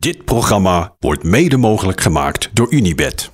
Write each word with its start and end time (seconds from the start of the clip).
Dit 0.00 0.24
programma 0.24 0.94
wordt 0.98 1.22
mede 1.22 1.56
mogelijk 1.56 2.00
gemaakt 2.00 2.50
door 2.52 2.72
Unibed. 2.72 3.30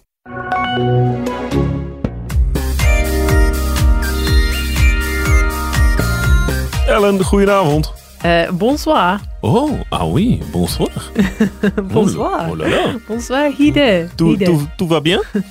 Ellen, 6.87 7.25
goedenavond. 7.25 7.93
Euh, 8.25 8.51
bonsoir. 8.51 9.21
Oh, 9.41 9.81
ah 9.89 10.13
oui, 10.13 10.43
bonsoir. 10.53 11.11
bonsoir. 11.93 12.51
Oh 12.51 12.57
là 12.59 12.69
là. 12.69 12.95
Bonsoir, 13.09 13.53
Hide. 13.59 14.09
Tout, 14.15 14.29
Hide. 14.29 14.45
tout, 14.45 14.69
tout 14.77 14.89
va 14.89 15.01
bien? 15.01 15.23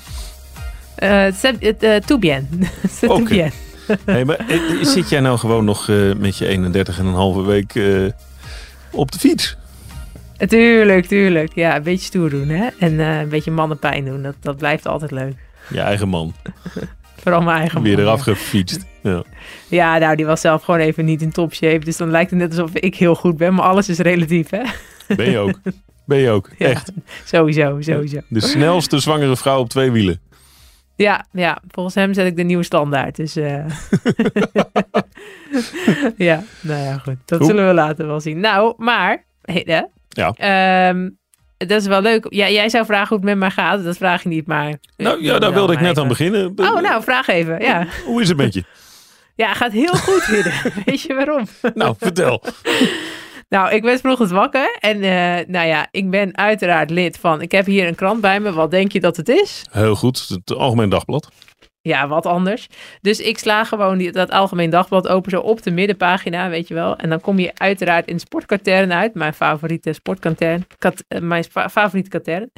Euh, 0.96 1.32
eh, 1.42 2.02
tout 2.06 2.20
bien. 2.20 2.48
C'est 2.90 3.08
tout 3.08 3.22
Oké. 3.22 3.34
bien. 3.34 3.52
Hey, 4.06 4.26
maar 4.26 4.46
eh, 4.48 4.60
zit 4.82 5.10
jij 5.10 5.20
nou 5.20 5.38
gewoon 5.38 5.66
nog 5.66 5.90
eh, 5.90 6.14
met 6.18 6.38
je 6.38 6.48
31 6.48 7.00
en 7.00 7.06
een 7.06 7.14
halve 7.14 7.42
week 7.42 7.76
eh, 7.76 8.06
op 8.92 9.12
de 9.12 9.20
fiets? 9.20 9.58
Tuurlijk, 10.38 11.06
tuurlijk. 11.06 11.56
Ja, 11.56 11.76
een 11.76 11.84
beetje 11.84 12.06
stoer 12.06 12.30
doen, 12.30 12.48
hè. 12.48 12.68
En 12.80 13.00
eh, 13.00 13.20
een 13.20 13.30
beetje 13.30 13.52
mannenpijn 13.52 14.06
doen. 14.06 14.22
Dat, 14.22 14.36
dat 14.40 14.58
blijft 14.58 14.88
altijd 14.88 15.12
leuk. 15.12 15.36
Je 15.70 15.80
eigen 15.80 16.08
man. 16.08 16.34
Vooral 17.22 17.42
mijn 17.42 17.58
eigen 17.58 17.82
Weer 17.82 17.96
man, 17.96 18.06
eraf 18.06 18.26
ja. 18.26 18.34
gefietst. 18.34 18.86
Ja. 19.04 19.24
Ja, 19.68 19.98
nou, 19.98 20.16
die 20.16 20.26
was 20.26 20.42
zelf 20.42 20.64
gewoon 20.64 20.80
even 20.80 21.06
niet 21.06 21.22
in 21.22 21.32
topshape. 21.32 21.86
Dus 21.86 21.98
dan 21.98 22.10
lijkt 22.12 22.30
het 22.30 22.40
net 22.40 22.50
alsof 22.50 22.74
ik 22.74 22.96
heel 22.96 23.16
goed 23.16 23.38
ben. 23.38 23.54
Maar 23.54 23.66
alles 23.66 23.90
is 23.90 23.98
relatief, 23.98 24.50
hè. 24.50 24.62
Ben 25.16 25.30
je 25.32 25.38
ook. 25.38 25.60
Ben 26.06 26.18
je 26.18 26.30
ook. 26.30 26.50
Ja, 26.58 26.68
Echt. 26.68 26.92
Sowieso, 27.24 27.82
sowieso. 27.82 28.20
De 28.28 28.42
snelste 28.42 29.00
zwangere 29.00 29.38
vrouw 29.38 29.60
op 29.60 29.70
twee 29.70 29.92
wielen. 29.92 30.20
Ja, 30.96 31.26
ja, 31.32 31.62
volgens 31.68 31.96
hem 31.96 32.14
zet 32.14 32.26
ik 32.28 32.36
de 32.36 32.44
nieuwe 32.44 32.64
standaard. 32.64 33.16
Dus 33.16 33.36
eh, 33.36 33.66
ja, 36.18 36.44
nou 36.62 36.84
ja, 36.84 36.98
goed. 36.98 37.16
Dat 37.26 37.46
zullen 37.46 37.68
we 37.68 37.74
later 37.74 38.08
wel 38.08 38.20
zien. 38.20 38.40
Nou, 38.40 38.74
maar, 38.78 39.26
Hidde, 39.42 39.90
Ja. 40.16 40.34
ehm, 40.38 41.10
dat 41.58 41.82
is 41.82 41.88
wel 41.88 42.02
leuk. 42.02 42.26
Ja, 42.30 42.50
jij 42.50 42.70
zou 42.70 42.86
vragen 42.86 43.08
hoe 43.08 43.18
het 43.18 43.26
met 43.26 43.38
mij 43.38 43.50
gaat. 43.50 43.84
Dat 43.84 43.98
vraag 43.98 44.24
je 44.24 44.30
niet, 44.30 44.48
maar... 44.48 44.74
Nou 44.98 45.24
ja, 45.24 45.40
daar 45.40 45.54
wilde 45.54 45.74
ik 45.74 45.80
net 45.80 45.98
aan 45.98 46.08
beginnen. 46.08 46.52
Oh, 46.56 46.82
nou, 46.82 47.04
vraag 47.04 47.28
even. 47.28 47.62
Ja, 47.62 47.88
Hoe 48.06 48.22
is 48.22 48.28
het 48.28 48.38
met 48.38 48.54
je? 48.54 48.64
ja 49.44 49.54
gaat 49.54 49.72
heel 49.72 49.94
goed, 49.94 50.26
Hidde. 50.26 50.52
Weet 50.86 51.02
je 51.02 51.14
waarom? 51.14 51.48
Nou, 51.74 51.96
vertel. 52.00 52.44
Nou, 53.50 53.72
ik 53.74 53.84
werd 53.84 54.02
vanochtend 54.02 54.30
wakker. 54.30 54.78
En 54.80 55.02
eh, 55.02 55.48
nou 55.48 55.68
ja, 55.68 55.88
ik 55.92 56.10
ben 56.10 56.38
uiteraard 56.38 56.90
lid 56.90 57.18
van... 57.18 57.42
Ik 57.42 57.52
heb 57.52 57.66
hier 57.66 57.88
een 57.88 57.96
krant 57.96 58.22
bij 58.22 58.40
me. 58.40 58.54
Wat 58.54 58.72
denk 58.72 58.92
je 58.92 59.00
dat 59.00 59.18
het 59.18 59.30
is? 59.30 59.66
Heel 59.72 59.96
goed. 59.96 60.28
Het 60.28 60.58
Algemeen 60.58 60.90
Dagblad. 60.90 61.30
Ja, 61.88 62.08
wat 62.08 62.26
anders. 62.26 62.68
Dus 63.02 63.20
ik 63.20 63.38
sla 63.38 63.64
gewoon 63.64 63.98
die, 63.98 64.12
dat 64.12 64.32
algemeen 64.32 64.70
dagblad 64.70 65.08
open 65.08 65.32
zo 65.32 65.40
op 65.40 65.62
de 65.64 65.72
middenpagina, 65.72 66.50
weet 66.50 66.68
je 66.68 66.74
wel. 66.74 66.96
En 66.98 67.10
dan 67.10 67.22
kom 67.22 67.40
je 67.40 67.52
uiteraard 67.54 68.08
in 68.08 68.20
sportkatern 68.20 68.94
uit. 68.94 69.14
Mijn 69.14 69.34
favoriete 69.34 69.94
sportkatern. 69.94 70.68
Kat, 70.78 71.04
eh, 71.08 71.22
mijn 71.22 71.44
fa- 71.44 71.70
favoriete 71.70 72.10
katern. 72.10 72.52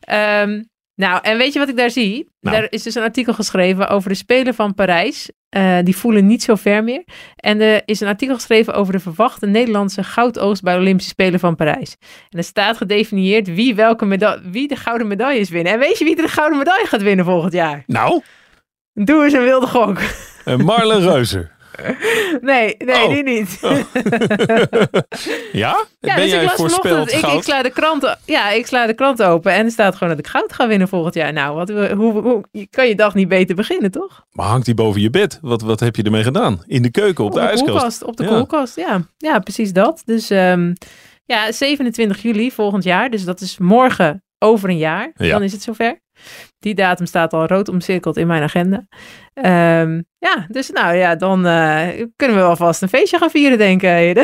Ehm, 0.00 0.62
nou, 0.94 1.18
en 1.22 1.38
weet 1.38 1.52
je 1.52 1.58
wat 1.58 1.68
ik 1.68 1.76
daar 1.76 1.90
zie? 1.90 2.28
Nou. 2.40 2.56
Daar 2.56 2.66
is 2.70 2.82
dus 2.82 2.94
een 2.94 3.02
artikel 3.02 3.34
geschreven 3.34 3.88
over 3.88 4.08
de 4.08 4.14
Spelen 4.14 4.54
van 4.54 4.74
Parijs. 4.74 5.30
Eh, 5.48 5.78
die 5.82 5.96
voelen 5.96 6.26
niet 6.26 6.42
zo 6.42 6.54
ver 6.54 6.84
meer. 6.84 7.04
En 7.36 7.60
er 7.60 7.82
is 7.84 8.00
een 8.00 8.08
artikel 8.08 8.34
geschreven 8.34 8.74
over 8.74 8.92
de 8.92 9.00
verwachte 9.00 9.46
Nederlandse 9.46 10.04
goudoogst 10.04 10.62
bij 10.62 10.74
de 10.74 10.80
Olympische 10.80 11.10
Spelen 11.10 11.40
van 11.40 11.56
Parijs. 11.56 11.96
En 12.30 12.38
er 12.38 12.44
staat 12.44 12.76
gedefinieerd 12.76 13.54
wie, 13.54 13.74
welke 13.74 14.40
wie 14.50 14.68
de 14.68 14.76
gouden 14.76 15.06
medailles 15.06 15.50
winnen. 15.50 15.72
En 15.72 15.78
weet 15.78 15.98
je 15.98 16.04
wie 16.04 16.16
er 16.16 16.22
de 16.22 16.28
gouden 16.28 16.58
medaille 16.58 16.86
gaat 16.86 17.02
winnen 17.02 17.24
volgend 17.24 17.52
jaar? 17.52 17.82
Nou, 17.86 18.22
Doe 18.94 19.24
eens 19.24 19.32
een 19.32 19.42
wilde 19.42 19.66
gok. 19.66 19.98
eh, 20.44 20.56
Marlen 20.56 21.00
Reuzer. 21.00 21.50
Nee, 22.40 22.74
nee, 22.78 23.04
Oh. 23.04 23.08
die 23.08 23.22
niet. 23.22 23.60
Ja? 25.52 25.84
Ja, 26.00 26.14
ben 26.14 26.16
dus 26.16 26.24
ik 26.24 26.30
jij 26.30 26.42
las 26.44 26.54
voorspeld 26.54 27.12
ik, 27.12 27.26
ik, 27.26 27.42
sla 27.42 27.62
de 27.62 27.70
krant, 27.70 28.16
ja, 28.24 28.50
ik 28.50 28.66
sla 28.66 28.86
de 28.86 28.94
krant 28.94 29.22
open 29.22 29.52
en 29.52 29.64
er 29.64 29.70
staat 29.70 29.94
gewoon 29.96 30.08
dat 30.08 30.18
ik 30.18 30.26
goud 30.30 30.52
ga 30.52 30.66
winnen 30.68 30.88
volgend 30.88 31.14
jaar. 31.14 31.32
Nou, 31.32 31.54
wat, 31.54 31.68
hoe, 31.68 32.20
hoe, 32.20 32.44
kan 32.70 32.88
je 32.88 32.94
dag 32.94 33.14
niet 33.14 33.28
beter 33.28 33.54
beginnen, 33.56 33.90
toch? 33.90 34.24
Maar 34.30 34.46
hangt 34.46 34.64
die 34.64 34.74
boven 34.74 35.00
je 35.00 35.10
bed? 35.10 35.38
Wat, 35.42 35.62
wat 35.62 35.80
heb 35.80 35.96
je 35.96 36.02
ermee 36.02 36.22
gedaan? 36.22 36.62
In 36.66 36.82
de 36.82 36.90
keuken, 36.90 37.24
op, 37.24 37.32
de, 37.32 37.40
ijskast? 37.40 37.64
koelkast. 37.70 38.02
Op 38.04 38.16
de 38.16 38.22
Ja. 38.24 38.28
koelkast, 38.28 38.76
ja. 38.76 39.06
Ja, 39.16 39.38
precies 39.38 39.72
dat. 39.72 40.02
Dus 40.04 40.30
ehm, 40.30 40.72
ja, 41.24 41.52
27 41.52 42.22
juli 42.22 42.50
volgend 42.50 42.84
jaar. 42.84 43.10
Dus 43.10 43.24
dat 43.24 43.40
is 43.40 43.58
morgen 43.58 44.24
over 44.38 44.68
een 44.68 44.78
jaar. 44.78 45.10
Ja. 45.14 45.30
Dan 45.32 45.42
is 45.42 45.52
het 45.52 45.62
zover. 45.62 46.00
Die 46.62 46.74
datum 46.74 47.06
staat 47.06 47.32
al 47.32 47.46
rood 47.46 47.68
omcirkeld 47.68 48.16
in 48.16 48.26
mijn 48.26 48.42
agenda. 48.42 48.86
Ehm, 49.34 50.00
ja, 50.18 50.46
dus 50.48 50.70
nou 50.70 50.94
ja, 50.96 51.16
dan 51.16 51.46
eh, 51.46 51.88
kunnen 52.16 52.36
we 52.36 52.42
wel 52.42 52.56
vast 52.56 52.82
een 52.82 52.88
feestje 52.88 53.18
gaan 53.18 53.30
vieren, 53.30 53.58
denk 53.58 53.82
ik. 53.82 54.16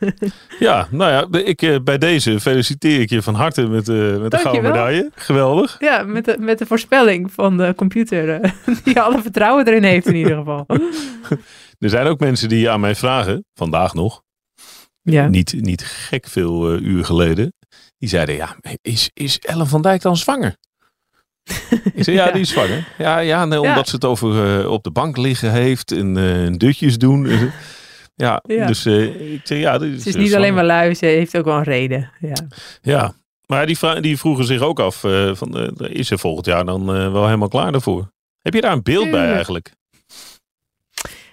Ja, 0.58 0.88
nou 0.90 1.10
ja, 1.10 1.38
ik, 1.44 1.62
eh, 1.62 1.76
bij 1.84 1.98
deze 1.98 2.40
feliciteer 2.40 3.00
ik 3.00 3.10
je 3.10 3.22
van 3.22 3.34
harte 3.34 3.66
met, 3.66 3.88
eh, 3.88 4.16
met 4.16 4.30
de 4.30 4.38
gouden 4.38 4.62
medaille. 4.62 5.10
Geweldig. 5.14 5.76
Ja, 5.78 6.02
met 6.02 6.24
de, 6.24 6.36
met 6.38 6.58
de 6.58 6.66
voorspelling 6.66 7.32
van 7.32 7.56
de 7.56 7.72
computer. 7.76 8.54
die 8.84 9.00
alle 9.00 9.22
vertrouwen 9.22 9.66
erin 9.66 9.82
heeft 9.82 10.06
in 10.06 10.14
ieder 10.14 10.36
geval. 10.36 10.66
Er 11.78 11.90
zijn 11.90 12.06
ook 12.06 12.20
mensen 12.20 12.48
die 12.48 12.70
aan 12.70 12.80
mij 12.80 12.94
vragen, 12.94 13.44
vandaag 13.54 13.94
nog, 13.94 14.22
Ja. 15.02 15.28
niet, 15.28 15.54
niet 15.60 15.84
gek 15.84 16.26
veel 16.26 16.78
uur 16.78 17.04
geleden. 17.04 17.52
Die 17.98 18.08
zeiden, 18.08 18.34
ja, 18.34 18.56
is, 18.82 19.10
is 19.14 19.38
Ellen 19.38 19.66
van 19.66 19.82
Dijk 19.82 20.02
dan 20.02 20.16
zwanger? 20.16 20.56
Ik 21.94 22.04
zei, 22.04 22.16
ja, 22.16 22.26
Ja. 22.26 22.32
die 22.32 22.40
is 22.40 22.48
zwanger. 22.50 22.88
Ja, 22.98 23.18
ja 23.18 23.44
nee, 23.44 23.60
Ja. 23.60 23.68
omdat 23.68 23.88
ze 23.88 23.94
het 23.94 24.04
over 24.04 24.60
eh, 24.60 24.70
op 24.70 24.82
de 24.84 24.90
bank 24.90 25.16
liggen 25.16 25.52
heeft 25.52 25.92
en 25.92 26.16
eh, 26.16 26.52
dutjes 26.56 26.98
doen. 26.98 27.50
Ja, 28.14 28.42
Ja. 28.46 28.66
dus 28.66 28.84
eh, 28.86 29.32
ik 29.32 29.40
zei, 29.42 29.60
ja, 29.60 29.78
die 29.78 29.94
is, 29.94 30.02
Ze 30.02 30.08
is 30.08 30.16
niet 30.16 30.34
alleen 30.34 30.54
maar 30.54 30.64
lui, 30.64 30.94
ze 30.94 31.06
heeft 31.06 31.36
ook 31.36 31.44
wel 31.44 31.56
een 31.56 31.62
reden. 31.62 32.10
Ja. 32.20 32.36
Ja, 32.82 33.12
maar 33.46 33.66
die, 33.66 34.00
die 34.00 34.18
vroegen 34.18 34.44
zich 34.44 34.60
ook 34.60 34.80
af, 34.80 34.96
van, 35.32 35.76
is 35.78 36.06
ze 36.08 36.18
volgend 36.18 36.46
jaar 36.46 36.64
dan 36.64 36.86
wel 36.86 37.24
helemaal 37.24 37.48
klaar 37.48 37.72
daarvoor? 37.72 38.10
Heb 38.38 38.54
je 38.54 38.60
daar 38.60 38.72
een 38.72 38.82
beeld 38.82 39.10
bij 39.10 39.32
eigenlijk? 39.32 39.72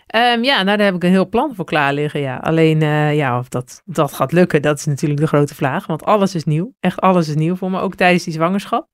Ehm, 0.08 0.44
ja, 0.44 0.64
nou 0.64 0.78
daar 0.78 0.86
heb 0.86 0.96
ik 0.96 1.04
een 1.04 1.10
heel 1.10 1.30
plan 1.30 1.56
voor 1.56 1.66
klaar 1.66 1.94
liggen. 1.94 2.20
Ja. 2.20 2.38
Alleen 2.38 2.80
ja, 3.16 3.40
of 3.40 3.50
dat, 3.50 3.82
dat 3.86 4.14
gaat 4.14 4.32
lukken, 4.32 4.62
dat 4.62 4.78
is 4.78 4.86
natuurlijk 4.86 5.20
de 5.22 5.28
grote 5.28 5.56
vraag. 5.56 5.86
Want 5.86 6.04
alles 6.04 6.36
is 6.36 6.44
nieuw. 6.44 6.74
Echt 6.80 7.02
alles 7.02 7.28
is 7.28 7.36
nieuw 7.36 7.56
voor 7.56 7.72
me, 7.72 7.80
ook 7.80 7.96
tijdens 7.96 8.24
die 8.24 8.34
zwangerschap. 8.34 8.88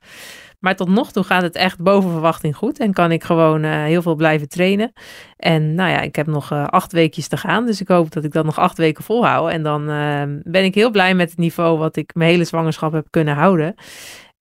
Maar 0.61 0.75
tot 0.75 0.89
nog 0.89 1.11
toe 1.11 1.23
gaat 1.23 1.41
het 1.41 1.55
echt 1.55 1.79
boven 1.79 2.11
verwachting 2.11 2.55
goed. 2.55 2.79
En 2.79 2.93
kan 2.93 3.11
ik 3.11 3.23
gewoon 3.23 3.63
eh, 3.63 3.71
heel 3.71 4.01
veel 4.01 4.15
blijven 4.15 4.49
trainen. 4.49 4.93
En 5.37 5.75
nou 5.75 5.89
ja, 5.89 6.01
ik 6.01 6.15
heb 6.15 6.27
nog 6.27 6.51
eh, 6.51 6.67
acht 6.67 6.91
weekjes 6.91 7.27
te 7.27 7.37
gaan. 7.37 7.65
Dus 7.65 7.81
ik 7.81 7.87
hoop 7.87 8.11
dat 8.11 8.23
ik 8.23 8.31
dat 8.31 8.45
nog 8.45 8.59
acht 8.59 8.77
weken 8.77 9.03
volhoud. 9.03 9.49
En 9.49 9.63
dan 9.63 9.89
ehm, 9.89 10.39
ben 10.43 10.63
ik 10.63 10.75
heel 10.75 10.91
blij 10.91 11.15
met 11.15 11.29
het 11.29 11.39
niveau 11.39 11.77
wat 11.77 11.95
ik 11.95 12.11
mijn 12.13 12.29
hele 12.29 12.43
zwangerschap 12.43 12.91
heb 12.91 13.07
kunnen 13.09 13.35
houden. 13.35 13.75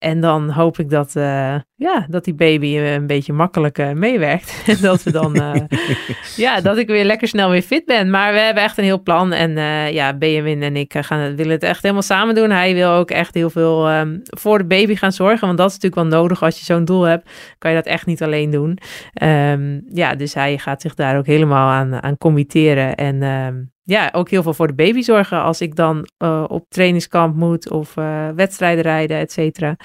En 0.01 0.19
dan 0.19 0.49
hoop 0.49 0.79
ik 0.79 0.89
dat, 0.89 1.15
eh, 1.15 1.55
ja, 1.75 2.05
dat 2.09 2.23
die 2.23 2.33
baby 2.33 2.77
een 2.77 3.07
beetje 3.07 3.33
makkelijk 3.33 3.77
eh, 3.77 3.91
meewerkt. 3.91 4.61
En 4.67 4.77
dat 4.81 5.03
we 5.03 5.11
dan, 5.11 5.35
eh, 5.35 5.61
ja, 6.45 6.61
dat 6.61 6.77
ik 6.77 6.87
weer 6.87 7.05
lekker 7.05 7.27
snel 7.27 7.49
weer 7.49 7.61
fit 7.61 7.85
ben. 7.85 8.09
Maar 8.09 8.33
we 8.33 8.39
hebben 8.39 8.63
echt 8.63 8.77
een 8.77 8.83
heel 8.83 9.01
plan. 9.01 9.33
En 9.33 9.51
ja, 9.93 10.13
Benjamin 10.13 10.63
en 10.63 10.75
ik 10.75 10.93
gaan, 10.97 11.35
willen 11.35 11.51
het 11.51 11.63
echt 11.63 11.81
helemaal 11.81 12.01
samen 12.01 12.35
doen. 12.35 12.49
Hij 12.49 12.73
wil 12.73 12.89
ook 12.89 13.11
echt 13.11 13.33
heel 13.33 13.49
veel 13.49 13.87
ehm, 13.87 14.17
voor 14.23 14.57
de 14.57 14.65
baby 14.65 14.95
gaan 14.95 15.11
zorgen. 15.11 15.47
Want 15.47 15.57
dat 15.57 15.69
is 15.69 15.77
natuurlijk 15.79 16.09
wel 16.09 16.19
nodig. 16.19 16.43
Als 16.43 16.59
je 16.59 16.65
zo'n 16.65 16.85
doel 16.85 17.03
hebt, 17.03 17.29
kan 17.57 17.71
je 17.71 17.77
dat 17.77 17.85
echt 17.85 18.05
niet 18.05 18.23
alleen 18.23 18.49
doen. 18.49 18.77
Ehm, 19.13 19.79
ja, 19.87 20.15
dus 20.15 20.33
hij 20.33 20.57
gaat 20.57 20.81
zich 20.81 20.93
daar 20.93 21.17
ook 21.17 21.25
helemaal 21.25 21.69
aan, 21.69 22.03
aan 22.03 22.17
committeren. 22.17 22.95
En 22.95 23.23
ehm, 23.23 23.55
ja, 23.91 24.09
ook 24.11 24.29
heel 24.29 24.43
veel 24.43 24.53
voor 24.53 24.67
de 24.67 24.73
baby 24.73 25.01
zorgen. 25.01 25.41
Als 25.41 25.61
ik 25.61 25.75
dan 25.75 26.07
eh, 26.17 26.43
op 26.47 26.65
trainingskamp 26.69 27.35
moet 27.35 27.69
of 27.69 27.97
eh, 27.97 28.29
wedstrijden 28.35 28.83
rijden, 28.83 29.17
et 29.17 29.31
cetera. 29.31 29.75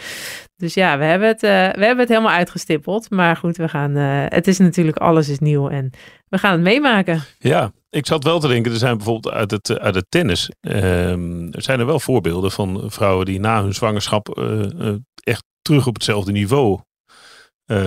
Dus 0.57 0.75
ja, 0.75 0.99
we 0.99 1.05
hebben, 1.05 1.29
het, 1.29 1.43
eh, 1.43 1.51
we 1.51 1.85
hebben 1.85 1.99
het 1.99 2.09
helemaal 2.09 2.33
uitgestippeld. 2.33 3.11
Maar 3.11 3.37
goed, 3.37 3.57
we 3.57 3.69
gaan, 3.69 3.95
het 3.95 4.47
is 4.47 4.59
natuurlijk, 4.59 4.97
alles 4.97 5.29
is 5.29 5.39
nieuw 5.39 5.69
en 5.69 5.91
we 6.29 6.39
gaan 6.39 6.53
het 6.53 6.61
meemaken. 6.61 7.23
Ja, 7.39 7.73
ik 7.91 8.07
zat 8.07 8.25
wel 8.25 8.41
te 8.41 8.49
denken, 8.49 8.73
er 8.73 8.79
zijn 8.79 8.97
bijvoorbeeld 8.97 9.35
uit 9.35 9.51
het, 9.51 9.79
uit 9.79 9.95
het 9.95 10.07
tennis, 10.09 10.51
ehm, 10.61 11.53
er 11.53 11.63
zijn 11.63 11.81
er 11.81 11.87
wel 11.87 12.01
voorbeelden 12.01 12.51
van 12.51 12.83
vrouwen 12.87 13.27
die 13.27 13.41
na 13.41 13.63
hun 13.63 13.75
zwangerschap 13.75 14.29
echt 15.23 15.45
terug 15.63 15.87
op 15.87 15.95
hetzelfde 15.95 16.33
niveau 16.33 16.81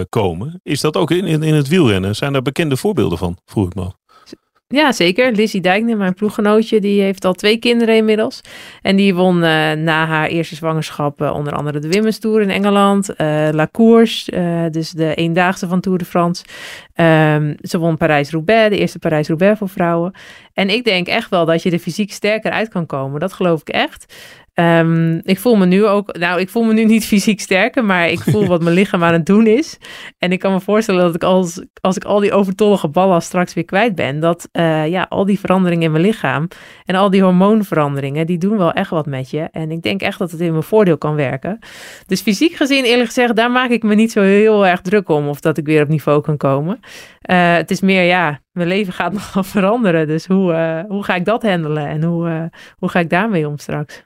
komen. 0.09 0.59
Is 0.63 0.81
dat 0.81 0.97
ook 0.97 1.11
in, 1.11 1.43
in, 1.43 1.53
het 1.53 1.67
wielrennen? 1.67 2.15
Zijn 2.15 2.33
daar 2.33 2.41
bekende 2.41 2.77
voorbeelden 2.77 3.17
van, 3.17 3.37
vroeg 3.45 3.65
ik 3.65 3.75
me. 3.75 3.91
Ja, 4.73 4.91
zeker. 4.91 5.31
Lizzie 5.31 5.61
Dijkner, 5.61 5.97
mijn 5.97 6.13
ploeggenootje, 6.13 6.79
die 6.79 7.01
heeft 7.01 7.25
al 7.25 7.33
twee 7.33 7.57
kinderen 7.57 7.95
inmiddels. 7.95 8.41
En 8.81 8.95
die 8.95 9.15
won 9.15 9.35
eh, 9.35 9.71
na 9.71 10.05
haar 10.05 10.27
eerste 10.27 10.55
zwangerschap 10.55 11.21
eh, 11.21 11.33
onder 11.33 11.53
andere 11.53 11.79
de 11.79 11.89
Women's 11.89 12.19
in 12.19 12.49
Engeland. 12.49 13.15
eh 13.15 13.47
La 13.51 13.67
Course, 13.71 14.31
dus 14.71 14.91
de 14.91 15.15
eendaagse 15.15 15.67
van 15.67 15.79
Tour 15.79 15.97
de 15.97 16.05
France. 16.05 16.43
Ehm, 16.93 17.53
ze 17.61 17.77
won 17.77 17.97
Parijs-Roubaix, 17.97 18.69
de 18.69 18.77
eerste 18.77 18.99
Parijs-Roubaix 18.99 19.57
voor 19.57 19.69
vrouwen. 19.69 20.13
En 20.53 20.69
ik 20.69 20.83
denk 20.83 21.07
echt 21.07 21.29
wel 21.29 21.45
dat 21.45 21.63
je 21.63 21.71
er 21.71 21.79
fysiek 21.79 22.11
sterker 22.11 22.51
uit 22.51 22.69
kan 22.69 22.85
komen. 22.85 23.19
Dat 23.19 23.33
geloof 23.33 23.61
ik 23.61 23.69
echt. 23.69 24.13
Ehm, 24.59 25.19
ik 25.23 25.39
voel 25.39 25.55
me 25.55 25.65
nu 25.65 25.85
ook, 25.85 26.17
nou, 26.17 26.39
ik 26.39 26.49
voel 26.49 26.63
me 26.63 26.73
nu 26.73 26.85
niet 26.85 27.05
fysiek 27.05 27.39
sterker, 27.39 27.85
maar 27.85 28.09
ik 28.09 28.19
voel 28.19 28.45
wat 28.47 28.63
mijn 28.63 28.75
lichaam 28.75 29.03
aan 29.03 29.13
het 29.13 29.25
doen 29.25 29.47
is. 29.47 29.77
En 30.17 30.31
ik 30.31 30.39
kan 30.39 30.51
me 30.51 30.59
voorstellen 30.59 31.01
dat 31.01 31.15
ik 31.15 31.23
als, 31.23 31.65
als 31.81 31.95
ik 31.95 32.03
al 32.03 32.19
die 32.19 32.33
overtollige 32.33 32.87
ballen 32.87 33.21
straks 33.21 33.53
weer 33.53 33.65
kwijt 33.65 33.95
ben, 33.95 34.19
dat 34.19 34.49
uh, 34.53 34.87
ja, 34.87 35.05
al 35.09 35.25
die 35.25 35.39
veranderingen 35.39 35.85
in 35.85 35.91
mijn 35.91 36.03
lichaam 36.03 36.47
en 36.85 36.95
al 36.95 37.09
die 37.09 37.23
hormoonveranderingen, 37.23 38.25
die 38.25 38.37
doen 38.37 38.57
wel 38.57 38.71
echt 38.71 38.89
wat 38.89 39.05
met 39.05 39.29
je. 39.29 39.47
En 39.51 39.71
ik 39.71 39.81
denk 39.81 40.01
echt 40.01 40.19
dat 40.19 40.31
het 40.31 40.39
in 40.39 40.51
mijn 40.51 40.63
voordeel 40.63 40.97
kan 40.97 41.15
werken. 41.15 41.59
Dus 42.05 42.21
fysiek 42.21 42.55
gezien, 42.55 42.83
eerlijk 42.83 43.07
gezegd, 43.07 43.35
daar 43.35 43.51
maak 43.51 43.69
ik 43.69 43.83
me 43.83 43.95
niet 43.95 44.11
zo 44.11 44.21
heel 44.21 44.67
erg 44.67 44.81
druk 44.81 45.09
om 45.09 45.27
of 45.27 45.39
dat 45.39 45.57
ik 45.57 45.65
weer 45.65 45.81
op 45.81 45.87
niveau 45.87 46.21
kan 46.21 46.37
komen. 46.37 46.79
Uh, 47.31 47.53
het 47.53 47.71
is 47.71 47.81
meer, 47.81 48.03
ja, 48.03 48.39
mijn 48.51 48.67
leven 48.67 48.93
gaat 48.93 49.13
nogal 49.19 49.43
veranderen. 49.43 50.07
Dus 50.07 50.25
hoe, 50.25 50.51
uh, 50.51 50.79
hoe 50.87 51.03
ga 51.03 51.15
ik 51.15 51.25
dat 51.25 51.43
handelen 51.43 51.87
en 51.87 52.03
hoe, 52.03 52.49
hoe 52.77 52.89
ga 52.89 52.99
ik 52.99 53.09
daarmee 53.09 53.47
om 53.47 53.57
straks? 53.57 54.03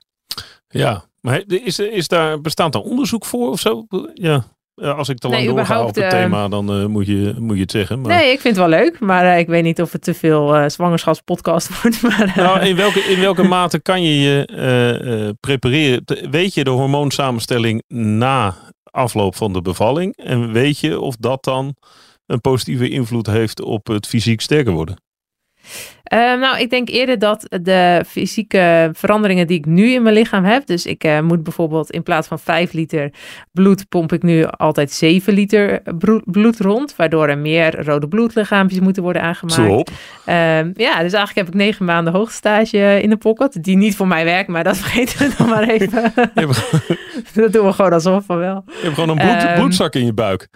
Ja, 0.79 1.03
maar 1.21 1.43
is, 1.47 1.79
is 1.79 2.07
daar, 2.07 2.41
bestaat 2.41 2.73
daar 2.73 2.81
onderzoek 2.81 3.25
voor 3.25 3.49
of 3.49 3.59
zo? 3.59 3.85
Ja. 4.13 4.43
Als 4.75 5.09
ik 5.09 5.17
te 5.17 5.27
lang 5.27 5.43
nee, 5.43 5.53
doorga 5.53 5.81
op 5.81 5.95
het 5.95 6.09
thema, 6.09 6.47
dan 6.47 6.81
uh, 6.81 6.85
moet, 6.85 7.05
je, 7.05 7.35
moet 7.39 7.55
je 7.55 7.61
het 7.61 7.71
zeggen. 7.71 8.01
Maar... 8.01 8.15
Nee, 8.17 8.31
ik 8.31 8.39
vind 8.39 8.57
het 8.57 8.69
wel 8.69 8.79
leuk. 8.79 8.99
Maar 8.99 9.39
ik 9.39 9.47
weet 9.47 9.63
niet 9.63 9.81
of 9.81 9.91
het 9.91 10.03
te 10.03 10.13
veel 10.13 10.69
zwangerschapspodcast 10.69 11.69
wordt. 11.81 12.01
Maar, 12.01 12.33
nou, 12.35 12.59
in 12.59 12.75
welke, 12.75 12.99
in 12.99 13.19
welke 13.19 13.43
mate 13.43 13.79
kan 13.79 14.03
je 14.03 14.19
je 14.19 15.35
prepareren? 15.39 16.03
Weet 16.31 16.53
je 16.53 16.63
de 16.63 16.69
hormoonsamenstelling 16.69 17.83
na 17.87 18.55
afloop 18.83 19.35
van 19.35 19.53
de 19.53 19.61
bevalling? 19.61 20.15
En 20.15 20.51
weet 20.51 20.79
je 20.79 20.99
of 20.99 21.15
dat 21.15 21.43
dan 21.43 21.75
een 22.25 22.41
positieve 22.41 22.89
invloed 22.89 23.27
heeft 23.27 23.61
op 23.61 23.87
het 23.87 24.07
fysiek 24.07 24.41
sterker 24.41 24.73
worden? 24.73 24.95
Uh, 26.13 26.19
nou, 26.19 26.60
ik 26.60 26.69
denk 26.69 26.89
eerder 26.89 27.19
dat 27.19 27.48
de 27.62 28.04
fysieke 28.07 28.89
veranderingen 28.94 29.48
die 29.48 29.57
ik 29.57 29.65
nu 29.65 29.92
in 29.92 30.01
mijn 30.01 30.15
lichaam 30.15 30.44
heb. 30.44 30.65
Dus 30.65 30.86
ik 30.86 31.04
uh, 31.04 31.19
moet 31.19 31.44
bijvoorbeeld 31.44 31.92
in 31.92 32.04
plaats 32.04 32.27
van 32.27 32.39
5 32.39 32.74
liter 32.74 33.12
bloed, 33.51 33.89
pomp 33.89 34.13
ik 34.13 34.24
nu 34.24 34.45
altijd 34.45 34.92
7 34.92 35.33
liter 35.33 35.81
bloed 36.25 36.60
rond. 36.60 36.95
Waardoor 36.95 37.27
er 37.27 37.38
meer 37.38 37.86
rode 37.86 38.07
bloedlichaampjes 38.07 38.80
moeten 38.80 39.04
worden 39.04 39.21
aangemaakt. 39.21 39.62
Zo 39.62 39.68
op. 39.68 39.89
Uh, 39.89 40.36
ja, 40.74 41.01
dus 41.01 41.13
eigenlijk 41.13 41.36
heb 41.36 41.48
ik 41.48 41.54
9 41.54 41.86
maanden 41.86 42.13
hoogstage 42.13 43.01
in 43.01 43.10
de 43.10 43.18
pocket. 43.18 43.63
Die 43.63 43.77
niet 43.77 43.95
voor 43.95 44.07
mij 44.07 44.25
werkt, 44.25 44.50
maar 44.50 44.63
dat 44.63 44.77
vergeten 44.83 45.19
we 45.19 45.36
dan 45.38 45.50
maar 45.50 45.69
even. 45.69 46.13
dat 47.33 47.54
doen 47.54 47.65
we 47.65 47.74
gewoon 47.74 47.94
alsof 47.94 48.25
van 48.25 48.38
wel. 48.38 48.63
Je 48.65 48.74
hebt 48.81 48.94
gewoon 48.94 49.10
een 49.10 49.18
bloed, 49.18 49.44
ehm, 49.44 49.56
bloedzak 49.56 49.95
in 49.95 50.06
je 50.06 50.13
buik. 50.13 50.50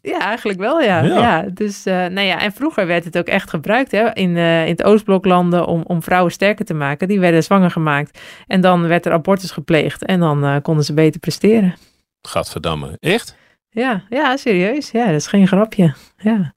Ja, 0.00 0.18
eigenlijk 0.20 0.58
wel, 0.58 0.80
ja. 0.80 1.02
ja. 1.02 1.42
dus, 1.52 1.86
uh, 1.86 1.94
nou 1.94 2.20
ja, 2.20 2.40
en 2.40 2.52
vroeger 2.52 2.86
werd 2.86 3.04
het 3.04 3.18
ook 3.18 3.26
echt 3.26 3.50
gebruikt 3.50 3.90
hè, 3.90 4.14
in, 4.14 4.36
uh, 4.36 4.62
in 4.62 4.70
het 4.70 4.82
Oostbloklanden 4.82 5.66
om, 5.66 5.82
om 5.86 6.02
vrouwen 6.02 6.32
sterker 6.32 6.64
te 6.64 6.74
maken. 6.74 7.08
Die 7.08 7.20
werden 7.20 7.42
zwanger 7.42 7.70
gemaakt 7.70 8.20
en 8.46 8.60
dan 8.60 8.86
werd 8.86 9.06
er 9.06 9.12
abortus 9.12 9.50
gepleegd 9.50 10.04
en 10.04 10.20
dan 10.20 10.44
uh, 10.44 10.56
konden 10.62 10.84
ze 10.84 10.94
beter 10.94 11.20
presteren. 11.20 11.74
Gadverdamme, 12.22 12.96
echt? 13.00 13.36
Ja, 13.70 14.04
ja, 14.08 14.36
serieus. 14.36 14.90
Ja, 14.90 15.06
dat 15.06 15.14
is 15.14 15.26
geen 15.26 15.48
grapje. 15.48 15.94
Ja 16.16 16.54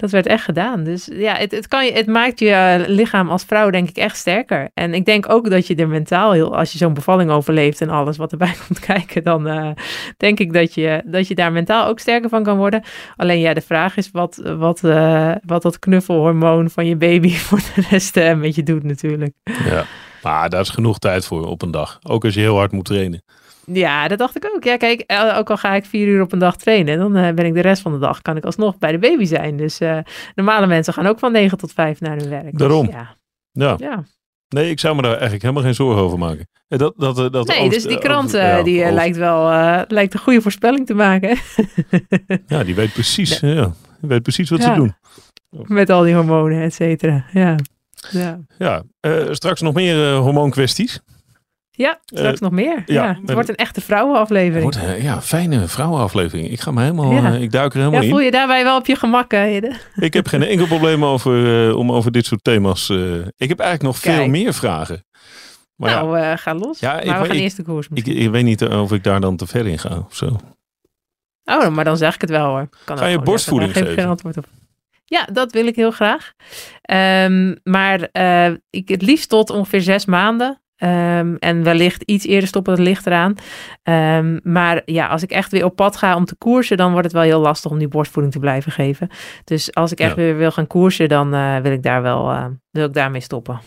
dat 0.00 0.10
werd 0.10 0.26
echt 0.26 0.44
gedaan. 0.44 0.84
Dus 0.84 1.08
ja, 1.12 1.34
het, 1.34 1.50
het, 1.50 1.68
kan 1.68 1.84
het 1.84 2.06
maakt 2.06 2.38
je 2.38 2.50
eh, 2.50 2.88
lichaam 2.88 3.28
als 3.28 3.44
vrouw 3.44 3.70
denk 3.70 3.88
ik 3.88 3.96
echt 3.96 4.16
sterker. 4.16 4.70
En 4.74 4.94
ik 4.94 5.04
denk 5.04 5.28
ook 5.28 5.50
dat 5.50 5.66
je 5.66 5.74
er 5.74 5.88
mentaal 5.88 6.32
heel, 6.32 6.56
als 6.56 6.72
je 6.72 6.78
zo'n 6.78 6.94
bevalling 6.94 7.30
overleeft 7.30 7.80
en 7.80 7.88
alles 7.88 8.16
wat 8.16 8.32
erbij 8.32 8.54
komt 8.66 8.78
kijken, 8.78 9.24
dan 9.24 9.48
uh, 9.48 9.70
denk 10.16 10.38
ik 10.38 10.52
dat 10.52 10.74
je, 10.74 11.02
dat 11.04 11.28
je 11.28 11.34
daar 11.34 11.52
mentaal 11.52 11.86
ook 11.86 11.98
sterker 11.98 12.28
van 12.28 12.42
kan 12.42 12.56
worden. 12.56 12.82
Alleen 13.16 13.40
ja, 13.40 13.54
de 13.54 13.60
vraag 13.60 13.96
is 13.96 14.10
wat, 14.10 14.42
wat, 14.56 14.82
uh, 14.84 15.32
wat 15.44 15.62
dat 15.62 15.78
knuffelhormoon 15.78 16.70
van 16.70 16.86
je 16.86 16.96
baby 16.96 17.30
voor 17.46 17.60
de 17.74 17.86
rest 17.90 18.14
met 18.14 18.54
je 18.54 18.62
doet 18.62 18.82
natuurlijk. 18.82 19.34
Ja, 19.64 19.84
maar 20.22 20.50
daar 20.50 20.60
is 20.60 20.68
genoeg 20.68 20.98
tijd 20.98 21.26
voor 21.26 21.46
op 21.46 21.62
een 21.62 21.70
dag. 21.70 21.98
Ook 22.02 22.24
als 22.24 22.34
je 22.34 22.40
heel 22.40 22.56
hard 22.56 22.72
moet 22.72 22.84
trainen. 22.84 23.22
Ja, 23.72 24.08
dat 24.08 24.18
dacht 24.18 24.36
ik 24.36 24.50
ook. 24.54 24.64
Ja, 24.64 24.76
kijk, 24.76 25.00
eh, 25.00 25.34
ook 25.38 25.50
al 25.50 25.56
ga 25.56 25.74
ik 25.74 25.84
vier 25.84 26.06
uur 26.06 26.22
op 26.22 26.32
een 26.32 26.38
dag 26.38 26.56
trainen, 26.56 26.98
dan 26.98 27.16
uh, 27.16 27.30
ben 27.32 27.46
ik 27.46 27.54
de 27.54 27.60
rest 27.60 27.82
van 27.82 27.92
de 27.92 27.98
dag, 27.98 28.22
kan 28.22 28.36
ik 28.36 28.44
alsnog 28.44 28.78
bij 28.78 28.92
de 28.92 28.98
baby 28.98 29.24
zijn. 29.24 29.56
Dus 29.56 29.80
uh, 29.80 29.98
normale 30.34 30.66
mensen 30.66 30.92
gaan 30.92 31.06
ook 31.06 31.18
van 31.18 31.32
9 31.32 31.58
tot 31.58 31.72
5 31.72 32.00
naar 32.00 32.16
hun 32.16 32.28
werk. 32.28 32.58
Daarom. 32.58 32.86
Dus, 32.86 32.94
ja. 32.94 33.16
ja. 33.52 33.74
ja. 33.78 34.04
Nee, 34.48 34.70
ik 34.70 34.80
zou 34.80 34.96
me 34.96 35.02
daar 35.02 35.10
eigenlijk 35.12 35.42
helemaal 35.42 35.62
geen 35.62 35.74
zorgen 35.74 36.02
over 36.02 36.18
maken. 36.18 36.48
Dat, 36.68 36.94
dat, 36.96 37.32
dat 37.32 37.46
nee, 37.46 37.68
dus 37.70 37.84
die 37.84 37.98
krant 37.98 38.30
ja, 38.30 38.62
die 38.62 38.92
lijkt 38.92 39.16
wel 39.16 39.48
lijkt 39.88 40.14
een 40.14 40.20
goede 40.20 40.40
voorspelling 40.40 40.86
te 40.86 40.94
maken. 40.94 41.38
ja, 42.46 42.64
die 42.64 42.74
weet 42.74 42.92
precies, 42.92 43.40
ja. 43.40 43.72
die 44.00 44.08
weet 44.08 44.22
precies 44.22 44.50
wat 44.50 44.62
ze 44.62 44.72
doen. 44.72 44.94
Met 45.50 45.90
al 45.90 46.02
die 46.02 46.14
hormonen, 46.14 46.62
et 46.62 46.74
cetera. 46.74 47.24
Ja. 47.32 47.56
Ja, 48.10 48.38
ja 48.58 48.82
straks 49.30 49.60
nog 49.60 49.74
meer 49.74 50.14
hormoonkwesties. 50.14 51.00
Ja, 51.80 52.00
straks 52.04 52.34
uh, 52.34 52.40
nog 52.40 52.50
meer. 52.50 52.82
Ja, 52.86 53.18
het 53.20 53.32
wordt 53.32 53.48
een 53.48 53.54
echte 53.54 53.80
vrouwenaflevering. 53.80 54.62
Wordt, 54.62 54.76
uh, 54.76 55.02
ja, 55.02 55.22
fijne 55.22 55.68
vrouwenaflevering. 55.68 56.50
Ik 56.50 56.60
ga 56.60 56.70
me 56.70 56.80
helemaal, 56.80 57.12
ja. 57.12 57.32
uh, 57.32 57.42
ik 57.42 57.50
duik 57.50 57.72
er 57.72 57.78
helemaal 57.78 58.00
ja, 58.00 58.06
in. 58.06 58.12
Voel 58.12 58.20
je 58.20 58.30
daarbij 58.30 58.64
wel 58.64 58.76
op 58.76 58.86
je 58.86 58.96
gemak, 58.96 59.30
hè, 59.30 59.58
Ik 59.94 60.12
heb 60.12 60.26
geen 60.26 60.42
enkel 60.42 60.66
probleem 60.66 61.04
over, 61.04 61.74
om 61.76 61.92
over 61.92 62.12
dit 62.12 62.26
soort 62.26 62.44
thema's. 62.44 62.90
ik 63.36 63.48
heb 63.48 63.58
eigenlijk 63.60 63.82
nog 63.82 64.00
Kijk. 64.00 64.16
veel 64.16 64.28
meer 64.28 64.54
vragen. 64.54 65.04
Maar 65.76 65.90
nou, 65.90 66.36
ga 66.36 66.54
los. 66.54 66.78
Ja, 66.78 66.92
maar 66.92 67.00
ik, 67.00 67.06
we 67.06 67.14
gaan 67.14 67.24
ik, 67.24 67.40
eerst 67.40 67.56
de 67.56 67.62
koers 67.62 67.88
ik, 67.92 68.06
ik, 68.06 68.30
weet 68.30 68.44
niet 68.44 68.64
of 68.64 68.92
ik 68.92 69.04
daar 69.04 69.20
dan 69.20 69.36
te 69.36 69.46
ver 69.46 69.66
in 69.66 69.78
ga 69.78 70.04
of 70.08 70.14
zo. 70.14 70.36
Oh, 71.44 71.68
maar 71.68 71.84
dan 71.84 71.96
zeg 71.96 72.14
ik 72.14 72.20
het 72.20 72.30
wel 72.30 72.46
hoor. 72.46 72.68
Kan 72.84 72.98
ga 72.98 73.06
je 73.06 73.18
borstvoeding 73.18 73.72
geven? 73.72 73.92
geen 73.92 74.06
antwoord 74.06 74.36
op. 74.36 74.44
Ja, 75.04 75.28
dat 75.32 75.52
wil 75.52 75.66
ik 75.66 75.76
heel 75.76 75.90
graag. 75.90 76.32
Um, 77.24 77.58
maar 77.62 78.08
ik 78.70 78.88
het 78.88 79.02
liefst 79.02 79.28
tot 79.28 79.50
ongeveer 79.50 79.80
zes 79.80 80.04
maanden. 80.04 80.60
Um, 80.82 81.36
en 81.36 81.62
wellicht 81.62 82.02
iets 82.02 82.26
eerder 82.26 82.48
stoppen 82.48 82.72
het 82.72 82.82
licht 82.82 83.06
eraan. 83.06 83.34
Um, 83.82 84.40
maar 84.42 84.82
ja, 84.84 85.06
als 85.06 85.22
ik 85.22 85.30
echt 85.30 85.50
weer 85.50 85.64
op 85.64 85.76
pad 85.76 85.96
ga 85.96 86.16
om 86.16 86.24
te 86.24 86.36
koersen, 86.36 86.76
dan 86.76 86.90
wordt 86.90 87.04
het 87.04 87.14
wel 87.14 87.22
heel 87.22 87.40
lastig 87.40 87.70
om 87.70 87.78
die 87.78 87.88
borstvoeding 87.88 88.34
te 88.34 88.40
blijven 88.40 88.72
geven. 88.72 89.08
Dus 89.44 89.74
als 89.74 89.92
ik 89.92 90.00
echt 90.00 90.10
ja. 90.10 90.16
weer 90.16 90.36
wil 90.36 90.50
gaan 90.50 90.66
koersen, 90.66 91.08
dan 91.08 91.34
uh, 91.34 91.58
wil 91.58 91.72
ik 91.72 91.82
daar 91.82 92.02
wel 92.02 92.30
uh, 92.32 92.46
wil 92.70 92.86
ik 92.86 92.94
daarmee 92.94 93.20
stoppen. 93.20 93.60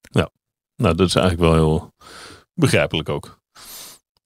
Ja, 0.00 0.30
nou 0.76 0.94
dat 0.94 1.06
is 1.08 1.14
eigenlijk 1.14 1.50
wel 1.50 1.54
heel 1.54 1.92
begrijpelijk 2.54 3.08
ook. 3.08 3.38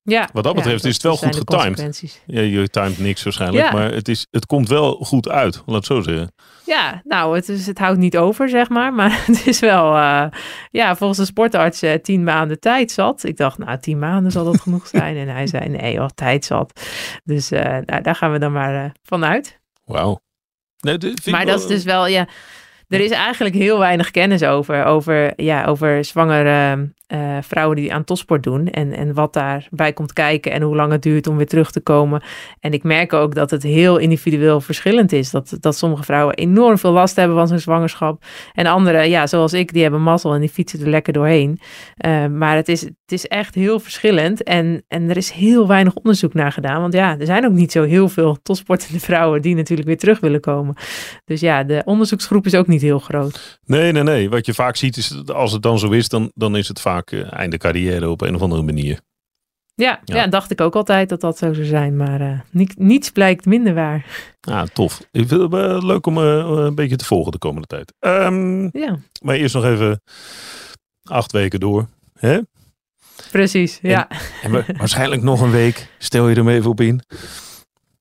Ja, 0.02 0.28
Wat 0.32 0.44
dat 0.44 0.54
betreft 0.54 0.82
ja, 0.82 0.88
is 0.88 0.94
het 0.94 1.02
wel 1.02 1.16
goed 1.16 1.36
getimed. 1.36 2.20
Ja, 2.26 2.40
je 2.40 2.68
timed 2.68 2.98
niks 2.98 3.22
waarschijnlijk, 3.22 3.64
ja. 3.64 3.72
maar 3.72 3.92
het, 3.92 4.08
is, 4.08 4.26
het 4.30 4.46
komt 4.46 4.68
wel 4.68 4.92
goed 4.92 5.28
uit, 5.28 5.62
laat 5.66 5.76
het 5.76 5.84
zo 5.84 6.00
zeggen. 6.00 6.32
Ja, 6.70 7.00
nou, 7.04 7.36
het, 7.36 7.48
is, 7.48 7.66
het 7.66 7.78
houdt 7.78 7.98
niet 7.98 8.16
over, 8.16 8.48
zeg 8.48 8.68
maar. 8.68 8.92
Maar 8.92 9.22
het 9.26 9.46
is 9.46 9.60
wel, 9.60 9.96
uh, 9.96 10.26
ja, 10.70 10.96
volgens 10.96 11.18
de 11.18 11.24
sportarts 11.24 11.82
uh, 11.82 11.94
tien 11.94 12.24
maanden 12.24 12.60
tijd 12.60 12.90
zat. 12.90 13.24
Ik 13.24 13.36
dacht, 13.36 13.58
nou, 13.58 13.78
tien 13.78 13.98
maanden 13.98 14.32
zal 14.32 14.44
dat 14.44 14.60
genoeg 14.60 14.86
zijn. 14.96 15.16
En 15.16 15.28
hij 15.28 15.46
zei, 15.46 15.68
nee, 15.68 15.92
joh, 15.92 16.08
tijd 16.14 16.44
zat. 16.44 16.80
Dus 17.24 17.52
uh, 17.52 17.62
nou, 17.62 18.02
daar 18.02 18.14
gaan 18.14 18.32
we 18.32 18.38
dan 18.38 18.52
maar 18.52 18.94
vanuit. 19.02 19.60
Wauw. 19.84 20.20
Nee, 20.80 21.14
maar 21.30 21.46
dat 21.46 21.60
is 21.60 21.66
dus 21.66 21.84
wel, 21.84 22.06
ja... 22.06 22.28
Er 22.88 23.00
is 23.00 23.10
eigenlijk 23.10 23.54
heel 23.54 23.78
weinig 23.78 24.10
kennis 24.10 24.42
over, 24.42 24.84
over, 24.84 25.32
ja, 25.42 25.64
over 25.64 26.04
zwangere 26.04 26.92
uh, 27.12 27.36
vrouwen 27.40 27.76
die 27.76 27.94
aan 27.94 28.04
topsport 28.04 28.42
doen. 28.42 28.68
En, 28.68 28.92
en 28.92 29.14
wat 29.14 29.32
daarbij 29.32 29.92
komt 29.92 30.12
kijken 30.12 30.52
en 30.52 30.62
hoe 30.62 30.76
lang 30.76 30.92
het 30.92 31.02
duurt 31.02 31.26
om 31.26 31.36
weer 31.36 31.46
terug 31.46 31.70
te 31.70 31.80
komen. 31.80 32.22
En 32.60 32.72
ik 32.72 32.82
merk 32.82 33.12
ook 33.12 33.34
dat 33.34 33.50
het 33.50 33.62
heel 33.62 33.96
individueel 33.96 34.60
verschillend 34.60 35.12
is. 35.12 35.30
Dat, 35.30 35.56
dat 35.60 35.76
sommige 35.76 36.02
vrouwen 36.02 36.34
enorm 36.34 36.78
veel 36.78 36.92
last 36.92 37.16
hebben 37.16 37.36
van 37.36 37.48
zijn 37.48 37.60
zwangerschap. 37.60 38.24
En 38.52 38.66
andere, 38.66 39.02
ja, 39.02 39.26
zoals 39.26 39.52
ik, 39.52 39.72
die 39.72 39.82
hebben 39.82 40.02
mazzel 40.02 40.34
en 40.34 40.40
die 40.40 40.48
fietsen 40.48 40.80
er 40.80 40.88
lekker 40.88 41.12
doorheen. 41.12 41.60
Uh, 42.06 42.26
maar 42.26 42.56
het 42.56 42.68
is, 42.68 42.80
het 42.80 43.12
is 43.12 43.26
echt 43.26 43.54
heel 43.54 43.80
verschillend. 43.80 44.42
En, 44.42 44.84
en 44.88 45.10
er 45.10 45.16
is 45.16 45.30
heel 45.30 45.66
weinig 45.66 45.94
onderzoek 45.94 46.34
naar 46.34 46.52
gedaan. 46.52 46.80
Want 46.80 46.92
ja, 46.92 47.18
er 47.18 47.26
zijn 47.26 47.46
ook 47.46 47.52
niet 47.52 47.72
zo 47.72 47.82
heel 47.82 48.08
veel 48.08 48.38
topsportende 48.42 49.00
vrouwen 49.00 49.42
die 49.42 49.54
natuurlijk 49.54 49.88
weer 49.88 49.98
terug 49.98 50.20
willen 50.20 50.40
komen. 50.40 50.74
Dus 51.24 51.40
ja, 51.40 51.64
de 51.64 51.82
onderzoeksgroep 51.84 52.46
is 52.46 52.54
ook 52.54 52.66
niet 52.66 52.82
heel 52.82 52.98
groot. 52.98 53.60
Nee, 53.64 53.92
nee, 53.92 54.02
nee. 54.02 54.30
Wat 54.30 54.46
je 54.46 54.54
vaak 54.54 54.76
ziet 54.76 54.96
is, 54.96 55.22
als 55.26 55.52
het 55.52 55.62
dan 55.62 55.78
zo 55.78 55.90
is, 55.90 56.08
dan, 56.08 56.30
dan 56.34 56.56
is 56.56 56.68
het 56.68 56.80
vaak 56.80 56.99
einde 57.30 57.58
carrière 57.58 58.10
op 58.10 58.20
een 58.20 58.34
of 58.34 58.42
andere 58.42 58.62
manier. 58.62 59.00
Ja, 59.74 60.00
ja. 60.04 60.16
ja, 60.16 60.26
dacht 60.26 60.50
ik 60.50 60.60
ook 60.60 60.74
altijd 60.74 61.08
dat 61.08 61.20
dat 61.20 61.38
zo 61.38 61.52
zou 61.52 61.66
zijn, 61.66 61.96
maar 61.96 62.20
uh, 62.20 62.40
niet, 62.50 62.78
niets 62.78 63.10
blijkt 63.10 63.44
minder 63.44 63.74
waar. 63.74 64.06
Ja, 64.40 64.66
tof. 64.66 65.00
Ik 65.10 65.28
vind 65.28 65.40
het 65.40 65.52
uh, 65.52 65.82
leuk 65.82 66.06
om 66.06 66.16
een 66.16 66.74
beetje 66.74 66.96
te 66.96 67.04
volgen 67.04 67.32
de 67.32 67.38
komende 67.38 67.66
tijd. 67.66 67.92
Um, 68.00 68.68
ja. 68.72 68.98
Maar 69.22 69.34
eerst 69.34 69.54
nog 69.54 69.64
even 69.64 70.02
acht 71.02 71.32
weken 71.32 71.60
door. 71.60 71.88
Hè? 72.18 72.38
Precies, 73.30 73.78
ja. 73.82 74.08
En, 74.42 74.66
en 74.66 74.76
waarschijnlijk 74.76 75.22
nog 75.22 75.40
een 75.40 75.50
week. 75.50 75.88
Stel 75.98 76.28
je 76.28 76.36
er 76.36 76.44
maar 76.44 76.54
even 76.54 76.70
op 76.70 76.80
in. 76.80 77.02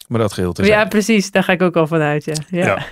Maar 0.07 0.19
dat 0.19 0.33
geheel 0.33 0.53
te 0.53 0.65
Ja, 0.65 0.85
precies. 0.85 1.31
Daar 1.31 1.43
ga 1.43 1.53
ik 1.53 1.61
ook 1.61 1.75
al 1.75 1.87
vanuit, 1.87 2.25
ja. 2.25 2.33
ja. 2.49 2.85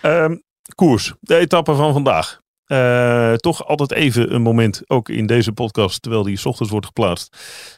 ja. 0.00 0.24
um, 0.24 0.42
koers. 0.74 1.14
De 1.20 1.36
etappe 1.36 1.74
van 1.74 1.92
vandaag. 1.92 2.41
Uh, 2.66 3.34
toch 3.34 3.66
altijd 3.66 3.92
even 3.92 4.34
een 4.34 4.42
moment, 4.42 4.82
ook 4.86 5.08
in 5.08 5.26
deze 5.26 5.52
podcast, 5.52 6.02
terwijl 6.02 6.22
die 6.22 6.36
s 6.36 6.46
ochtends 6.46 6.72
wordt 6.72 6.86
geplaatst, 6.86 7.36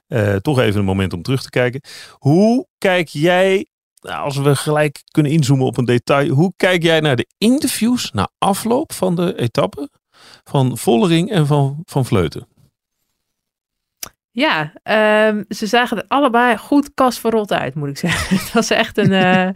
uh, 0.08 0.36
toch 0.36 0.58
even 0.58 0.80
een 0.80 0.86
moment 0.86 1.12
om 1.12 1.22
terug 1.22 1.42
te 1.42 1.50
kijken. 1.50 1.80
Hoe 2.12 2.66
kijk 2.78 3.08
jij, 3.08 3.66
nou, 4.00 4.24
als 4.24 4.36
we 4.36 4.56
gelijk 4.56 5.02
kunnen 5.10 5.32
inzoomen 5.32 5.66
op 5.66 5.76
een 5.76 5.84
detail, 5.84 6.28
hoe 6.28 6.52
kijk 6.56 6.82
jij 6.82 7.00
naar 7.00 7.16
de 7.16 7.26
interviews 7.38 8.10
na 8.12 8.28
afloop 8.38 8.92
van 8.92 9.14
de 9.14 9.38
etappe 9.38 9.88
van 10.44 10.78
Vollering 10.78 11.30
en 11.30 11.46
van, 11.46 11.82
van 11.84 12.04
Vleuten? 12.04 12.53
Ja, 14.36 14.72
ehm, 14.82 15.42
ze 15.48 15.66
zagen 15.66 15.96
er 15.96 16.04
allebei 16.08 16.56
goed 16.56 16.90
kast 16.94 17.24
uit, 17.52 17.74
moet 17.74 17.88
ik 17.88 17.98
zeggen. 17.98 18.36
Het 18.36 18.52
was 18.52 18.70
echt 18.70 18.98
een. 18.98 19.10
Uh, 19.10 19.48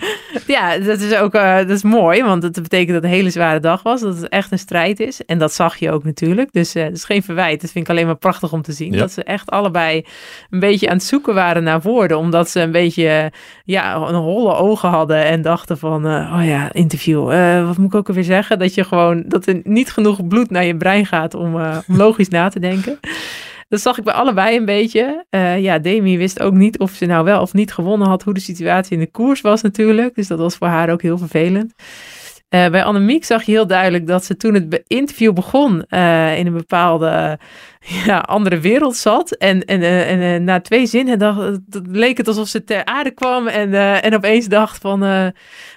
ja, 0.57 0.79
dat 0.79 1.01
is 1.01 1.15
ook 1.15 1.35
uh, 1.35 1.57
dat 1.57 1.71
is 1.71 1.83
mooi, 1.83 2.23
want 2.23 2.43
het 2.43 2.63
betekent 2.63 2.89
dat 2.89 2.97
het 2.97 3.05
een 3.05 3.17
hele 3.17 3.31
zware 3.31 3.61
dag 3.61 3.83
was. 3.83 4.01
Dat 4.01 4.17
het 4.17 4.29
echt 4.29 4.53
een 4.53 4.59
strijd 4.59 5.01
is. 5.01 5.25
En 5.25 5.39
dat 5.39 5.53
zag 5.53 5.77
je 5.77 5.91
ook 5.91 6.05
natuurlijk. 6.05 6.53
Dus 6.53 6.77
uh, 6.77 6.83
dat 6.83 6.93
is 6.93 7.05
geen 7.05 7.23
verwijt. 7.23 7.61
Dat 7.61 7.71
vind 7.71 7.85
ik 7.85 7.91
alleen 7.91 8.07
maar 8.07 8.17
prachtig 8.17 8.53
om 8.53 8.63
te 8.63 8.73
zien. 8.73 8.93
Dat 8.93 9.13
ze 9.13 9.25
echt 9.25 9.51
allebei 9.51 10.05
een 10.51 10.61
beetje 10.61 10.89
aan 10.89 10.97
het 10.97 11.05
zoeken 11.05 11.35
waren 11.35 11.63
naar 11.63 11.81
woorden. 11.81 12.19
Omdat 12.19 12.51
ze 12.51 12.61
een 12.61 12.73
beetje 12.73 13.33
ja, 13.65 13.95
een 13.95 14.15
holle 14.15 14.55
ogen 14.55 14.89
hadden 14.89 15.25
en 15.25 15.43
dachten 15.43 15.79
van: 15.79 16.07
oh 16.07 16.43
ja, 16.45 16.73
interview. 16.73 17.25
wat 17.67 17.77
moet 17.79 17.93
ik 17.93 17.95
ook 17.95 18.09
alweer 18.09 18.25
zeggen? 18.25 18.59
Dat 18.59 18.75
je 18.75 18.85
gewoon 18.85 19.25
dat 19.27 19.47
er 19.47 19.61
niet 19.63 19.93
genoeg 19.93 20.27
bloed 20.27 20.51
naar 20.51 20.65
je 20.65 20.77
brein 20.77 21.07
gaat 21.07 21.35
om, 21.35 21.55
om 21.55 21.97
logisch 21.97 22.29
na 22.29 22.49
te 22.49 22.61
denken. 22.61 22.99
Dat 23.69 23.81
zag 23.81 23.99
ik 23.99 24.05
bij 24.05 24.15
allebei 24.15 24.57
een 24.57 24.65
beetje. 24.65 25.25
Uh, 25.31 25.61
ja, 25.61 25.79
Demi 25.79 26.19
wist 26.19 26.41
ook 26.41 26.53
niet 26.53 26.79
of 26.79 26.91
ze 26.91 27.07
nou 27.07 27.25
wel 27.25 27.41
of 27.41 27.53
niet 27.53 27.73
gewonnen 27.73 28.09
had, 28.09 28.23
hoe 28.23 28.35
de 28.35 28.41
situatie 28.41 28.93
in 28.93 29.03
de 29.03 29.11
koers 29.11 29.41
was 29.41 29.63
natuurlijk. 29.63 30.15
Dus 30.15 30.27
dat 30.27 30.39
was 30.39 30.57
voor 30.57 30.67
haar 30.67 30.91
ook 30.91 31.03
heel 31.03 31.19
vervelend. 31.19 31.75
Uh, 32.55 32.69
bij 32.69 32.85
Annemiek 32.85 33.25
zag 33.25 33.43
je 33.43 33.53
heel 33.53 33.67
duidelijk 33.67 34.07
dat 34.07 34.25
ze 34.25 34.37
toen 34.37 34.55
het 34.55 34.83
interview 34.87 35.33
begon 35.33 35.85
uh, 35.89 36.39
in 36.39 36.47
een 36.47 36.53
bepaalde 36.53 37.39
ja, 38.07 38.19
andere 38.19 38.59
wereld 38.59 38.97
zat. 38.97 39.31
En, 39.31 39.65
en, 39.65 39.83
en 39.83 40.45
na 40.45 40.61
twee 40.61 40.87
zinnen 40.87 41.19
dacht, 41.19 41.59
leek 41.89 42.17
het 42.17 42.29
alsof 42.29 42.49
ze 42.49 42.65
ter 42.65 42.85
aarde 42.85 43.11
kwam 43.11 43.47
en, 43.47 43.75
en 44.03 44.15
opeens 44.15 44.47
dacht 44.47 44.79
van, 44.79 45.33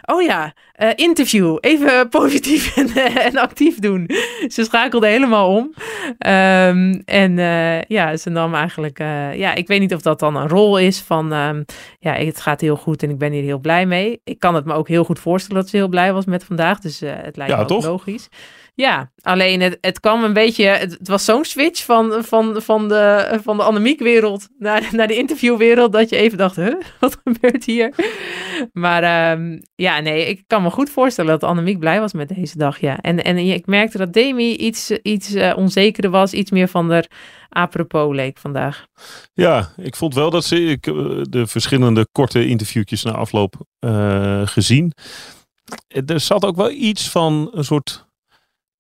oh 0.06 0.22
ja, 0.22 0.54
uh, 0.82 0.90
interview. 0.96 1.58
Even 1.60 2.10
positief 2.20 2.78
en, 2.78 2.90
en, 3.16 3.38
actief 3.38 3.80
doen. 3.80 4.10
Ze 4.48 4.64
schakelde 4.64 5.08
helemaal 5.08 5.56
om. 5.56 5.74
Um, 6.28 7.02
en 7.06 7.36
ja, 7.88 8.18
ze 8.18 8.30
nam 8.30 8.56
eigenlijk... 8.56 8.98
ja, 9.36 9.56
ik 9.56 9.68
weet 9.68 9.80
niet 9.80 9.94
of 9.94 10.02
dat 10.02 10.20
dan 10.20 10.36
een 10.36 10.48
rol 10.48 10.78
is 10.78 11.00
van... 11.00 11.34
Um, 11.34 11.66
ja, 12.00 12.14
het 12.14 12.42
gaat 12.42 12.62
heel 12.62 12.76
goed 12.76 13.04
en 13.04 13.10
ik 13.10 13.18
ben 13.18 13.32
hier 13.32 13.44
heel 13.44 13.60
blij 13.60 13.86
mee. 13.86 14.22
Ik 14.24 14.40
kan 14.40 14.56
het 14.56 14.66
me 14.66 14.74
ook 14.74 14.88
heel 14.88 15.04
goed 15.04 15.20
voorstellen 15.20 15.62
dat 15.62 15.70
ze 15.70 15.78
heel 15.78 15.88
blij 15.88 16.14
was 16.14 16.26
met 16.26 16.44
vandaag. 16.44 16.80
Dus 16.80 17.00
het 17.00 17.38
lijkt 17.38 17.52
ja, 17.52 17.58
me 17.58 17.70
ook 17.70 17.84
logisch. 17.84 18.30
Ja, 18.74 19.12
alleen 19.22 19.62
het, 19.62 19.78
het 19.82 20.00
kwam 20.00 20.24
een 20.24 20.34
beetje. 20.34 20.66
Het, 20.66 20.98
was 21.04 21.26
zo'n 21.26 21.46
switch 21.46 21.86
van, 21.86 22.24
van, 22.24 22.62
van 22.62 22.88
de, 22.88 23.40
van 23.44 23.58
de 23.58 23.64
Annemiek-wereld 23.64 24.48
naar, 24.58 24.90
naar 24.92 25.08
de 25.08 25.18
interviewwereld. 25.18 25.92
Dat 25.92 26.10
je 26.10 26.16
even 26.16 26.38
dacht: 26.38 26.56
huh, 26.56 26.76
wat 27.00 27.18
gebeurt 27.24 27.66
hier? 27.66 27.94
Maar 28.74 29.32
um, 29.32 29.62
ja, 29.76 30.00
nee, 30.00 30.28
ik 30.28 30.44
kan 30.48 30.62
me 30.62 30.70
goed 30.70 30.90
voorstellen 30.90 31.32
dat 31.32 31.50
Annemiek 31.50 31.80
blij 31.80 32.00
was 32.00 32.14
met 32.14 32.28
deze 32.28 32.58
dag. 32.58 32.80
Ja. 32.80 32.98
En, 32.98 33.24
en 33.24 33.38
ik 33.38 33.66
merkte 33.66 33.98
dat 33.98 34.14
Demi 34.14 34.56
iets, 34.56 34.92
iets 34.92 35.36
uh, 35.36 35.54
onzekerder 35.56 36.12
was, 36.12 36.34
iets 36.34 36.52
meer 36.52 36.68
van 36.68 36.88
de 36.88 37.08
apropos 37.50 38.16
leek 38.16 38.38
vandaag. 38.38 38.86
Ja, 39.34 39.74
ik 39.78 39.96
vond 39.96 40.14
wel 40.14 40.30
dat 40.30 40.46
ze 40.46 40.66
ik, 40.66 40.88
eh, 40.88 40.94
de 41.22 41.48
verschillende 41.48 42.08
korte 42.12 42.48
interviewtjes 42.48 43.04
na 43.04 43.12
afloop 43.12 43.56
uh, 43.86 44.42
gezien. 44.48 44.94
Er 46.06 46.20
zat 46.20 46.46
ook 46.46 46.56
wel 46.56 46.72
iets 46.72 47.10
van 47.10 47.50
een 47.54 47.64
soort 47.64 48.10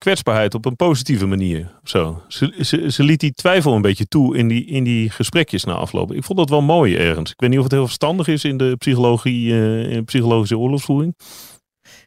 kwetsbaarheid 0.01 0.53
op 0.53 0.65
een 0.65 0.75
positieve 0.75 1.25
manier. 1.25 1.71
Zo. 1.83 2.21
Ze, 2.27 3.03
liet 3.03 3.19
die 3.19 3.33
twijfel 3.33 3.73
een 3.73 3.81
beetje 3.81 4.05
toe 4.05 4.37
in 4.37 4.47
die, 4.47 4.65
in 4.65 4.83
die 4.83 5.09
gesprekjes 5.09 5.63
na 5.63 5.73
aflopen. 5.73 6.15
Ik 6.15 6.23
vond 6.23 6.39
dat 6.39 6.49
wel 6.49 6.61
mooi 6.61 6.95
ergens. 6.95 7.31
Ik 7.31 7.39
weet 7.39 7.49
niet 7.49 7.57
of 7.57 7.63
het 7.63 7.73
heel 7.73 7.85
verstandig 7.85 8.27
is 8.27 8.43
in 8.43 8.57
de 8.57 8.75
psychologie, 8.77 9.51
uh, 9.51 9.91
in 9.91 10.05
psychologische 10.05 10.57
oorlogsvoering. 10.57 11.15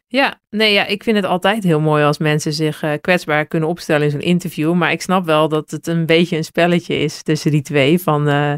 Ja, 0.07 0.39
nee, 0.49 0.73
ja, 0.73 0.85
ik 0.85 1.03
vind 1.03 1.15
het 1.15 1.25
altijd 1.25 1.63
heel 1.63 1.79
mooi 1.79 2.03
als 2.03 2.17
mensen 2.17 2.53
zich 2.53 2.83
uh, 2.83 2.91
kwetsbaar 3.01 3.45
kunnen 3.45 3.69
opstellen 3.69 4.05
in 4.05 4.11
zo'n 4.11 4.19
interview. 4.19 4.73
Maar 4.73 4.91
ik 4.91 5.01
snap 5.01 5.25
wel 5.25 5.49
dat 5.49 5.71
het 5.71 5.87
een 5.87 6.05
beetje 6.05 6.37
een 6.37 6.43
spelletje 6.43 6.95
is 6.95 7.23
tussen 7.23 7.51
die 7.51 7.61
twee. 7.61 7.99
Van 8.01 8.27
uh, 8.27 8.53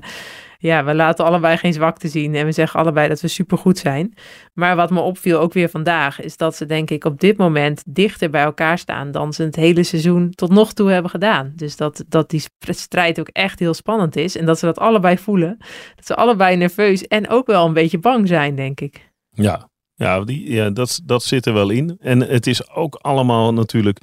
ja, 0.58 0.84
we 0.84 0.96
laten 0.96 1.26
allebei 1.26 1.58
geen 1.58 1.74
zwakte 1.74 2.08
zien 2.08 2.36
en 2.36 2.46
we 2.46 2.52
zeggen 2.52 2.80
allebei 2.80 3.08
dat 3.08 3.22
we 3.22 3.28
supergoed 3.28 3.78
zijn. 3.78 4.14
Maar 4.54 4.76
wat 4.76 4.90
me 4.90 5.00
opviel 5.00 5.40
ook 5.40 5.54
weer 5.54 5.70
vandaag, 5.70 6.22
is 6.22 6.38
dat 6.38 6.56
ze 6.56 6.66
denk 6.66 6.90
ik 6.90 7.06
op 7.06 7.20
dit 7.20 7.38
moment 7.38 7.84
dichter 7.86 8.30
bij 8.30 8.44
elkaar 8.44 8.78
staan 8.78 9.12
dan 9.12 9.34
ze 9.34 9.44
het 9.44 9.56
hele 9.56 9.84
seizoen 9.84 10.32
tot 10.32 10.50
nog 10.50 10.74
toe 10.74 10.90
hebben 10.90 11.12
gedaan. 11.12 11.52
Dus 11.56 11.76
dat, 11.76 12.04
dat 12.08 12.30
die 12.30 12.44
strijd 12.60 13.20
ook 13.20 13.30
echt 13.30 13.60
heel 13.60 13.74
spannend 13.74 14.16
is 14.16 14.38
en 14.38 14.46
dat 14.46 14.60
ze 14.60 14.66
dat 14.66 14.80
allebei 14.80 15.18
voelen. 15.18 15.58
Dat 15.96 16.06
ze 16.06 16.16
allebei 16.16 16.56
nerveus 16.56 17.08
en 17.08 17.30
ook 17.30 17.48
wel 17.48 17.66
een 17.66 17.74
beetje 17.74 18.00
bang 18.00 18.28
zijn, 18.28 18.56
denk 18.56 18.82
ik. 18.82 19.12
Ja, 19.30 19.70
ja, 19.94 20.24
die, 20.24 20.52
ja 20.52 20.70
dat, 20.70 21.02
dat 21.04 21.24
zit 21.24 21.46
er 21.46 21.54
wel 21.54 21.70
in. 21.70 21.98
En 22.00 22.20
het 22.20 22.48
is 22.48 22.70
ook 22.70 22.96
allemaal 22.96 23.54
natuurlijk 23.54 24.00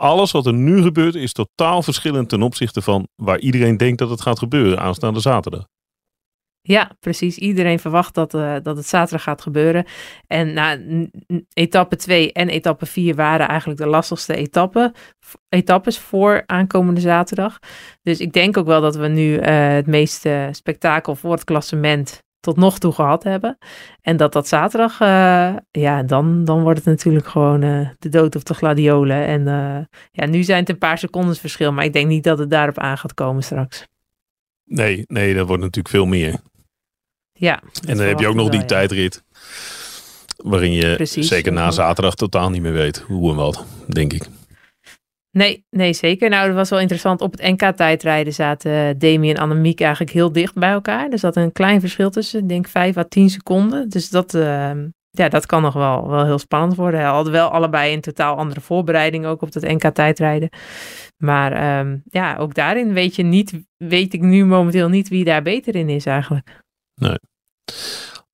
alles 0.00 0.30
wat 0.30 0.46
er 0.46 0.52
nu 0.52 0.82
gebeurt 0.82 1.14
is 1.14 1.32
totaal 1.32 1.82
verschillend 1.82 2.28
ten 2.28 2.42
opzichte 2.42 2.82
van 2.82 3.08
waar 3.14 3.38
iedereen 3.38 3.76
denkt 3.76 3.98
dat 3.98 4.10
het 4.10 4.20
gaat 4.20 4.38
gebeuren 4.38 4.80
aanstaande 4.80 5.20
zaterdag. 5.20 5.66
Ja, 6.62 6.90
precies. 7.00 7.38
Iedereen 7.38 7.78
verwacht 7.78 8.14
dat, 8.14 8.34
uh, 8.34 8.54
dat 8.62 8.76
het 8.76 8.86
zaterdag 8.86 9.22
gaat 9.22 9.42
gebeuren. 9.42 9.84
En 10.26 10.52
nou, 10.52 11.08
etappe 11.52 11.96
2 11.96 12.32
en 12.32 12.48
etappe 12.48 12.86
4 12.86 13.14
waren 13.14 13.48
eigenlijk 13.48 13.80
de 13.80 13.86
lastigste 13.86 14.34
etappen, 14.34 14.92
etappes 15.48 15.98
voor 15.98 16.42
aankomende 16.46 17.00
zaterdag. 17.00 17.58
Dus 18.02 18.20
ik 18.20 18.32
denk 18.32 18.56
ook 18.56 18.66
wel 18.66 18.80
dat 18.80 18.96
we 18.96 19.08
nu 19.08 19.32
uh, 19.32 19.68
het 19.68 19.86
meeste 19.86 20.48
spektakel 20.52 21.14
voor 21.14 21.32
het 21.32 21.44
klassement 21.44 22.22
tot 22.40 22.56
nog 22.56 22.78
toe 22.78 22.92
gehad 22.92 23.24
hebben. 23.24 23.58
En 24.02 24.16
dat 24.16 24.32
dat 24.32 24.48
zaterdag, 24.48 25.00
uh, 25.00 25.56
ja, 25.70 26.02
dan, 26.02 26.44
dan 26.44 26.62
wordt 26.62 26.78
het 26.78 26.88
natuurlijk 26.88 27.26
gewoon 27.26 27.60
de 27.98 28.08
dood 28.08 28.36
of 28.36 28.42
de 28.42 28.54
gladiolen. 28.54 29.26
En 29.26 29.44
ja, 30.10 30.26
nu 30.26 30.42
zijn 30.42 30.60
het 30.60 30.68
een 30.68 30.78
paar 30.78 30.98
seconden 30.98 31.36
verschil, 31.36 31.72
maar 31.72 31.84
ik 31.84 31.92
denk 31.92 32.06
niet 32.06 32.24
dat 32.24 32.38
het 32.38 32.50
daarop 32.50 32.78
aan 32.78 32.98
gaat 32.98 33.14
komen 33.14 33.42
straks. 33.42 33.88
Nee, 34.64 35.04
nee, 35.06 35.34
dat 35.34 35.46
wordt 35.46 35.62
natuurlijk 35.62 35.94
veel 35.94 36.06
meer. 36.06 36.40
Ja. 37.40 37.62
En 37.86 37.96
dan 37.96 38.06
heb 38.06 38.18
je 38.18 38.28
ook 38.28 38.34
nog 38.34 38.48
die 38.48 38.64
tijdrit. 38.64 39.22
Waarin 40.36 40.72
je 40.72 40.98
zeker 41.04 41.52
na 41.52 41.70
zaterdag 41.70 42.14
totaal 42.14 42.50
niet 42.50 42.62
meer 42.62 42.72
weet 42.72 42.98
hoe 42.98 43.30
en 43.30 43.36
wat, 43.36 43.64
denk 43.86 44.12
ik. 44.12 44.22
Nee, 45.30 45.64
nee, 45.70 45.92
zeker. 45.92 46.28
Nou, 46.28 46.46
dat 46.46 46.56
was 46.56 46.70
wel 46.70 46.80
interessant. 46.80 47.20
Op 47.20 47.32
het 47.32 47.42
NK-tijdrijden 47.42 48.32
zaten 48.32 48.98
Demi 48.98 49.30
en 49.30 49.36
Annemiek 49.36 49.80
eigenlijk 49.80 50.12
heel 50.12 50.32
dicht 50.32 50.54
bij 50.54 50.70
elkaar. 50.70 51.10
Er 51.10 51.18
zat 51.18 51.36
een 51.36 51.52
klein 51.52 51.80
verschil 51.80 52.10
tussen, 52.10 52.40
ik 52.40 52.48
denk 52.48 52.68
5 52.68 52.96
à 52.96 53.04
10 53.04 53.30
seconden. 53.30 53.88
Dus 53.88 54.10
dat, 54.10 54.34
uh, 54.34 54.70
ja, 55.10 55.28
dat 55.28 55.46
kan 55.46 55.62
nog 55.62 55.74
wel, 55.74 56.08
wel 56.08 56.24
heel 56.24 56.38
spannend 56.38 56.74
worden. 56.74 57.00
Hij 57.00 57.08
hadden 57.08 57.32
wel 57.32 57.48
allebei 57.48 57.94
een 57.94 58.00
totaal 58.00 58.36
andere 58.36 58.60
voorbereiding 58.60 59.26
ook 59.26 59.42
op 59.42 59.54
het 59.54 59.62
NK-tijdrijden. 59.62 60.48
Maar 61.16 61.78
um, 61.78 62.02
ja, 62.04 62.36
ook 62.36 62.54
daarin 62.54 62.92
weet 62.92 63.16
je 63.16 63.22
niet, 63.22 63.52
weet 63.76 64.14
ik 64.14 64.20
nu 64.20 64.44
momenteel 64.44 64.88
niet 64.88 65.08
wie 65.08 65.24
daar 65.24 65.42
beter 65.42 65.74
in 65.74 65.88
is 65.88 66.06
eigenlijk. 66.06 66.62
Nee. 66.94 67.18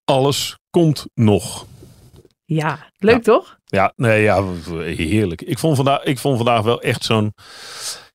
Alles 0.05 0.57
komt 0.71 1.07
nog. 1.15 1.67
Ja, 2.45 2.91
leuk 2.99 3.23
toch? 3.23 3.59
Ja, 3.65 3.93
nee, 3.97 4.23
ja, 4.23 4.45
heerlijk. 4.85 5.43
Ik 5.43 5.59
vond 5.59 5.77
vandaag, 5.77 6.03
ik 6.03 6.19
vond 6.19 6.37
vandaag 6.37 6.63
wel 6.63 6.81
echt 6.81 7.05
zo'n. 7.05 7.33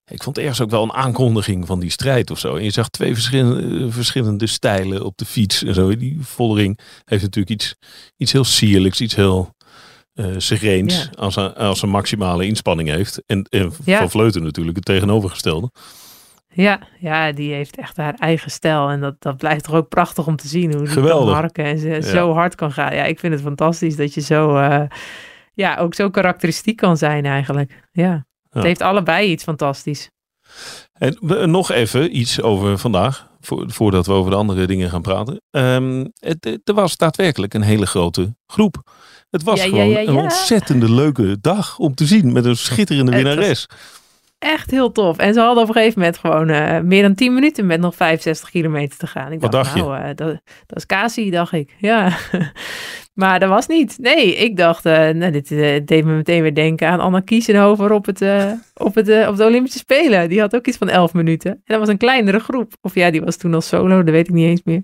Ik 0.06 0.24
vond 0.24 0.38
ergens 0.38 0.62
ook 0.62 0.70
wel 0.70 0.84
een 0.84 0.94
aankondiging 0.94 1.68
van 1.68 1.80
die 1.80 1.90
strijd 1.90 2.32
of 2.32 2.40
zo. 2.40 2.56
En 2.56 2.64
je 2.64 2.72
zag 2.72 2.90
twee 2.90 3.14
verschillende, 3.14 3.92
verschillende 3.92 4.48
stijlen 4.48 5.06
op 5.06 5.18
de 5.18 5.26
fiets 5.26 5.64
en 5.64 5.74
zo. 5.74 5.98
Die 5.98 6.18
Vollering 6.22 6.80
heeft 7.06 7.22
natuurlijk 7.24 7.62
iets, 7.62 7.76
iets 8.18 8.32
heel 8.32 8.44
sierlijks, 8.44 9.02
iets 9.02 9.16
heel 9.16 9.56
uh, 10.14 10.26
sereens 10.38 11.10
als, 11.16 11.36
een, 11.36 11.54
als 11.54 11.82
een 11.82 11.90
maximale 11.90 12.46
inspanning 12.46 12.90
heeft. 12.90 13.24
En, 13.26 13.46
en 13.50 13.74
Van 13.86 14.10
Vleuten 14.10 14.44
natuurlijk 14.44 14.76
het 14.76 14.86
tegenovergestelde. 14.86 15.72
Ja, 16.54 16.80
ja, 17.00 17.32
die 17.32 17.54
heeft 17.54 17.78
echt 17.78 17.98
haar 17.98 18.14
eigen 18.14 18.52
stijl. 18.52 18.90
En 18.90 19.00
dat, 19.00 19.16
dat 19.20 19.38
blijft 19.38 19.64
toch 19.64 19.76
ook 19.76 19.90
prachtig 19.90 20.28
om 20.28 20.36
te 20.36 20.48
zien. 20.48 20.74
Hoe 20.74 20.88
ze 20.88 21.02
kan 21.02 21.26
marken 21.26 21.66
en 21.66 21.78
ze 21.80 22.00
zo 22.04 22.34
hard 22.34 22.56
kan 22.56 22.72
gaan. 22.72 22.96
Ja, 22.96 23.04
ik 23.04 23.20
vind 23.20 23.34
het 23.34 23.42
fantastisch 23.42 23.96
dat 23.96 24.14
je 24.14 24.22
zo, 24.22 24.58
uh, 24.58 24.84
ja, 25.54 25.78
ook 25.78 25.94
zo 25.94 26.10
karakteristiek 26.10 26.76
kan 26.78 26.98
zijn 26.98 27.26
eigenlijk. 27.26 27.88
Ja, 27.92 28.26
het 28.50 28.64
heeft 28.64 28.82
allebei 28.82 29.32
iets 29.32 29.44
fantastisch. 29.44 30.10
En 30.94 31.18
nog 31.52 31.72
even 31.72 32.18
iets 32.18 32.42
over 32.42 32.78
vandaag, 32.78 33.30
voordat 33.66 34.06
we 34.06 34.14
over 34.14 34.32
de 34.32 34.38
andere 34.38 34.68
dingen 34.68 34.90
gaan 34.90 35.02
praten. 35.02 35.42
Um, 35.52 36.12
het, 36.20 36.60
er 36.64 36.74
was 36.74 36.98
daadwerkelijk 36.98 37.54
een 37.54 37.62
hele 37.62 37.86
grote 37.86 38.36
groep. 38.46 38.92
Het 39.30 39.44
was 39.44 39.62
gewoon 39.62 39.96
een 39.96 40.16
ontzettende 40.16 40.92
leuke 40.92 41.38
dag 41.42 41.78
om 41.78 41.96
te 41.96 42.06
zien 42.06 42.32
met 42.32 42.46
een 42.46 42.58
schitterende 42.58 43.12
winnares 43.12 43.68
echt 44.42 44.72
heel 44.72 44.92
tof. 44.92 45.18
En 45.18 45.34
ze 45.34 45.40
hadden 45.40 45.64
op 45.64 45.70
een 45.70 45.76
gegeven 45.76 46.00
moment 46.00 46.18
gewoon 46.18 46.50
uh, 46.50 46.80
meer 46.80 47.02
dan 47.02 47.16
10 47.16 47.34
minuten 47.34 47.66
met 47.66 47.80
nog 47.80 47.96
65 47.96 48.50
kilometer 48.50 48.98
te 48.98 49.08
gaan. 49.08 49.32
Ik 49.32 49.42
Wat 49.42 49.52
dacht, 49.52 49.76
nou, 49.76 49.98
uh, 49.98 50.06
dat, 50.06 50.42
dat, 50.66 50.78
is 50.78 50.86
Cassie, 50.86 51.32
dacht 51.32 51.54
ik. 51.54 51.76
Ja. 51.78 52.18
maar 53.22 53.40
dat 53.40 53.50
was 53.50 53.68
niet. 53.68 53.98
Nee, 54.00 54.36
ik 54.36 54.58
dacht, 54.58 54.86
uh, 54.86 55.10
nou, 55.10 55.32
dit 55.32 55.50
deed 55.88 56.06
me 56.06 56.16
meteen 56.16 56.42
weer 56.42 56.56
denken 56.56 56.88
aan 56.88 57.00
Anna 57.00 57.20
Kiesenhover 57.20 57.92
op, 57.92 58.06
het, 58.06 58.22
op, 58.74 58.96
het, 58.96 59.28
op 59.28 59.36
de 59.36 59.46
Olympische 59.46 59.80
Spelen. 59.80 60.30
Die 60.30 60.40
had 60.40 60.56
ook 60.56 60.68
iets 60.68 60.78
van 60.78 60.90
11 60.90 61.14
minuten. 61.14 61.52
En 61.52 61.62
dat 61.66 61.80
was 61.80 61.90
een 61.90 61.98
kleinere 61.98 62.40
groep. 62.40 62.74
Of 62.82 62.96
ja, 62.96 63.12
die 63.12 63.22
was 63.22 63.38
toen 63.38 63.54
al 63.54 63.62
solo, 63.62 64.04
dat 64.04 64.14
weet 64.14 64.28
ik 64.28 64.34
niet 64.34 64.48
eens 64.48 64.64
meer. 64.64 64.84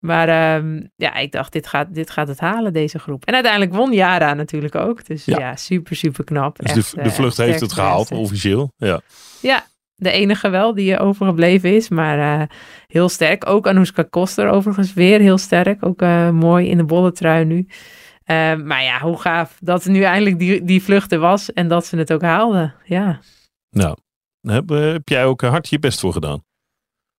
Maar 0.00 0.56
um, 0.56 0.90
ja, 0.96 1.14
ik 1.14 1.32
dacht, 1.32 1.52
dit 1.52 1.66
gaat, 1.66 1.94
dit 1.94 2.10
gaat 2.10 2.28
het 2.28 2.40
halen, 2.40 2.72
deze 2.72 2.98
groep. 2.98 3.24
En 3.24 3.34
uiteindelijk 3.34 3.74
won 3.74 3.92
Jara 3.92 4.34
natuurlijk 4.34 4.74
ook. 4.74 5.06
Dus 5.06 5.24
ja, 5.24 5.56
super, 5.56 5.96
super 5.96 6.24
knap. 6.24 6.58
Dus 6.58 6.90
de, 6.90 7.02
de, 7.02 7.10
vlucht 7.10 7.36
heeft 7.36 7.60
het 7.60 7.72
gehaald, 7.72 8.10
officieel. 8.10 8.72
Ja. 8.76 9.00
ja, 9.40 9.64
de 9.94 10.10
enige 10.10 10.48
wel 10.48 10.74
die 10.74 10.98
overgebleven 10.98 11.74
is. 11.74 11.88
Maar 11.88 12.50
heel 12.86 13.08
sterk. 13.08 13.48
Ook 13.48 13.66
Anoushka 13.66 14.02
Koster 14.02 14.48
overigens 14.48 14.92
weer 14.94 15.20
heel 15.20 15.38
sterk. 15.38 15.86
Ook 15.86 16.00
mooi 16.32 16.68
in 16.68 16.76
de 16.76 16.84
bolle 16.84 17.12
trui 17.12 17.44
nu. 17.44 17.66
maar 18.64 18.82
ja, 18.82 19.00
hoe 19.00 19.20
gaaf 19.20 19.56
dat 19.60 19.84
nu 19.84 20.02
eindelijk 20.02 20.38
die, 20.38 20.64
die 20.64 20.82
vlucht 20.82 21.12
er 21.12 21.18
was 21.18 21.52
en 21.52 21.68
dat 21.68 21.86
ze 21.86 21.96
het 21.96 22.12
ook 22.12 22.22
haalden. 22.22 22.74
Ja. 22.84 23.20
Nou, 23.70 23.96
heb, 24.40 24.68
heb 24.68 25.08
jij 25.08 25.24
ook 25.24 25.40
hard 25.40 25.68
je 25.68 25.78
best 25.78 26.00
voor 26.00 26.12
gedaan? 26.12 26.48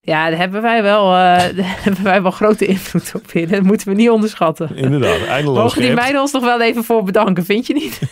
Ja, 0.03 0.29
daar 0.29 0.37
hebben 0.37 0.61
wij 0.61 0.83
wel, 0.83 1.05
uh, 1.05 1.11
daar 1.57 1.79
hebben 1.81 2.03
wij 2.03 2.21
wel 2.21 2.31
grote 2.31 2.65
invloed 2.65 3.11
op 3.15 3.31
in. 3.31 3.47
Dat 3.47 3.61
moeten 3.61 3.87
we 3.87 3.93
niet 3.93 4.09
onderschatten. 4.09 4.75
Inderdaad, 4.75 5.25
eindeloos 5.27 5.57
Mogen 5.57 5.81
die 5.81 5.93
meiden 5.93 6.21
ons 6.21 6.31
nog 6.31 6.43
wel 6.43 6.61
even 6.61 6.83
voor 6.83 7.03
bedanken, 7.03 7.45
vind 7.45 7.67
je 7.67 7.73
niet? 7.73 7.99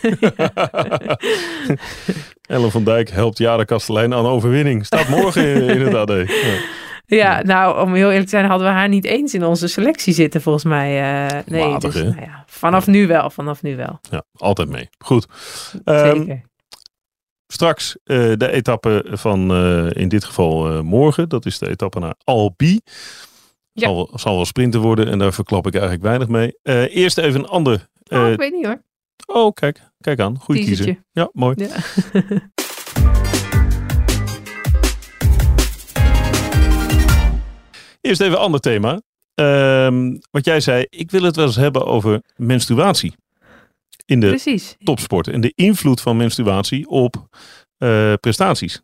Ellen 2.46 2.70
van 2.70 2.84
Dijk 2.84 3.10
helpt 3.10 3.38
Jade 3.38 3.64
Kastelein 3.64 4.14
aan 4.14 4.26
overwinning. 4.26 4.86
Staat 4.86 5.08
morgen 5.08 5.68
inderdaad. 5.68 6.08
Ja. 7.06 7.16
ja. 7.16 7.42
nou, 7.42 7.80
om 7.80 7.94
heel 7.94 8.08
eerlijk 8.08 8.24
te 8.24 8.30
zijn, 8.30 8.44
hadden 8.44 8.66
we 8.66 8.72
haar 8.72 8.88
niet 8.88 9.04
eens 9.04 9.34
in 9.34 9.44
onze 9.44 9.68
selectie 9.68 10.14
zitten, 10.14 10.42
volgens 10.42 10.64
mij. 10.64 11.22
Uh, 11.24 11.40
nee, 11.46 11.78
dus, 11.78 11.94
nou 11.94 12.20
ja, 12.20 12.44
vanaf 12.46 12.86
nu 12.86 13.06
wel, 13.06 13.30
vanaf 13.30 13.62
nu 13.62 13.76
wel. 13.76 14.00
Ja, 14.10 14.22
altijd 14.36 14.68
mee. 14.68 14.88
Goed. 14.98 15.26
Zeker. 15.84 16.16
Um, 16.16 16.49
Straks 17.52 17.96
uh, 18.04 18.32
de 18.36 18.50
etappe 18.50 19.04
van 19.10 19.52
uh, 19.52 19.90
in 19.90 20.08
dit 20.08 20.24
geval 20.24 20.72
uh, 20.72 20.80
morgen. 20.80 21.28
Dat 21.28 21.46
is 21.46 21.58
de 21.58 21.68
etappe 21.68 21.98
naar 21.98 22.14
Albi. 22.24 22.80
Ja. 23.72 23.86
Zal, 23.86 24.10
zal 24.14 24.34
wel 24.34 24.44
sprinten 24.44 24.80
worden 24.80 25.08
en 25.08 25.18
daar 25.18 25.32
verklap 25.32 25.66
ik 25.66 25.72
eigenlijk 25.72 26.02
weinig 26.02 26.28
mee. 26.28 26.54
eerst 26.88 27.18
even 27.18 27.40
een 27.40 27.48
ander. 27.48 27.88
Oh, 28.08 28.30
ik 28.30 28.38
weet 28.38 28.52
niet 28.52 28.66
hoor. 28.66 28.82
Oh, 29.26 29.52
kijk. 29.52 29.80
Kijk 30.00 30.20
aan. 30.20 30.38
Goeie 30.38 30.64
kiezer. 30.64 31.04
Ja, 31.12 31.28
mooi. 31.32 31.54
Ja. 31.56 31.68
eerst 38.00 38.20
even 38.20 38.32
een 38.32 38.38
ander 38.38 38.60
thema. 38.60 39.00
Ehm, 39.34 40.16
wat 40.30 40.44
jij 40.44 40.60
zei, 40.60 40.86
ik 40.88 41.10
wil 41.10 41.22
het 41.22 41.36
wel 41.36 41.46
eens 41.46 41.56
hebben 41.56 41.86
over 41.86 42.22
menstruatie 42.36 43.14
in 44.10 44.20
de 44.20 44.28
Precies. 44.28 44.76
topsport. 44.82 45.28
En 45.28 45.40
de 45.40 45.52
invloed 45.54 46.00
van 46.00 46.16
menstruatie 46.16 46.88
op 46.88 47.28
uh, 47.78 48.14
prestaties. 48.20 48.82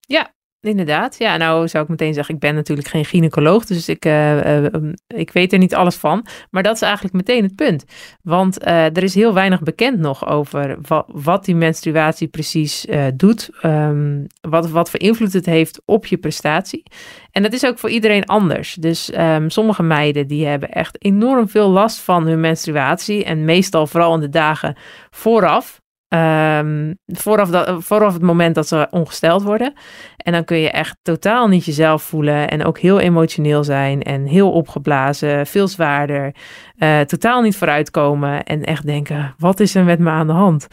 Ja, 0.00 0.34
Inderdaad, 0.60 1.18
ja, 1.18 1.36
nou 1.36 1.68
zou 1.68 1.84
ik 1.84 1.90
meteen 1.90 2.14
zeggen, 2.14 2.34
ik 2.34 2.40
ben 2.40 2.54
natuurlijk 2.54 2.88
geen 2.88 3.04
gynaecoloog, 3.04 3.64
dus 3.64 3.88
ik, 3.88 4.04
uh, 4.04 4.64
uh, 4.64 4.92
ik 5.06 5.30
weet 5.32 5.52
er 5.52 5.58
niet 5.58 5.74
alles 5.74 5.96
van. 5.96 6.26
Maar 6.50 6.62
dat 6.62 6.74
is 6.74 6.82
eigenlijk 6.82 7.14
meteen 7.14 7.42
het 7.42 7.54
punt. 7.54 7.84
Want 8.22 8.66
uh, 8.66 8.84
er 8.84 9.02
is 9.02 9.14
heel 9.14 9.34
weinig 9.34 9.62
bekend 9.62 9.98
nog 9.98 10.26
over 10.28 10.78
wat, 10.80 11.06
wat 11.12 11.44
die 11.44 11.54
menstruatie 11.54 12.28
precies 12.28 12.86
doet, 13.14 13.50
um, 13.62 14.26
wat, 14.40 14.70
wat 14.70 14.90
voor 14.90 15.00
invloed 15.00 15.32
het 15.32 15.46
heeft 15.46 15.82
op 15.84 16.06
je 16.06 16.16
prestatie. 16.16 16.82
En 17.30 17.42
dat 17.42 17.52
is 17.52 17.66
ook 17.66 17.78
voor 17.78 17.90
iedereen 17.90 18.24
anders. 18.26 18.74
Dus 18.74 19.12
um, 19.18 19.50
sommige 19.50 19.82
meiden 19.82 20.26
die 20.26 20.46
hebben 20.46 20.70
echt 20.70 21.04
enorm 21.04 21.48
veel 21.48 21.68
last 21.68 22.00
van 22.00 22.26
hun 22.26 22.40
menstruatie 22.40 23.24
en 23.24 23.44
meestal 23.44 23.86
vooral 23.86 24.14
in 24.14 24.20
de 24.20 24.28
dagen 24.28 24.76
vooraf. 25.10 25.84
Um, 26.08 26.98
vooraf, 27.06 27.50
dat, 27.50 27.84
vooraf 27.84 28.12
het 28.12 28.22
moment 28.22 28.54
dat 28.54 28.68
ze 28.68 28.86
ongesteld 28.90 29.42
worden. 29.42 29.72
En 30.16 30.32
dan 30.32 30.44
kun 30.44 30.56
je 30.56 30.70
echt 30.70 30.96
totaal 31.02 31.48
niet 31.48 31.64
jezelf 31.64 32.02
voelen. 32.02 32.48
En 32.48 32.64
ook 32.64 32.78
heel 32.78 33.00
emotioneel 33.00 33.64
zijn. 33.64 34.02
En 34.02 34.24
heel 34.24 34.52
opgeblazen. 34.52 35.46
Veel 35.46 35.68
zwaarder. 35.68 36.34
Uh, 36.78 37.00
totaal 37.00 37.42
niet 37.42 37.56
vooruitkomen. 37.56 38.44
En 38.44 38.64
echt 38.64 38.86
denken: 38.86 39.34
wat 39.38 39.60
is 39.60 39.74
er 39.74 39.84
met 39.84 39.98
me 39.98 40.10
aan 40.10 40.26
de 40.26 40.32
hand? 40.32 40.66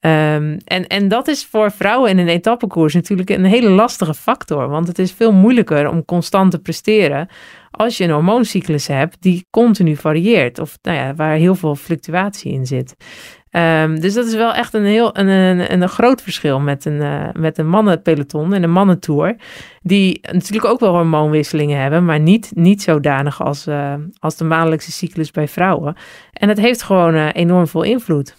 Um, 0.00 0.56
en, 0.64 0.86
en 0.86 1.08
dat 1.08 1.28
is 1.28 1.46
voor 1.46 1.70
vrouwen 1.70 2.10
in 2.10 2.18
een 2.18 2.28
etappekoers 2.28 2.94
natuurlijk 2.94 3.30
een 3.30 3.44
hele 3.44 3.70
lastige 3.70 4.14
factor. 4.14 4.68
Want 4.68 4.86
het 4.86 4.98
is 4.98 5.12
veel 5.12 5.32
moeilijker 5.32 5.88
om 5.88 6.04
constant 6.04 6.50
te 6.50 6.58
presteren. 6.58 7.28
Als 7.70 7.96
je 7.96 8.04
een 8.04 8.10
hormooncyclus 8.10 8.86
hebt 8.86 9.16
die 9.20 9.46
continu 9.50 9.96
varieert. 9.96 10.58
Of 10.58 10.78
nou 10.82 10.96
ja, 10.96 11.14
waar 11.14 11.34
heel 11.34 11.54
veel 11.54 11.74
fluctuatie 11.74 12.52
in 12.52 12.66
zit. 12.66 12.96
Um, 13.56 14.00
dus 14.00 14.14
dat 14.14 14.26
is 14.26 14.34
wel 14.34 14.54
echt 14.54 14.74
een 14.74 14.84
heel 14.84 15.18
een, 15.18 15.28
een, 15.28 15.82
een 15.82 15.88
groot 15.88 16.22
verschil 16.22 16.60
met 16.60 16.84
een, 16.84 17.00
uh, 17.00 17.28
met 17.32 17.58
een 17.58 17.68
mannenpeloton 17.68 18.52
en 18.52 18.62
een 18.62 18.70
mannentour. 18.70 19.36
Die 19.80 20.20
natuurlijk 20.32 20.64
ook 20.64 20.80
wel 20.80 20.94
hormoonwisselingen 20.94 21.80
hebben, 21.80 22.04
maar 22.04 22.20
niet, 22.20 22.50
niet 22.54 22.82
zodanig 22.82 23.42
als, 23.42 23.66
uh, 23.66 23.94
als 24.18 24.36
de 24.36 24.44
maandelijkse 24.44 24.92
cyclus 24.92 25.30
bij 25.30 25.48
vrouwen. 25.48 25.96
En 26.32 26.48
het 26.48 26.58
heeft 26.58 26.82
gewoon 26.82 27.14
uh, 27.14 27.28
enorm 27.32 27.66
veel 27.66 27.82
invloed. 27.82 28.36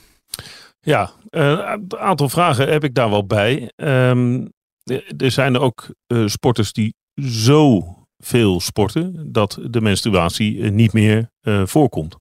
Ja, 0.79 1.09
een 1.29 1.97
aantal 1.97 2.29
vragen 2.29 2.71
heb 2.71 2.83
ik 2.83 2.93
daar 2.93 3.09
wel 3.09 3.25
bij. 3.25 3.71
Um, 3.75 4.51
er 5.17 5.31
zijn 5.31 5.57
ook 5.57 5.93
sporters 6.25 6.73
die 6.73 6.93
zo 7.21 7.81
veel 8.17 8.59
sporten 8.59 9.31
dat 9.31 9.59
de 9.69 9.81
menstruatie 9.81 10.71
niet 10.71 10.93
meer 10.93 11.29
voorkomt. 11.65 12.15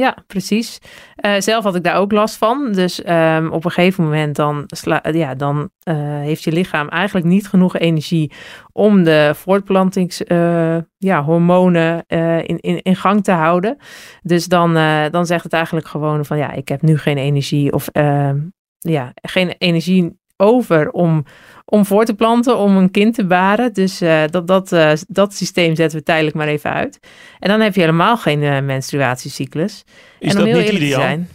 Ja, 0.00 0.16
precies. 0.26 0.78
Uh, 1.26 1.34
zelf 1.38 1.64
had 1.64 1.74
ik 1.74 1.84
daar 1.84 1.96
ook 1.96 2.12
last 2.12 2.36
van. 2.36 2.72
Dus 2.72 3.08
um, 3.08 3.52
op 3.52 3.64
een 3.64 3.70
gegeven 3.70 4.04
moment 4.04 4.36
dan, 4.36 4.68
ja, 5.12 5.34
dan 5.34 5.70
uh, 5.84 5.94
heeft 6.20 6.42
je 6.42 6.52
lichaam 6.52 6.88
eigenlijk 6.88 7.26
niet 7.26 7.48
genoeg 7.48 7.76
energie 7.76 8.32
om 8.72 9.02
de 9.02 9.32
voortplantingshormonen 9.34 10.76
uh, 10.76 10.82
ja, 10.98 11.22
hormonen, 11.22 12.04
in, 12.46 12.60
in, 12.60 12.82
in 12.82 12.96
gang 12.96 13.24
te 13.24 13.32
houden. 13.32 13.76
Dus 14.22 14.46
dan, 14.46 14.74
dan 15.10 15.26
zegt 15.26 15.44
het 15.44 15.52
eigenlijk 15.52 15.86
gewoon 15.86 16.24
van 16.24 16.38
ja, 16.38 16.52
ik 16.52 16.68
heb 16.68 16.82
nu 16.82 16.98
geen 16.98 17.18
energie 17.18 17.72
of 17.72 17.88
ehm, 17.88 18.38
ja, 18.78 19.12
geen 19.14 19.54
energie 19.58 20.18
over 20.36 20.90
om, 20.90 21.24
om 21.70 21.84
voor 21.84 22.04
te 22.04 22.14
planten, 22.14 22.58
om 22.58 22.76
een 22.76 22.90
kind 22.90 23.14
te 23.14 23.26
baren. 23.26 23.72
Dus 23.72 24.02
uh, 24.02 24.22
dat, 24.30 24.46
dat, 24.46 24.72
uh, 24.72 24.92
dat 25.08 25.34
systeem 25.34 25.74
zetten 25.74 25.98
we 25.98 26.04
tijdelijk 26.04 26.36
maar 26.36 26.46
even 26.46 26.72
uit. 26.72 26.98
En 27.38 27.48
dan 27.48 27.60
heb 27.60 27.74
je 27.74 27.80
helemaal 27.80 28.16
geen 28.16 28.42
uh, 28.42 28.60
menstruatiecyclus. 28.60 29.84
Is 30.18 30.34
en 30.34 30.38
om 30.38 30.44
dat 30.44 30.54
heel 30.54 30.72
niet 30.72 30.80
ideaal? 30.80 31.00
Te 31.00 31.06
zijn, 31.06 31.28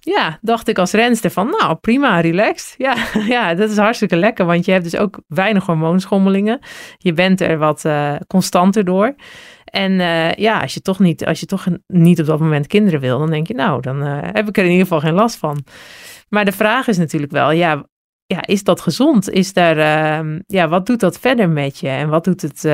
ja, 0.00 0.38
dacht 0.40 0.68
ik 0.68 0.78
als 0.78 0.92
renster 0.92 1.30
van, 1.30 1.54
nou 1.58 1.74
prima, 1.74 2.20
relaxed. 2.20 2.74
Ja, 2.86 2.96
ja, 3.28 3.54
dat 3.54 3.70
is 3.70 3.76
hartstikke 3.76 4.16
lekker, 4.16 4.46
want 4.46 4.64
je 4.64 4.72
hebt 4.72 4.84
dus 4.84 4.96
ook 4.96 5.20
weinig 5.26 5.66
hormoonschommelingen. 5.66 6.58
Je 6.98 7.12
bent 7.12 7.40
er 7.40 7.58
wat 7.58 7.84
constanter 8.26 8.84
door. 8.84 9.14
En 9.64 9.92
ja, 10.36 10.60
als 10.60 10.74
je, 10.74 10.80
toch 10.80 10.98
niet, 10.98 11.26
als 11.26 11.40
je 11.40 11.46
toch 11.46 11.66
niet 11.86 12.20
op 12.20 12.26
dat 12.26 12.40
moment 12.40 12.66
kinderen 12.66 13.00
wil, 13.00 13.18
dan 13.18 13.30
denk 13.30 13.46
je, 13.46 13.54
nou, 13.54 13.80
dan 13.80 14.00
heb 14.02 14.48
ik 14.48 14.56
er 14.56 14.64
in 14.64 14.70
ieder 14.70 14.86
geval 14.86 15.00
geen 15.00 15.14
last 15.14 15.36
van. 15.36 15.64
Maar 16.28 16.44
de 16.44 16.52
vraag 16.52 16.88
is 16.88 16.98
natuurlijk 16.98 17.32
wel, 17.32 17.50
ja, 17.50 17.84
ja, 18.34 18.46
is 18.46 18.64
dat 18.64 18.80
gezond? 18.80 19.30
Is 19.30 19.52
daar, 19.52 19.76
uh, 20.24 20.38
ja, 20.46 20.68
wat 20.68 20.86
doet 20.86 21.00
dat 21.00 21.18
verder 21.18 21.48
met 21.48 21.78
je? 21.78 21.88
En 21.88 22.08
wat 22.08 22.24
doet 22.24 22.42
het 22.42 22.64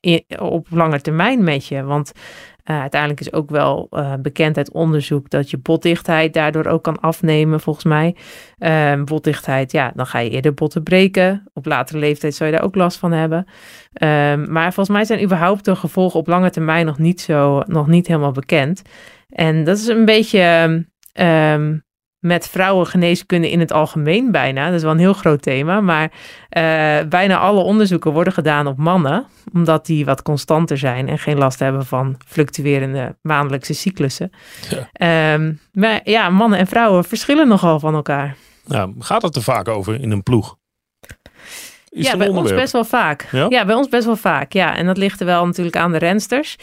in, 0.00 0.24
op 0.38 0.66
lange 0.70 1.00
termijn 1.00 1.44
met 1.44 1.66
je? 1.66 1.82
Want 1.82 2.12
uh, 2.70 2.80
uiteindelijk 2.80 3.20
is 3.20 3.32
ook 3.32 3.50
wel 3.50 3.86
uh, 3.90 4.14
bekend 4.22 4.56
uit 4.56 4.72
onderzoek 4.72 5.30
dat 5.30 5.50
je 5.50 5.58
botdichtheid 5.58 6.34
daardoor 6.34 6.66
ook 6.66 6.82
kan 6.82 7.00
afnemen, 7.00 7.60
volgens 7.60 7.84
mij. 7.84 8.16
Uh, 8.58 9.02
botdichtheid, 9.02 9.72
ja, 9.72 9.92
dan 9.94 10.06
ga 10.06 10.18
je 10.18 10.30
eerder 10.30 10.54
botten 10.54 10.82
breken. 10.82 11.44
Op 11.52 11.66
latere 11.66 11.98
leeftijd 11.98 12.34
zou 12.34 12.50
je 12.50 12.56
daar 12.56 12.64
ook 12.64 12.74
last 12.74 12.98
van 12.98 13.12
hebben. 13.12 13.46
Ehm, 13.92 14.52
maar 14.52 14.72
volgens 14.72 14.96
mij 14.96 15.04
zijn 15.04 15.22
überhaupt 15.22 15.64
de 15.64 15.76
gevolgen 15.76 16.20
op 16.20 16.26
lange 16.26 16.50
termijn 16.50 16.86
nog 16.86 16.98
niet 16.98 17.20
zo, 17.20 17.62
nog 17.66 17.86
niet 17.86 18.06
helemaal 18.06 18.32
bekend. 18.32 18.82
En 19.28 19.64
dat 19.64 19.78
is 19.78 19.86
een 19.86 20.04
beetje 20.04 20.84
met 22.20 22.48
vrouwengeneeskunde 22.48 23.50
in 23.50 23.60
het 23.60 23.72
algemeen 23.72 24.30
bijna. 24.30 24.66
Dat 24.66 24.74
is 24.74 24.82
wel 24.82 24.90
een 24.90 24.98
heel 24.98 25.12
groot 25.12 25.42
thema. 25.42 25.80
Maar 25.80 26.10
uh, 26.10 27.08
bijna 27.08 27.38
alle 27.38 27.60
onderzoeken 27.60 28.12
worden 28.12 28.32
gedaan 28.32 28.66
op 28.66 28.76
mannen. 28.76 29.26
Omdat 29.54 29.86
die 29.86 30.04
wat 30.04 30.22
constanter 30.22 30.78
zijn 30.78 31.08
en 31.08 31.18
geen 31.18 31.38
last 31.38 31.58
hebben 31.58 31.86
van 31.86 32.16
fluctuerende 32.26 33.16
maandelijkse 33.22 33.74
cyclussen. 33.74 34.30
Ja. 34.68 35.34
Um, 35.34 35.60
maar 35.72 36.00
ja, 36.04 36.30
mannen 36.30 36.58
en 36.58 36.66
vrouwen 36.66 37.04
verschillen 37.04 37.48
nogal 37.48 37.80
van 37.80 37.94
elkaar. 37.94 38.36
Nou, 38.66 38.94
gaat 38.98 39.22
het 39.22 39.36
er 39.36 39.42
vaak 39.42 39.68
over 39.68 40.00
in 40.00 40.10
een 40.10 40.22
ploeg? 40.22 40.56
Is 41.88 42.06
ja, 42.06 42.16
bij 42.16 42.28
ons 42.28 42.50
best 42.50 42.72
wel 42.72 42.84
vaak. 42.84 43.28
Ja? 43.30 43.46
ja? 43.48 43.64
bij 43.64 43.74
ons 43.74 43.88
best 43.88 44.04
wel 44.04 44.16
vaak. 44.16 44.52
Ja, 44.52 44.76
en 44.76 44.86
dat 44.86 44.96
ligt 44.96 45.20
er 45.20 45.26
wel 45.26 45.46
natuurlijk 45.46 45.76
aan 45.76 45.92
de 45.92 45.98
rensters. 45.98 46.56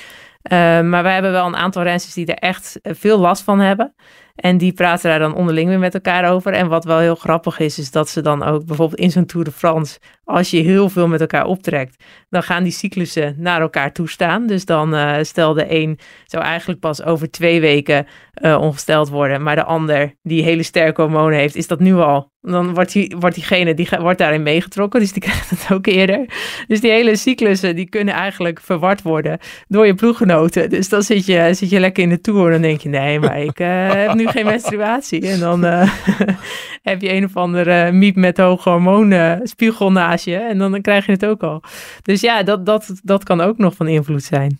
Uh, 0.51 0.59
maar 0.81 1.03
wij 1.03 1.13
hebben 1.13 1.31
wel 1.31 1.45
een 1.45 1.55
aantal 1.55 1.83
rensters 1.83 2.13
die 2.13 2.25
er 2.25 2.49
echt 2.49 2.79
veel 2.83 3.19
last 3.19 3.43
van 3.43 3.59
hebben. 3.59 3.93
En 4.37 4.57
die 4.57 4.73
praten 4.73 5.09
daar 5.09 5.19
dan 5.19 5.35
onderling 5.35 5.69
weer 5.69 5.79
met 5.79 5.93
elkaar 5.93 6.31
over. 6.31 6.53
En 6.53 6.67
wat 6.67 6.85
wel 6.85 6.99
heel 6.99 7.15
grappig 7.15 7.59
is, 7.59 7.79
is 7.79 7.91
dat 7.91 8.09
ze 8.09 8.21
dan 8.21 8.43
ook 8.43 8.65
bijvoorbeeld 8.65 8.99
in 8.99 9.11
zo'n 9.11 9.25
Tour 9.25 9.45
de 9.45 9.51
France, 9.51 9.99
als 10.23 10.49
je 10.49 10.57
heel 10.57 10.89
veel 10.89 11.07
met 11.07 11.21
elkaar 11.21 11.45
optrekt, 11.45 12.03
dan 12.29 12.43
gaan 12.43 12.63
die 12.63 12.71
cyclussen 12.71 13.35
naar 13.37 13.61
elkaar 13.61 13.91
toestaan. 13.91 14.47
Dus 14.47 14.65
dan 14.65 14.95
uh, 14.95 15.15
stel 15.21 15.53
de 15.53 15.65
een 15.69 15.99
zou 16.25 16.43
eigenlijk 16.43 16.79
pas 16.79 17.03
over 17.03 17.31
twee 17.31 17.61
weken 17.61 18.07
uh, 18.41 18.57
ongesteld 18.61 19.09
worden, 19.09 19.43
maar 19.43 19.55
de 19.55 19.63
ander 19.63 20.13
die 20.21 20.43
hele 20.43 20.63
sterke 20.63 21.01
hormonen 21.01 21.39
heeft, 21.39 21.55
is 21.55 21.67
dat 21.67 21.79
nu 21.79 21.95
al. 21.95 22.31
Dan 22.41 22.73
wordt, 22.73 22.93
die, 22.93 23.15
wordt 23.19 23.35
diegene 23.35 23.73
die 23.73 23.87
wordt 23.99 24.17
daarin 24.17 24.43
meegetrokken, 24.43 24.99
dus 24.99 25.11
die 25.11 25.21
krijgt 25.27 25.49
het 25.49 25.67
ook 25.71 25.85
eerder. 25.85 26.25
Dus 26.67 26.81
die 26.81 26.91
hele 26.91 27.15
cyclussen 27.15 27.75
die 27.75 27.89
kunnen 27.89 28.13
eigenlijk 28.13 28.59
verward 28.61 29.01
worden 29.01 29.37
door 29.67 29.85
je 29.85 29.93
ploeggenoten. 29.93 30.69
Dus 30.69 30.89
dan 30.89 31.01
zit 31.01 31.25
je, 31.25 31.49
zit 31.53 31.69
je 31.69 31.79
lekker 31.79 32.03
in 32.03 32.09
de 32.09 32.21
Tour 32.21 32.45
en 32.45 32.51
dan 32.51 32.61
denk 32.61 32.81
je, 32.81 32.89
nee, 32.89 33.19
maar 33.19 33.41
ik 33.41 33.59
uh, 33.59 33.67
heb 33.91 34.13
nu 34.21 34.26
geen 34.35 34.45
menstruatie. 34.45 35.27
En 35.27 35.39
dan 35.39 35.65
uh, 35.65 35.91
heb 36.89 37.01
je 37.01 37.13
een 37.13 37.25
of 37.25 37.35
andere 37.35 37.91
miep 37.91 38.15
met 38.15 38.37
hoge 38.37 38.69
hormoonspiegel 38.69 39.91
naast 39.91 40.25
je. 40.25 40.35
En 40.35 40.57
dan, 40.57 40.71
dan 40.71 40.81
krijg 40.81 41.05
je 41.05 41.11
het 41.11 41.25
ook 41.25 41.43
al. 41.43 41.63
Dus 42.01 42.21
ja, 42.21 42.43
dat, 42.43 42.65
dat, 42.65 42.91
dat 43.03 43.23
kan 43.23 43.41
ook 43.41 43.57
nog 43.57 43.75
van 43.75 43.87
invloed 43.87 44.23
zijn. 44.23 44.57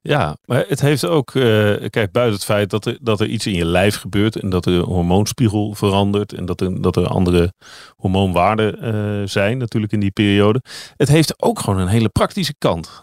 Ja, 0.00 0.36
maar 0.44 0.64
het 0.68 0.80
heeft 0.80 1.06
ook, 1.06 1.30
kijk, 1.90 2.12
buiten 2.12 2.34
het 2.34 2.44
feit 2.44 2.70
dat 2.70 2.86
er, 2.86 2.98
dat 3.00 3.20
er 3.20 3.26
iets 3.26 3.46
in 3.46 3.54
je 3.54 3.64
lijf 3.64 3.96
gebeurt 3.96 4.36
en 4.36 4.50
dat 4.50 4.64
de 4.64 4.78
hormoonspiegel 4.78 5.74
verandert 5.74 6.32
en 6.32 6.44
dat 6.44 6.60
er, 6.60 6.82
dat 6.82 6.96
er 6.96 7.06
andere 7.06 7.52
hormoonwaarden 7.96 9.28
zijn 9.28 9.58
natuurlijk 9.58 9.92
in 9.92 10.00
die 10.00 10.10
periode. 10.10 10.62
Het 10.96 11.08
heeft 11.08 11.42
ook 11.42 11.58
gewoon 11.58 11.80
een 11.80 11.88
hele 11.88 12.08
praktische 12.08 12.54
kant. 12.58 13.02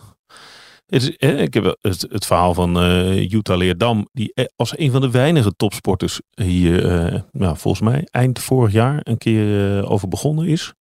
Het 0.91 1.01
is, 1.01 1.09
ik 1.17 1.53
heb 1.53 1.77
het, 1.81 2.05
het 2.09 2.25
verhaal 2.25 2.53
van 2.53 2.83
uh, 2.83 3.29
Jutta 3.29 3.55
Leerdam, 3.55 4.07
die 4.11 4.33
als 4.55 4.77
een 4.77 4.91
van 4.91 5.01
de 5.01 5.11
weinige 5.11 5.55
topsporters 5.55 6.21
hier, 6.33 6.81
nou, 7.31 7.57
volgens 7.57 7.83
mij 7.83 8.07
eind 8.11 8.39
vorig 8.39 8.73
jaar 8.73 8.99
een 9.03 9.17
keer 9.17 9.87
over 9.89 10.07
begonnen 10.07 10.47
is. 10.47 10.73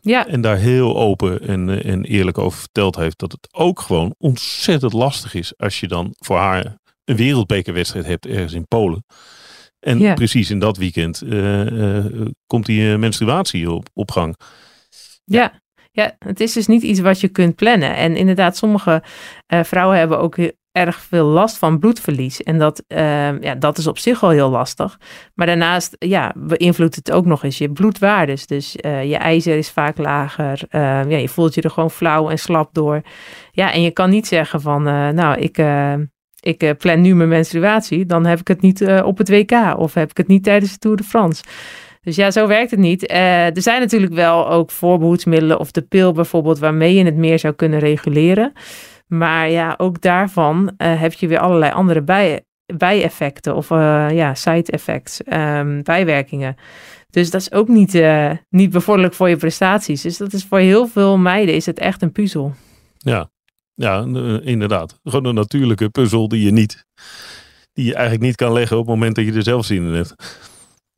Ja. 0.00 0.26
En 0.26 0.40
daar 0.40 0.56
heel 0.56 0.96
open 0.96 1.40
en, 1.40 1.84
en 1.84 2.04
eerlijk 2.04 2.38
over 2.38 2.58
verteld 2.58 2.96
heeft 2.96 3.18
dat 3.18 3.32
het 3.32 3.48
ook 3.50 3.80
gewoon 3.80 4.14
ontzettend 4.18 4.92
lastig 4.92 5.34
is 5.34 5.52
als 5.56 5.80
je 5.80 5.88
dan 5.88 6.14
voor 6.18 6.36
haar 6.36 6.78
een 7.04 7.16
wereldbekerwedstrijd 7.16 8.06
hebt 8.06 8.26
ergens 8.26 8.52
in 8.52 8.68
Polen. 8.68 9.04
En 9.80 9.98
ja. 9.98 10.14
precies 10.14 10.50
in 10.50 10.58
dat 10.58 10.76
weekend 10.76 11.22
komt 12.46 12.66
die 12.66 12.96
menstruatie 12.96 13.70
op, 13.70 13.88
op 13.92 14.10
gang. 14.10 14.36
Ja. 15.24 15.62
Ja, 15.94 16.16
het 16.18 16.40
is 16.40 16.52
dus 16.52 16.66
niet 16.66 16.82
iets 16.82 17.00
wat 17.00 17.20
je 17.20 17.28
kunt 17.28 17.54
plannen. 17.54 17.96
En 17.96 18.16
inderdaad, 18.16 18.56
sommige 18.56 19.02
uh, 19.48 19.62
vrouwen 19.62 19.98
hebben 19.98 20.18
ook 20.18 20.36
erg 20.72 21.00
veel 21.00 21.26
last 21.26 21.58
van 21.58 21.78
bloedverlies. 21.78 22.42
En 22.42 22.58
dat, 22.58 22.82
uh, 22.88 23.40
ja, 23.40 23.54
dat 23.54 23.78
is 23.78 23.86
op 23.86 23.98
zich 23.98 24.22
al 24.22 24.30
heel 24.30 24.50
lastig. 24.50 24.98
Maar 25.34 25.46
daarnaast 25.46 25.96
ja, 25.98 26.32
beïnvloedt 26.36 26.94
het 26.94 27.12
ook 27.12 27.24
nog 27.24 27.44
eens 27.44 27.58
je 27.58 27.72
bloedwaardes. 27.72 28.46
Dus 28.46 28.76
uh, 28.80 29.04
je 29.04 29.16
ijzer 29.16 29.56
is 29.56 29.70
vaak 29.70 29.98
lager. 29.98 30.60
Uh, 30.70 30.80
ja, 30.80 31.16
je 31.16 31.28
voelt 31.28 31.54
je 31.54 31.62
er 31.62 31.70
gewoon 31.70 31.90
flauw 31.90 32.30
en 32.30 32.38
slap 32.38 32.74
door. 32.74 33.02
Ja, 33.50 33.72
en 33.72 33.82
je 33.82 33.90
kan 33.90 34.10
niet 34.10 34.26
zeggen 34.26 34.60
van, 34.60 34.86
eh, 34.86 35.08
nou, 35.08 35.38
ik, 35.38 35.58
ik 36.40 36.78
plan 36.78 37.00
nu 37.00 37.14
mijn 37.14 37.28
menstruatie. 37.28 38.06
Dan 38.06 38.26
heb 38.26 38.40
ik 38.40 38.48
het 38.48 38.60
niet 38.60 38.86
op 39.02 39.18
het 39.18 39.28
WK 39.28 39.74
of 39.76 39.94
heb 39.94 40.10
ik 40.10 40.16
het 40.16 40.28
niet 40.28 40.44
tijdens 40.44 40.72
de 40.72 40.78
Tour 40.78 40.96
de 40.96 41.04
France. 41.04 41.42
Dus 42.04 42.16
ja, 42.16 42.30
zo 42.30 42.46
werkt 42.46 42.70
het 42.70 42.80
niet. 42.80 43.10
er 43.10 43.62
zijn 43.62 43.80
natuurlijk 43.80 44.12
wel 44.12 44.50
ook 44.50 44.70
voorbehoedsmiddelen 44.70 45.58
of 45.58 45.70
de 45.70 45.82
pil 45.82 46.12
bijvoorbeeld 46.12 46.58
waarmee 46.58 46.94
je 46.94 47.04
het 47.04 47.16
meer 47.16 47.38
zou 47.38 47.54
kunnen 47.54 47.78
reguleren. 47.78 48.52
Maar 49.06 49.50
ja, 49.50 49.74
ook 49.76 50.00
daarvan 50.00 50.72
uh, 50.78 51.00
heb 51.00 51.12
je 51.12 51.26
weer 51.26 51.38
allerlei 51.38 51.72
andere 51.72 52.02
bij, 52.02 52.44
bijeffecten 52.66 53.54
of 53.54 53.70
uh, 53.70 54.08
ja, 54.10 54.34
side 54.34 54.72
effects, 54.72 55.20
um, 55.32 55.82
bijwerkingen. 55.82 56.54
Dus 57.10 57.30
dat 57.30 57.40
is 57.40 57.52
ook 57.52 57.68
niet, 57.68 58.02
niet 58.48 58.70
bevorderlijk 58.70 59.14
voor 59.14 59.28
je 59.28 59.36
prestaties. 59.36 60.02
Dus 60.02 60.16
dat 60.16 60.32
is 60.32 60.44
voor 60.44 60.58
heel 60.58 60.86
veel 60.86 61.18
meiden 61.18 61.54
is 61.54 61.66
het 61.66 61.78
echt 61.78 62.02
een 62.02 62.12
puzzel. 62.12 62.52
Ja, 62.96 63.30
ja 63.74 64.00
inderdaad. 64.42 65.00
Gewoon 65.02 65.24
een 65.24 65.34
natuurlijke 65.34 65.88
puzzel 65.88 66.28
die 66.28 66.44
je 66.44 66.50
niet, 66.50 66.86
die 67.72 67.84
je 67.84 67.94
eigenlijk 67.94 68.24
niet 68.24 68.36
kan 68.36 68.52
leggen 68.52 68.76
op 68.78 68.86
het 68.86 68.94
moment 68.94 69.14
dat 69.14 69.24
je 69.24 69.32
er 69.32 69.42
zelf 69.42 69.64
zin 69.64 69.86
in 69.86 69.92
hebt. 69.92 70.14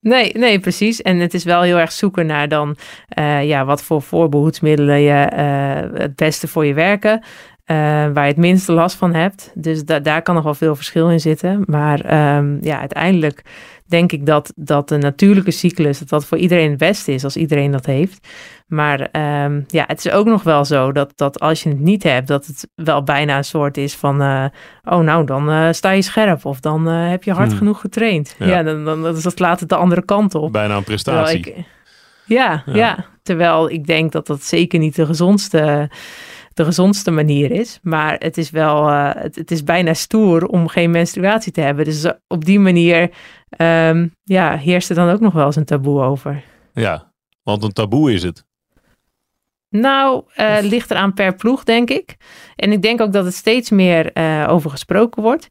Nee, 0.06 0.32
nee, 0.32 0.58
precies. 0.58 1.02
En 1.02 1.18
het 1.18 1.34
is 1.34 1.44
wel 1.44 1.62
heel 1.62 1.78
erg 1.78 1.92
zoeken 1.92 2.26
naar 2.26 2.48
dan 2.48 2.76
uh, 3.18 3.44
ja, 3.44 3.64
wat 3.64 3.82
voor 3.82 4.02
voorbehoedsmiddelen 4.02 5.00
je 5.00 5.30
uh, 5.32 6.00
het 6.00 6.16
beste 6.16 6.48
voor 6.48 6.66
je 6.66 6.74
werken. 6.74 7.22
Uh, 7.70 7.76
waar 8.12 8.22
je 8.22 8.30
het 8.30 8.36
minste 8.36 8.72
last 8.72 8.96
van 8.96 9.14
hebt. 9.14 9.52
Dus 9.54 9.84
da 9.84 10.00
daar 10.00 10.22
kan 10.22 10.34
nog 10.34 10.44
wel 10.44 10.54
veel 10.54 10.76
verschil 10.76 11.10
in 11.10 11.20
zitten. 11.20 11.62
Maar 11.66 12.34
um, 12.36 12.58
ja, 12.60 12.80
uiteindelijk 12.80 13.42
denk 13.86 14.12
ik 14.12 14.26
dat, 14.26 14.52
dat 14.56 14.88
de 14.88 14.96
natuurlijke 14.96 15.50
cyclus, 15.50 15.98
dat 15.98 16.08
dat 16.08 16.26
voor 16.26 16.38
iedereen 16.38 16.70
het 16.70 16.78
beste 16.78 17.12
is 17.12 17.24
als 17.24 17.36
iedereen 17.36 17.70
dat 17.70 17.86
heeft. 17.86 18.28
Maar 18.66 19.00
um, 19.00 19.64
ja, 19.66 19.84
het 19.86 20.04
is 20.04 20.10
ook 20.10 20.26
nog 20.26 20.42
wel 20.42 20.64
zo 20.64 20.92
dat, 20.92 21.12
dat 21.16 21.40
als 21.40 21.62
je 21.62 21.68
het 21.68 21.80
niet 21.80 22.02
hebt, 22.02 22.28
dat 22.28 22.46
het 22.46 22.68
wel 22.74 23.02
bijna 23.02 23.36
een 23.36 23.44
soort 23.44 23.76
is 23.76 23.94
van, 23.94 24.22
uh, 24.22 24.44
oh 24.84 25.00
nou, 25.00 25.26
dan 25.26 25.50
uh, 25.50 25.68
sta 25.72 25.90
je 25.90 26.02
scherp 26.02 26.44
of 26.44 26.60
dan 26.60 26.86
heb 26.86 27.24
je 27.24 27.32
hard 27.32 27.48
hmm. 27.48 27.58
genoeg 27.58 27.80
getraind. 27.80 28.36
Ja, 28.38 28.46
ja 28.46 28.62
dan, 28.62 28.84
dan 28.84 29.02
dat, 29.02 29.22
dat 29.22 29.38
laat 29.38 29.60
het 29.60 29.68
de 29.68 29.76
andere 29.76 30.04
kant 30.04 30.34
op. 30.34 30.52
Bijna 30.52 30.76
een 30.76 30.84
prestatie. 30.84 31.38
Ik, 31.38 31.54
ja, 32.24 32.62
ja, 32.66 32.74
ja, 32.74 33.04
terwijl 33.22 33.70
ik 33.70 33.86
denk 33.86 34.12
dat 34.12 34.26
dat 34.26 34.42
zeker 34.42 34.78
niet 34.78 34.96
de 34.96 35.06
gezondste 35.06 35.90
de 36.56 36.64
gezondste 36.64 37.10
manier 37.10 37.50
is. 37.50 37.78
Maar 37.82 38.16
het 38.18 38.38
is 38.38 38.50
wel, 38.50 38.88
uh, 38.88 39.10
het, 39.14 39.34
het, 39.34 39.50
is 39.50 39.64
bijna 39.64 39.94
stoer 39.94 40.46
om 40.46 40.68
geen 40.68 40.90
menstruatie 40.90 41.52
te 41.52 41.60
hebben. 41.60 41.84
Dus 41.84 42.12
op 42.26 42.44
die 42.44 42.60
manier 42.60 43.10
um, 43.58 44.14
ja, 44.22 44.56
heerst 44.56 44.88
er 44.88 44.94
dan 44.94 45.10
ook 45.10 45.20
nog 45.20 45.32
wel 45.32 45.46
eens 45.46 45.56
een 45.56 45.64
taboe 45.64 46.02
over. 46.02 46.42
Ja, 46.72 47.12
want 47.42 47.62
een 47.62 47.72
taboe 47.72 48.12
is 48.12 48.22
het. 48.22 48.44
Nou, 49.68 50.24
uh, 50.36 50.56
ligt 50.60 50.90
eraan 50.90 51.14
per 51.14 51.34
ploeg, 51.34 51.64
denk 51.64 51.90
ik. 51.90 52.16
En 52.56 52.72
ik 52.72 52.82
denk 52.82 53.00
ook 53.00 53.12
dat 53.12 53.24
het 53.24 53.34
steeds 53.34 53.70
meer 53.70 54.10
uh, 54.14 54.46
over 54.48 54.70
gesproken 54.70 55.22
wordt. 55.22 55.48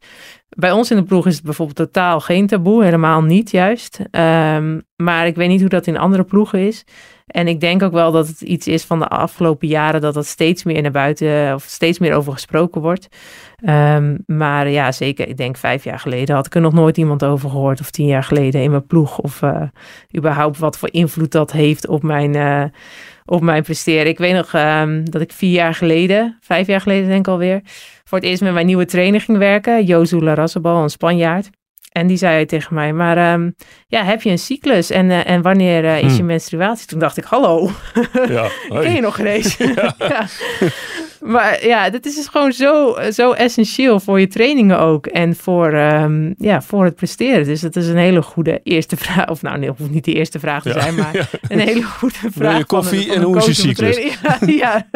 Bij 0.48 0.72
ons 0.72 0.90
in 0.90 0.96
de 0.96 1.02
ploeg 1.02 1.26
is 1.26 1.34
het 1.34 1.44
bijvoorbeeld 1.44 1.76
totaal 1.76 2.20
geen 2.20 2.46
taboe, 2.46 2.84
helemaal 2.84 3.22
niet 3.22 3.50
juist. 3.50 4.00
Um, 4.10 4.82
maar 4.96 5.26
ik 5.26 5.36
weet 5.36 5.48
niet 5.48 5.60
hoe 5.60 5.68
dat 5.68 5.86
in 5.86 5.98
andere 5.98 6.24
ploegen 6.24 6.66
is. 6.66 6.84
En 7.26 7.48
ik 7.48 7.60
denk 7.60 7.82
ook 7.82 7.92
wel 7.92 8.12
dat 8.12 8.26
het 8.26 8.40
iets 8.40 8.66
is 8.66 8.84
van 8.84 8.98
de 8.98 9.08
afgelopen 9.08 9.68
jaren 9.68 10.00
dat 10.00 10.14
dat 10.14 10.26
steeds 10.26 10.64
meer 10.64 10.82
naar 10.82 10.90
buiten 10.90 11.54
of 11.54 11.62
steeds 11.62 11.98
meer 11.98 12.14
over 12.14 12.32
gesproken 12.32 12.80
wordt. 12.80 13.08
Um, 13.68 14.18
maar 14.26 14.68
ja, 14.68 14.92
zeker, 14.92 15.28
ik 15.28 15.36
denk 15.36 15.56
vijf 15.56 15.84
jaar 15.84 15.98
geleden 15.98 16.34
had 16.34 16.46
ik 16.46 16.54
er 16.54 16.60
nog 16.60 16.72
nooit 16.72 16.96
iemand 16.96 17.24
over 17.24 17.50
gehoord. 17.50 17.80
Of 17.80 17.90
tien 17.90 18.06
jaar 18.06 18.22
geleden 18.22 18.62
in 18.62 18.70
mijn 18.70 18.86
ploeg. 18.86 19.18
Of 19.18 19.42
uh, 19.42 19.62
überhaupt 20.16 20.58
wat 20.58 20.78
voor 20.78 20.92
invloed 20.92 21.32
dat 21.32 21.52
heeft 21.52 21.86
op 21.86 22.02
mijn, 22.02 22.36
uh, 22.36 22.64
op 23.24 23.42
mijn 23.42 23.62
presteren. 23.62 24.06
Ik 24.06 24.18
weet 24.18 24.34
nog 24.34 24.52
um, 24.52 25.10
dat 25.10 25.20
ik 25.20 25.32
vier 25.32 25.52
jaar 25.52 25.74
geleden, 25.74 26.38
vijf 26.40 26.66
jaar 26.66 26.80
geleden 26.80 27.08
denk 27.08 27.26
ik 27.26 27.32
alweer, 27.32 27.60
voor 28.04 28.18
het 28.18 28.26
eerst 28.26 28.42
met 28.42 28.52
mijn 28.52 28.66
nieuwe 28.66 28.84
trainer 28.84 29.20
ging 29.20 29.38
werken. 29.38 29.84
Josu 29.84 30.20
Larrassebal, 30.20 30.82
een 30.82 30.90
Spanjaard. 30.90 31.50
En 31.96 32.06
die 32.06 32.16
zei 32.16 32.46
tegen 32.46 32.74
mij, 32.74 32.92
maar 32.92 33.32
um, 33.32 33.54
ja, 33.86 34.04
heb 34.04 34.22
je 34.22 34.30
een 34.30 34.38
cyclus 34.38 34.90
en, 34.90 35.10
uh, 35.10 35.28
en 35.28 35.42
wanneer 35.42 35.84
uh, 35.84 35.96
is 35.96 36.02
hmm. 36.02 36.16
je 36.16 36.22
menstruatie? 36.22 36.86
Toen 36.86 36.98
dacht 36.98 37.16
ik, 37.16 37.24
hallo, 37.24 37.70
ja, 38.28 38.48
ken 38.80 38.92
je 38.92 39.00
nog 39.00 39.14
geen 39.14 39.26
eens? 39.26 39.56
ja. 39.74 39.94
ja. 40.08 40.26
Maar 41.20 41.66
ja, 41.66 41.90
dat 41.90 42.06
is 42.06 42.14
dus 42.14 42.26
gewoon 42.26 42.52
zo, 42.52 42.96
zo 43.12 43.32
essentieel 43.32 44.00
voor 44.00 44.20
je 44.20 44.26
trainingen 44.26 44.78
ook 44.78 45.06
en 45.06 45.36
voor, 45.36 45.74
um, 45.74 46.34
ja, 46.38 46.62
voor 46.62 46.84
het 46.84 46.94
presteren. 46.94 47.44
Dus 47.44 47.60
dat 47.60 47.76
is 47.76 47.88
een 47.88 47.96
hele 47.96 48.22
goede 48.22 48.60
eerste 48.62 48.96
vraag. 48.96 49.28
Of 49.28 49.42
nou, 49.42 49.58
nee, 49.58 49.68
hoeft 49.68 49.90
niet 49.90 50.04
de 50.04 50.12
eerste 50.12 50.38
vraag 50.38 50.62
te 50.62 50.72
zijn, 50.72 50.94
maar 50.94 51.30
een 51.48 51.60
hele 51.60 51.82
goede 51.82 52.14
vraag. 52.14 52.50
Wil 52.50 52.58
je 52.58 52.64
koffie 52.64 53.14
en 53.14 53.22
hoe 53.22 53.36
is 53.36 53.46
je 53.46 53.54
cyclus? 53.54 53.96
Ja, 53.96 54.38
ja. 54.46 54.88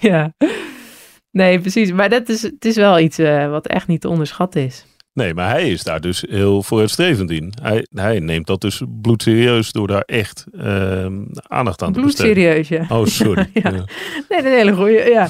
ja. 0.00 0.32
Nee, 1.30 1.60
precies. 1.60 1.92
Maar 1.92 2.08
dat 2.08 2.28
is, 2.28 2.42
het 2.42 2.64
is 2.64 2.76
wel 2.76 2.98
iets 2.98 3.18
uh, 3.18 3.50
wat 3.50 3.66
echt 3.66 3.86
niet 3.86 4.00
te 4.00 4.08
onderschatten 4.08 4.64
is. 4.64 4.84
Nee, 5.16 5.34
maar 5.34 5.50
hij 5.50 5.70
is 5.70 5.82
daar 5.82 6.00
dus 6.00 6.24
heel 6.28 6.62
vooruitstrevend 6.62 7.30
in. 7.30 7.52
Hij, 7.62 7.86
hij 7.94 8.18
neemt 8.18 8.46
dat 8.46 8.60
dus 8.60 8.82
bloedserieus 9.02 9.72
door 9.72 9.86
daar 9.86 10.02
echt 10.02 10.44
uh, 10.52 11.06
aandacht 11.48 11.82
aan 11.82 11.92
te 11.92 12.00
besteden. 12.00 12.32
Bloedserieus, 12.32 12.68
ja. 12.68 12.86
Oh, 12.88 13.06
sorry. 13.06 13.50
ja. 13.62 13.70
Ja. 13.70 13.84
Nee, 14.28 14.38
een 14.38 14.44
hele 14.44 14.72
goeie, 14.74 15.10
ja. 15.10 15.28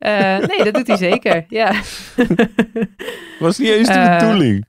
Uh, 0.00 0.48
nee, 0.48 0.64
dat 0.64 0.74
doet 0.74 0.86
hij 0.86 0.96
zeker, 0.96 1.44
ja. 1.48 1.72
Was 3.38 3.58
niet 3.58 3.68
eens 3.68 3.88
de 3.88 3.94
uh, 3.94 4.18
bedoeling. 4.18 4.66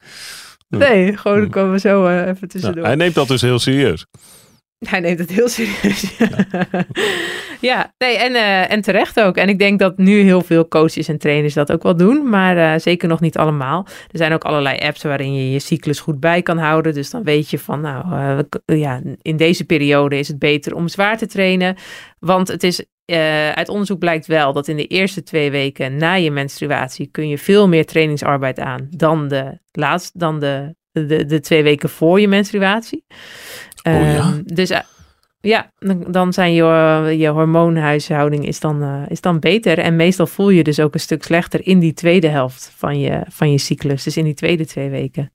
Nee, 0.70 1.18
gewoon 1.18 1.50
komen 1.50 1.72
we 1.72 1.80
zo 1.80 2.08
uh, 2.08 2.28
even 2.28 2.48
tussendoor. 2.48 2.82
Nou, 2.82 2.88
hij 2.88 2.96
neemt 2.96 3.16
dat 3.16 3.28
dus 3.28 3.42
heel 3.42 3.60
serieus. 3.60 4.06
Hij 4.90 5.00
neemt 5.00 5.20
het 5.20 5.32
heel 5.32 5.48
serieus. 5.48 6.18
Ja, 6.18 6.28
ja 7.72 7.94
nee, 7.98 8.18
en, 8.18 8.32
uh, 8.32 8.72
en 8.72 8.82
terecht 8.82 9.20
ook. 9.20 9.38
En 9.38 9.50
ik 9.50 9.60
denk 9.60 9.80
dat 9.80 9.98
nu 9.98 10.20
heel 10.20 10.42
veel 10.42 10.68
coaches 10.68 11.08
en 11.08 11.18
trainers 11.18 11.54
dat 11.54 11.72
ook 11.72 11.84
wel 11.84 11.96
doen, 11.96 12.30
maar 12.30 12.58
uh, 12.58 12.74
zeker 12.80 13.08
nog 13.08 13.20
niet 13.20 13.38
allemaal. 13.38 13.88
Er 13.88 14.18
zijn 14.18 14.34
ook 14.34 14.44
allerlei 14.44 14.78
apps 14.78 15.04
waarin 15.04 15.34
je 15.34 15.52
je 15.52 15.60
cyclus 15.60 16.00
goed 16.00 16.20
bij 16.20 16.42
kan 16.42 16.58
houden. 16.58 16.94
Dus 16.94 17.10
dan 17.10 17.24
weet 17.24 17.50
je 17.50 17.60
van, 17.60 17.82
nou 17.82 18.06
uh, 18.66 18.80
ja, 18.80 19.02
in 19.22 19.38
deze 19.38 19.66
periode 19.66 20.20
is 20.20 20.28
het 20.28 20.40
beter 20.40 20.76
om 20.76 20.88
zwaar 20.88 21.18
te 21.18 21.28
trainen. 21.28 21.76
Want 22.20 22.48
het 22.48 22.64
is 22.64 22.86
uit 23.56 23.70
onderzoek 23.70 24.00
blijkt 24.00 24.28
wel 24.28 24.54
dat 24.54 24.68
in 24.68 24.76
de 24.76 24.88
eerste 24.88 25.24
twee 25.24 25.52
weken 25.52 25.98
na 25.98 26.14
je 26.14 26.32
menstruatie 26.32 27.08
kun 27.12 27.28
je 27.28 27.38
veel 27.38 27.68
meer 27.68 27.86
trainingsarbeid 27.86 28.60
aan 28.60 28.88
dan 28.90 29.28
de 29.28 29.60
laatste, 29.72 30.18
dan 30.18 30.40
de, 30.40 30.76
de, 30.92 31.26
de 31.26 31.40
twee 31.40 31.64
weken 31.64 31.90
voor 31.90 32.20
je 32.20 32.28
menstruatie. 32.28 33.06
Oh, 33.84 33.94
ja? 33.94 34.28
Um, 34.28 34.42
dus 34.46 34.72
uh, 34.72 34.80
ja, 35.42 35.72
dan 36.08 36.34
zijn 36.34 36.54
je, 36.54 36.64
je 37.18 37.28
hormoonhuishouding 37.28 38.48
is 38.48 38.60
dan, 38.60 38.84
uh, 38.84 39.02
is 39.08 39.22
dan 39.22 39.40
beter. 39.40 39.78
En 39.78 39.96
meestal 39.96 40.28
voel 40.28 40.50
je 40.50 40.64
dus 40.64 40.80
ook 40.80 40.94
een 40.94 41.00
stuk 41.00 41.24
slechter 41.24 41.68
in 41.68 41.80
die 41.80 41.94
tweede 41.94 42.28
helft 42.28 42.74
van 42.76 43.00
je, 43.00 43.22
van 43.30 43.52
je 43.52 43.58
cyclus. 43.58 44.04
Dus 44.04 44.18
in 44.18 44.24
die 44.24 44.34
tweede 44.34 44.66
twee 44.66 44.90
weken. 44.90 45.32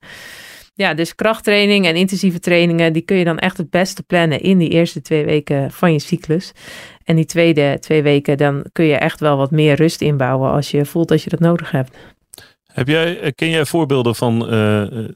Ja, 0.74 0.94
dus 0.94 1.14
krachttraining 1.14 1.86
en 1.86 1.96
intensieve 1.96 2.38
trainingen, 2.38 2.92
die 2.92 3.02
kun 3.02 3.16
je 3.16 3.24
dan 3.24 3.38
echt 3.38 3.56
het 3.56 3.70
beste 3.70 4.02
plannen 4.02 4.40
in 4.40 4.58
die 4.58 4.68
eerste 4.68 5.02
twee 5.02 5.24
weken 5.24 5.70
van 5.70 5.92
je 5.92 5.98
cyclus. 5.98 6.52
En 7.04 7.16
die 7.16 7.24
tweede 7.24 7.76
twee 7.80 8.02
weken, 8.02 8.36
dan 8.36 8.64
kun 8.72 8.84
je 8.84 8.96
echt 8.96 9.20
wel 9.20 9.36
wat 9.36 9.50
meer 9.50 9.74
rust 9.74 10.00
inbouwen 10.00 10.50
als 10.50 10.70
je 10.70 10.84
voelt 10.84 11.08
dat 11.08 11.22
je 11.22 11.30
dat 11.30 11.40
nodig 11.40 11.70
hebt. 11.70 11.96
Heb 12.72 12.88
jij, 12.88 13.20
eh, 13.20 13.30
ken 13.34 13.50
jij 13.50 13.64
voorbeelden 13.64 14.14
van 14.14 14.48
eh, 14.48 14.82
eh, 14.82 15.08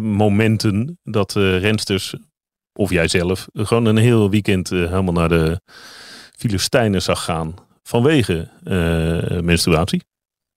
momenten 0.00 0.98
dat 1.02 1.34
uh, 1.34 1.60
rensters, 1.60 2.14
of 2.72 2.90
jij 2.90 3.08
zelf, 3.08 3.48
gewoon 3.52 3.84
een 3.84 3.96
heel 3.96 4.30
weekend 4.30 4.68
helemaal 4.68 5.12
naar 5.12 5.28
de 5.28 5.60
Filistijnen 6.36 7.02
zag 7.02 7.24
gaan 7.24 7.54
vanwege 7.82 8.48
menstruatie? 9.42 10.02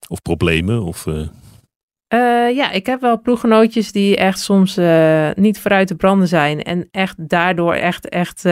Of 0.08 0.22
problemen? 0.22 0.84
Of, 0.84 1.06
ja, 2.54 2.72
ik 2.72 2.86
heb 2.86 3.02
wel 3.02 3.22
ploeggenootjes 3.22 3.92
die 3.92 4.18
echt 4.18 4.40
soms 4.40 4.76
niet 5.36 5.60
vooruit 5.60 5.88
te 5.88 5.96
branden 5.96 6.28
zijn. 6.28 6.64
En 6.64 6.88
echt 6.92 7.30
daardoor 7.30 7.74
echt, 7.74 8.10
echt 8.10 8.44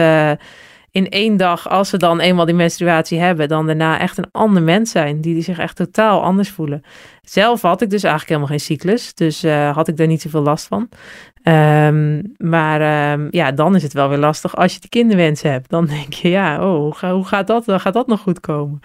in 0.90 1.08
één 1.08 1.36
dag, 1.36 1.68
als 1.68 1.88
ze 1.88 1.96
dan 1.96 2.20
eenmaal 2.20 2.44
die 2.44 2.54
menstruatie 2.54 3.18
hebben, 3.18 3.48
dan 3.48 3.66
daarna 3.66 3.98
echt 3.98 4.18
een 4.18 4.30
ander 4.32 4.62
mens 4.62 4.90
zijn. 4.90 5.20
Die, 5.20 5.34
die 5.34 5.42
zich 5.42 5.58
echt 5.58 5.76
totaal 5.76 6.22
anders 6.22 6.50
voelen. 6.50 6.82
Zelf 7.22 7.62
had 7.62 7.80
ik 7.82 7.90
dus 7.90 8.02
eigenlijk 8.02 8.28
helemaal 8.28 8.58
geen 8.58 8.66
cyclus. 8.66 9.14
Dus 9.14 9.44
uh, 9.44 9.74
had 9.74 9.88
ik 9.88 9.96
daar 9.96 10.06
niet 10.06 10.22
zoveel 10.22 10.42
last 10.42 10.66
van. 10.66 10.88
Um, 11.44 12.34
maar 12.36 13.12
um, 13.12 13.28
ja, 13.30 13.52
dan 13.52 13.74
is 13.74 13.82
het 13.82 13.92
wel 13.92 14.08
weer 14.08 14.18
lastig 14.18 14.56
als 14.56 14.74
je 14.74 14.80
die 14.80 14.88
kinderwensen 14.88 15.50
hebt. 15.50 15.70
Dan 15.70 15.86
denk 15.86 16.12
je, 16.12 16.28
ja, 16.28 16.70
oh, 16.70 16.78
hoe, 16.78 16.94
ga, 16.94 17.12
hoe 17.12 17.24
gaat, 17.24 17.46
dat, 17.46 17.64
gaat 17.66 17.92
dat 17.92 18.06
nog 18.06 18.20
goed 18.20 18.40
komen? 18.40 18.80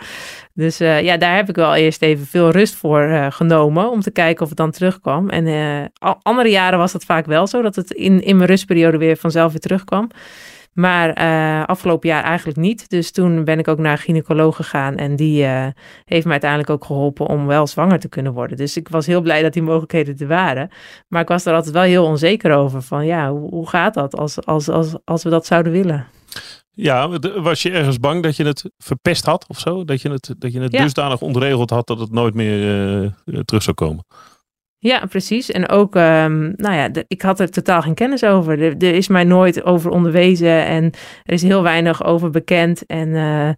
Dus 0.53 0.81
uh, 0.81 1.01
ja, 1.01 1.17
daar 1.17 1.35
heb 1.35 1.49
ik 1.49 1.55
wel 1.55 1.75
eerst 1.75 2.01
even 2.01 2.25
veel 2.25 2.49
rust 2.49 2.75
voor 2.75 3.03
uh, 3.03 3.27
genomen. 3.29 3.89
Om 3.91 4.01
te 4.01 4.11
kijken 4.11 4.41
of 4.43 4.49
het 4.49 4.57
dan 4.57 4.71
terugkwam. 4.71 5.29
En 5.29 5.91
andere 6.21 6.49
jaren 6.49 6.79
was 6.79 6.91
dat 6.91 7.05
vaak 7.05 7.25
wel 7.25 7.47
zo. 7.47 7.61
Dat 7.61 7.75
het 7.75 7.91
in, 7.91 8.23
in 8.23 8.35
mijn 8.35 8.49
rustperiode 8.49 8.97
weer 8.97 9.17
vanzelf 9.17 9.51
weer 9.51 9.61
terugkwam. 9.61 10.09
Maar 10.73 11.21
uh, 11.21 11.65
afgelopen 11.65 12.09
jaar 12.09 12.23
eigenlijk 12.23 12.57
niet. 12.57 12.89
Dus 12.89 13.11
toen 13.11 13.43
ben 13.43 13.59
ik 13.59 13.67
ook 13.67 13.77
naar 13.77 13.91
een 13.91 13.97
gynaecoloog 13.97 14.55
gegaan. 14.55 14.95
En 14.95 15.15
die 15.15 15.43
uh, 15.43 15.67
heeft 16.05 16.25
me 16.25 16.31
uiteindelijk 16.31 16.69
ook 16.69 16.85
geholpen 16.85 17.27
om 17.27 17.47
wel 17.47 17.67
zwanger 17.67 17.99
te 17.99 18.09
kunnen 18.09 18.33
worden. 18.33 18.57
Dus 18.57 18.77
ik 18.77 18.89
was 18.89 19.05
heel 19.05 19.21
blij 19.21 19.41
dat 19.41 19.53
die 19.53 19.61
mogelijkheden 19.61 20.17
er 20.17 20.27
waren. 20.27 20.69
Maar 21.07 21.21
ik 21.21 21.27
was 21.27 21.45
er 21.45 21.53
altijd 21.53 21.73
wel 21.73 21.83
heel 21.83 22.05
onzeker 22.05 22.55
over. 22.55 22.81
Van 22.81 23.05
ja, 23.05 23.31
hoe, 23.31 23.49
hoe 23.49 23.69
gaat 23.69 23.93
dat 23.93 24.15
als, 24.15 24.45
als, 24.45 24.69
als, 24.69 24.95
als 25.03 25.23
we 25.23 25.29
dat 25.29 25.45
zouden 25.45 25.71
willen? 25.71 26.07
Ja, 26.75 27.19
was 27.41 27.61
je 27.61 27.71
ergens 27.71 27.99
bang 27.99 28.23
dat 28.23 28.35
je 28.35 28.45
het 28.45 28.71
verpest 28.77 29.25
had 29.25 29.45
of 29.47 29.59
zo? 29.59 29.85
Dat 29.85 30.01
je 30.01 30.09
het, 30.09 30.35
dat 30.37 30.53
je 30.53 30.61
het 30.61 30.71
ja. 30.71 30.81
dusdanig 30.81 31.21
ontregeld 31.21 31.69
had 31.69 31.87
dat 31.87 31.99
het 31.99 32.11
nooit 32.11 32.33
meer 32.33 33.01
uh, 33.25 33.39
terug 33.39 33.63
zou 33.63 33.75
komen? 33.75 34.05
Ja, 34.83 35.05
precies. 35.05 35.51
En 35.51 35.69
ook, 35.69 35.95
um, 35.95 36.53
nou 36.55 36.75
ja, 36.75 36.89
de, 36.89 37.05
ik 37.07 37.21
had 37.21 37.39
er 37.39 37.49
totaal 37.49 37.81
geen 37.81 37.93
kennis 37.93 38.23
over. 38.23 38.61
Er, 38.61 38.77
er, 38.77 38.93
is 38.93 39.07
mij 39.07 39.23
nooit 39.23 39.63
over 39.63 39.91
onderwezen 39.91 40.65
en 40.65 40.83
er 41.23 41.33
is 41.33 41.41
heel 41.41 41.63
weinig 41.63 42.03
over 42.03 42.29
bekend. 42.29 42.85
En 42.85 43.07
uh, 43.07 43.49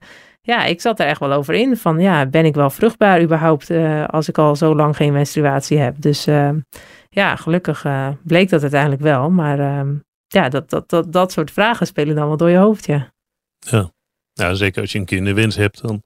ja, 0.42 0.66
ik 0.66 0.82
zat 0.82 1.00
er 1.00 1.06
echt 1.06 1.20
wel 1.20 1.32
over 1.32 1.54
in. 1.54 1.78
Van 1.78 2.00
ja, 2.00 2.26
ben 2.26 2.46
ik 2.46 2.56
wel 2.56 2.70
vruchtbaar 2.70 3.22
überhaupt 3.22 3.70
uh, 3.70 4.06
als 4.06 4.30
ik 4.30 4.38
al 4.38 4.56
zo 4.56 4.76
lang 4.76 4.96
geen 4.96 5.14
menstruatie 5.14 5.78
heb? 5.78 5.96
Dus 5.98 6.28
uh, 6.28 6.50
ja, 7.10 7.36
gelukkig 7.36 7.86
bleek 8.24 8.50
dat 8.50 8.62
uiteindelijk 8.62 9.02
wel. 9.02 9.30
Maar 9.30 9.60
ehm, 9.60 9.94
ja, 10.28 10.50
dat, 10.50 10.70
dat, 10.70 10.90
dat, 10.90 11.14
dat 11.14 11.32
soort 11.32 11.52
vragen 11.52 11.88
spelen 11.88 12.16
dan 12.16 12.28
wel 12.28 12.38
door 12.38 12.50
je 12.50 12.58
hoofd, 12.58 12.86
ja. 12.86 13.14
Ja, 13.60 13.92
ja 14.34 14.54
zeker 14.54 14.82
als 14.82 14.92
je 14.92 15.00
een 15.00 15.06
kinderwens 15.06 15.56
hebt, 15.56 15.82
dan 15.82 16.04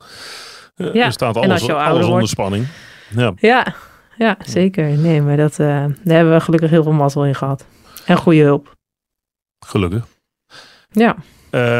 ja. 0.75 1.11
staat 1.11 1.37
alles, 1.37 1.69
alles 1.69 2.05
onder 2.05 2.27
spanning. 2.27 2.67
Ja. 3.15 3.33
ja, 3.35 3.75
ja, 4.19 4.37
zeker. 4.45 4.97
Nee, 4.97 5.21
maar 5.21 5.37
dat, 5.37 5.51
uh, 5.51 5.67
daar 5.67 6.15
hebben 6.15 6.33
we 6.33 6.39
gelukkig 6.39 6.69
heel 6.69 6.83
veel 6.83 6.91
mazzel 6.91 7.25
in 7.25 7.35
gehad. 7.35 7.65
En 8.05 8.17
goede 8.17 8.41
hulp. 8.41 8.75
Gelukkig. 9.65 10.07
Ja. 10.91 11.15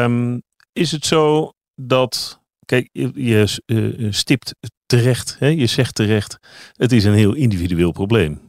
Um, 0.04 0.42
is 0.72 0.92
het 0.92 1.06
zo 1.06 1.52
dat, 1.74 2.40
kijk, 2.66 2.88
je, 2.92 3.10
je 3.14 3.62
uh, 3.66 4.12
stipt 4.12 4.54
terecht, 4.86 5.36
hè? 5.38 5.46
je 5.46 5.66
zegt 5.66 5.94
terecht, 5.94 6.38
het 6.72 6.92
is 6.92 7.04
een 7.04 7.14
heel 7.14 7.34
individueel 7.34 7.92
probleem. 7.92 8.40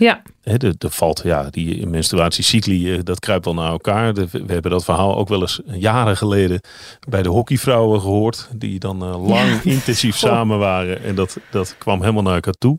Ja. 0.00 0.22
He, 0.42 0.56
er, 0.56 0.90
valt, 0.90 1.20
ja, 1.24 1.50
die 1.50 1.86
menstruatiecycli, 1.86 2.94
eh, 2.94 3.00
dat 3.02 3.20
kruipt 3.20 3.44
wel 3.44 3.54
naar 3.54 3.70
elkaar. 3.70 4.14
we 4.14 4.28
hebben 4.46 4.70
dat 4.70 4.84
verhaal 4.84 5.16
ook 5.16 5.28
wel 5.28 5.40
eens 5.40 5.60
jaren 5.64 6.16
geleden 6.16 6.60
bij 7.08 7.22
de 7.22 7.28
hockeyvrouwen 7.28 8.00
gehoord. 8.00 8.48
Die 8.54 8.78
dan 8.78 9.04
uh, 9.04 9.28
lang 9.28 9.62
intensief 9.76 10.16
samen 10.16 10.58
waren. 10.58 11.02
En 11.02 11.14
dat, 11.14 11.36
dat 11.50 11.76
kwam 11.78 12.00
helemaal 12.00 12.22
naar 12.22 12.34
elkaar 12.34 12.58
toe. 12.58 12.78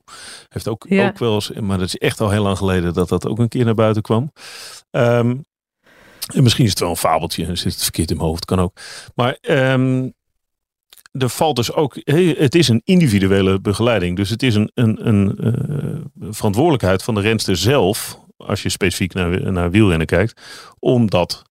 Heeft 0.50 0.68
ook, 0.68 0.86
ja. 0.90 1.08
ook 1.08 1.18
wel 1.18 1.34
eens, 1.34 1.52
maar 1.52 1.78
dat 1.78 1.88
is 1.88 1.98
echt 1.98 2.22
al 2.22 2.30
heel 2.30 2.44
lang 2.44 2.58
geleden 2.58 2.94
dat 2.94 3.10
dat 3.10 3.28
ook 3.28 3.40
een 3.40 3.48
keer 3.48 3.66
naar 3.66 3.74
buiten 3.74 4.02
kwam. 4.02 4.32
Um, 4.92 5.46
en 6.34 6.44
misschien 6.44 6.64
is 6.64 6.70
het 6.70 6.80
wel 6.80 6.90
een 6.90 6.98
fabeltje, 6.98 7.46
en 7.46 7.58
zit 7.58 7.74
het 7.74 7.84
verkeerd 7.84 8.12
in 8.12 8.18
mijn 8.18 8.28
hoofd, 8.28 8.46
kan 8.46 8.60
ook. 8.60 8.78
Maar 9.16 9.38
um, 9.42 10.14
er 11.12 11.30
valt 11.30 11.56
dus 11.56 11.74
ook, 11.74 11.96
het 12.38 12.56
is 12.56 12.68
een 12.68 12.82
individuele 12.84 13.60
begeleiding. 13.60 14.16
Dus 14.16 14.30
het 14.30 14.44
is 14.44 14.56
een, 14.56 14.72
een, 14.74 15.08
een 15.08 15.38
uh, 15.40 16.32
verantwoordelijkheid 16.32 17.04
van 17.04 17.16
de 17.16 17.22
renster 17.22 17.58
zelf, 17.58 18.20
als 18.38 18.62
je 18.64 18.70
specifiek 18.70 19.14
naar, 19.14 19.52
naar 19.52 19.72
wielrennen 19.72 20.08
kijkt, 20.08 20.42
om, 20.80 21.10
dat, 21.10 21.44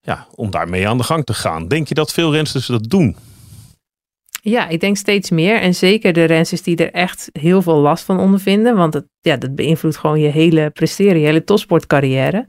ja, 0.00 0.26
om 0.34 0.50
daarmee 0.50 0.88
aan 0.88 0.98
de 0.98 1.04
gang 1.04 1.24
te 1.24 1.34
gaan. 1.34 1.68
Denk 1.68 1.88
je 1.88 1.94
dat 1.94 2.12
veel 2.12 2.32
rensters 2.32 2.66
dat 2.66 2.90
doen? 2.90 3.16
Ja, 4.42 4.68
ik 4.68 4.80
denk 4.80 4.96
steeds 4.96 5.30
meer. 5.30 5.60
En 5.60 5.74
zeker 5.74 6.12
de 6.12 6.24
rensters 6.24 6.62
die 6.62 6.76
er 6.76 6.92
echt 6.92 7.28
heel 7.32 7.62
veel 7.62 7.78
last 7.78 8.04
van 8.04 8.20
ondervinden. 8.20 8.76
Want 8.76 8.94
het, 8.94 9.06
ja, 9.20 9.36
dat 9.36 9.54
beïnvloedt 9.54 9.96
gewoon 9.96 10.20
je 10.20 10.28
hele 10.28 10.70
presteren, 10.70 11.18
je 11.18 11.26
hele 11.26 11.44
topsportcarrière. 11.44 12.48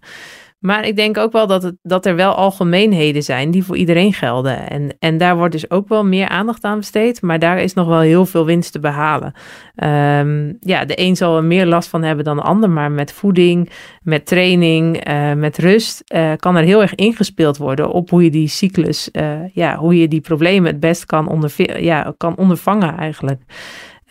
Maar 0.61 0.87
ik 0.87 0.95
denk 0.95 1.17
ook 1.17 1.31
wel 1.31 1.47
dat, 1.47 1.63
het, 1.63 1.75
dat 1.81 2.05
er 2.05 2.15
wel 2.15 2.33
algemeenheden 2.33 3.23
zijn 3.23 3.51
die 3.51 3.63
voor 3.63 3.77
iedereen 3.77 4.13
gelden. 4.13 4.69
En, 4.69 4.95
en 4.99 5.17
daar 5.17 5.37
wordt 5.37 5.51
dus 5.51 5.69
ook 5.69 5.87
wel 5.87 6.05
meer 6.05 6.27
aandacht 6.27 6.63
aan 6.63 6.77
besteed. 6.77 7.21
Maar 7.21 7.39
daar 7.39 7.59
is 7.59 7.73
nog 7.73 7.87
wel 7.87 7.99
heel 7.99 8.25
veel 8.25 8.45
winst 8.45 8.71
te 8.71 8.79
behalen. 8.79 9.33
Um, 9.75 10.57
ja, 10.59 10.85
de 10.85 10.99
een 10.99 11.15
zal 11.15 11.37
er 11.37 11.43
meer 11.43 11.65
last 11.65 11.89
van 11.89 12.03
hebben 12.03 12.25
dan 12.25 12.35
de 12.35 12.41
ander. 12.41 12.69
Maar 12.69 12.91
met 12.91 13.13
voeding, 13.13 13.69
met 14.01 14.25
training, 14.25 15.09
uh, 15.09 15.33
met 15.33 15.57
rust 15.57 16.03
uh, 16.15 16.31
kan 16.35 16.55
er 16.55 16.63
heel 16.63 16.81
erg 16.81 16.95
ingespeeld 16.95 17.57
worden 17.57 17.91
op 17.91 18.09
hoe 18.09 18.23
je 18.23 18.31
die 18.31 18.47
cyclus, 18.47 19.09
uh, 19.11 19.33
ja, 19.53 19.75
hoe 19.75 19.99
je 19.99 20.07
die 20.07 20.21
problemen 20.21 20.71
het 20.71 20.79
best 20.79 21.05
kan, 21.05 21.49
ja, 21.55 22.13
kan 22.17 22.37
ondervangen 22.37 22.97
eigenlijk. 22.97 23.41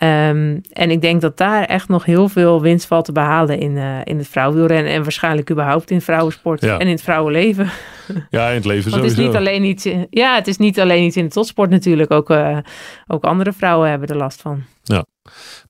Um, 0.03 0.61
en 0.73 0.91
ik 0.91 1.01
denk 1.01 1.21
dat 1.21 1.37
daar 1.37 1.65
echt 1.65 1.89
nog 1.89 2.05
heel 2.05 2.29
veel 2.29 2.61
winst 2.61 2.87
valt 2.87 3.05
te 3.05 3.13
behalen 3.13 3.59
in, 3.59 3.77
uh, 3.77 3.99
in 4.05 4.19
het 4.19 4.29
vrouwenwielrennen. 4.29 4.93
En 4.93 5.03
waarschijnlijk 5.03 5.51
überhaupt 5.51 5.91
in 5.91 6.01
vrouwensport 6.01 6.63
en 6.63 6.81
in 6.81 6.89
het 6.89 7.03
vrouwenleven. 7.03 7.71
Ja, 8.31 8.49
in 8.49 8.55
het 8.55 8.65
leven 8.65 8.91
Want 8.91 9.03
het 9.03 9.13
is 9.13 9.19
niet 9.19 9.35
alleen 9.35 9.65
iets, 9.65 9.89
ja, 10.11 10.35
het 10.35 10.47
is 10.47 10.57
niet 10.57 10.81
alleen 10.81 11.05
iets 11.05 11.17
in 11.17 11.25
de 11.25 11.31
topsport 11.31 11.71
natuurlijk. 11.71 12.11
Ook, 12.11 12.31
uh, 12.31 12.59
ook 13.07 13.25
andere 13.25 13.53
vrouwen 13.53 13.91
hebben 13.91 14.09
er 14.09 14.17
last 14.17 14.41
van. 14.41 14.63
Ja. 14.83 15.05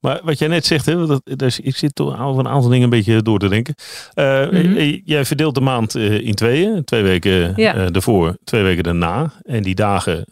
Maar 0.00 0.20
wat 0.22 0.38
jij 0.38 0.48
net 0.48 0.66
zegt, 0.66 0.86
hè, 0.86 1.06
dat, 1.06 1.20
dus 1.24 1.60
ik 1.60 1.76
zit 1.76 1.94
toch 1.94 2.20
over 2.20 2.40
een 2.40 2.50
aantal 2.50 2.68
dingen 2.68 2.84
een 2.84 2.90
beetje 2.90 3.22
door 3.22 3.38
te 3.38 3.48
denken. 3.48 3.74
Uh, 4.14 4.50
mm 4.50 4.74
-hmm. 4.74 5.00
Jij 5.04 5.24
verdeelt 5.24 5.54
de 5.54 5.60
maand 5.60 5.94
in 5.96 6.34
tweeën. 6.34 6.84
Twee 6.84 7.02
weken 7.02 7.52
ja. 7.56 7.74
ervoor, 7.74 8.36
twee 8.44 8.62
weken 8.62 8.82
daarna. 8.82 9.32
En 9.42 9.62
die 9.62 9.74
dagen 9.74 10.24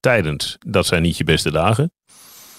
tijdens, 0.00 0.56
dat 0.58 0.86
zijn 0.86 1.02
niet 1.02 1.16
je 1.16 1.24
beste 1.24 1.50
dagen. 1.50 1.90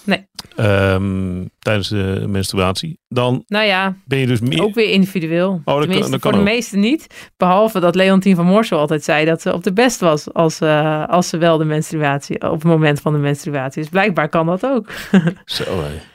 Nee. 0.04 0.28
Um, 0.56 1.50
tijdens 1.58 1.88
de 1.88 2.24
menstruatie. 2.28 2.98
Dan 3.08 3.42
nou 3.46 3.66
ja, 3.66 3.96
ben 4.04 4.18
je 4.18 4.26
dus 4.26 4.40
meer... 4.40 4.62
ook 4.62 4.74
weer 4.74 4.90
individueel. 4.90 5.60
Oh, 5.64 5.78
dat 5.78 5.86
kan, 5.86 6.10
dat 6.10 6.10
kan 6.10 6.20
voor 6.20 6.32
de 6.32 6.50
meesten 6.50 6.80
niet. 6.80 7.30
Behalve 7.36 7.80
dat 7.80 7.94
Leontien 7.94 8.36
van 8.36 8.46
Moorsel 8.46 8.78
altijd 8.78 9.04
zei 9.04 9.24
dat 9.24 9.42
ze 9.42 9.54
op 9.54 9.62
de 9.62 9.72
best 9.72 10.00
was 10.00 10.32
als, 10.32 10.60
uh, 10.60 11.08
als 11.08 11.28
ze 11.28 11.36
wel 11.36 11.58
de 11.58 11.64
menstruatie, 11.64 12.50
op 12.50 12.52
het 12.52 12.64
moment 12.64 13.00
van 13.00 13.12
de 13.12 13.18
menstruatie. 13.18 13.82
Dus 13.82 13.90
blijkbaar 13.90 14.28
kan 14.28 14.46
dat 14.46 14.66
ook. 14.66 14.90
Zo. 15.44 15.64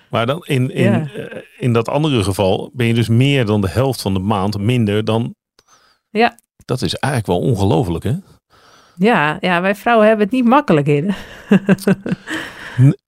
Maar 0.10 0.26
dan 0.26 0.46
in, 0.46 0.74
in, 0.74 0.92
ja. 0.92 1.08
uh, 1.18 1.26
in 1.58 1.74
dat 1.74 1.90
andere 1.90 2.24
geval 2.24 2.72
ben 2.74 2.88
je 2.88 2.94
dus 2.94 3.08
meer 3.08 3.46
dan 3.46 3.62
de 3.62 3.70
helft 3.70 4.02
van 4.02 4.14
de 4.14 4.20
maand 4.20 4.58
minder 4.58 5.06
dan... 5.06 5.36
Ja. 6.10 6.38
Dat 6.66 6.82
is 6.82 6.96
eigenlijk 6.96 7.40
wel 7.40 7.50
ongelooflijk 7.50 8.04
hè? 8.04 8.14
Ja, 8.98 9.38
ja, 9.40 9.62
wij 9.62 9.76
vrouwen 9.76 10.08
hebben 10.08 10.26
het 10.26 10.36
niet 10.36 10.46
makkelijk 10.46 10.88
in. 10.88 11.14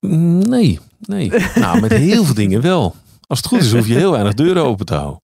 Nee, 0.00 0.78
nee. 1.00 1.32
Nou, 1.54 1.80
met 1.80 1.92
heel 1.92 2.24
veel 2.24 2.34
dingen 2.34 2.60
wel. 2.60 2.94
Als 3.26 3.38
het 3.38 3.46
goed 3.46 3.60
is, 3.60 3.72
hoef 3.72 3.86
je 3.86 3.94
heel 3.94 4.10
weinig 4.10 4.34
deuren 4.34 4.64
open 4.64 4.86
te 4.86 4.94
houden. 4.94 5.20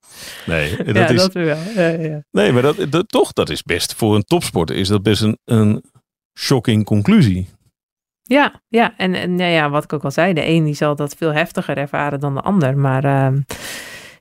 Nee, 0.47 0.77
dat 0.85 0.97
ja, 0.97 1.09
is. 1.09 1.21
dat 1.21 1.33
wel. 1.33 1.57
Ja, 1.75 1.89
ja. 1.89 2.25
Nee, 2.31 2.53
maar 2.53 2.63
dat, 2.63 2.77
dat, 2.91 3.09
toch, 3.09 3.33
dat 3.33 3.51
is 3.51 3.63
best 3.63 3.95
voor 3.95 4.15
een 4.15 4.25
topsporter 4.25 4.77
is 4.77 4.89
dat 4.89 5.03
best 5.03 5.23
een, 5.23 5.39
een 5.45 5.85
shocking 6.39 6.85
conclusie. 6.85 7.49
Ja, 8.23 8.61
ja. 8.69 8.95
En, 8.97 9.15
en 9.15 9.35
nou 9.35 9.51
ja, 9.51 9.71
wat 9.71 9.85
ik 9.85 9.93
ook 9.93 10.05
al 10.05 10.11
zei, 10.11 10.33
de 10.33 10.47
een 10.47 10.65
die 10.65 10.75
zal 10.75 10.97
dat 10.97 11.15
veel 11.15 11.33
heftiger 11.33 11.77
ervaren 11.77 12.21
dan 12.21 12.35
de 12.35 12.41
ander. 12.41 12.79
Maar 12.79 13.05
uh, 13.05 13.41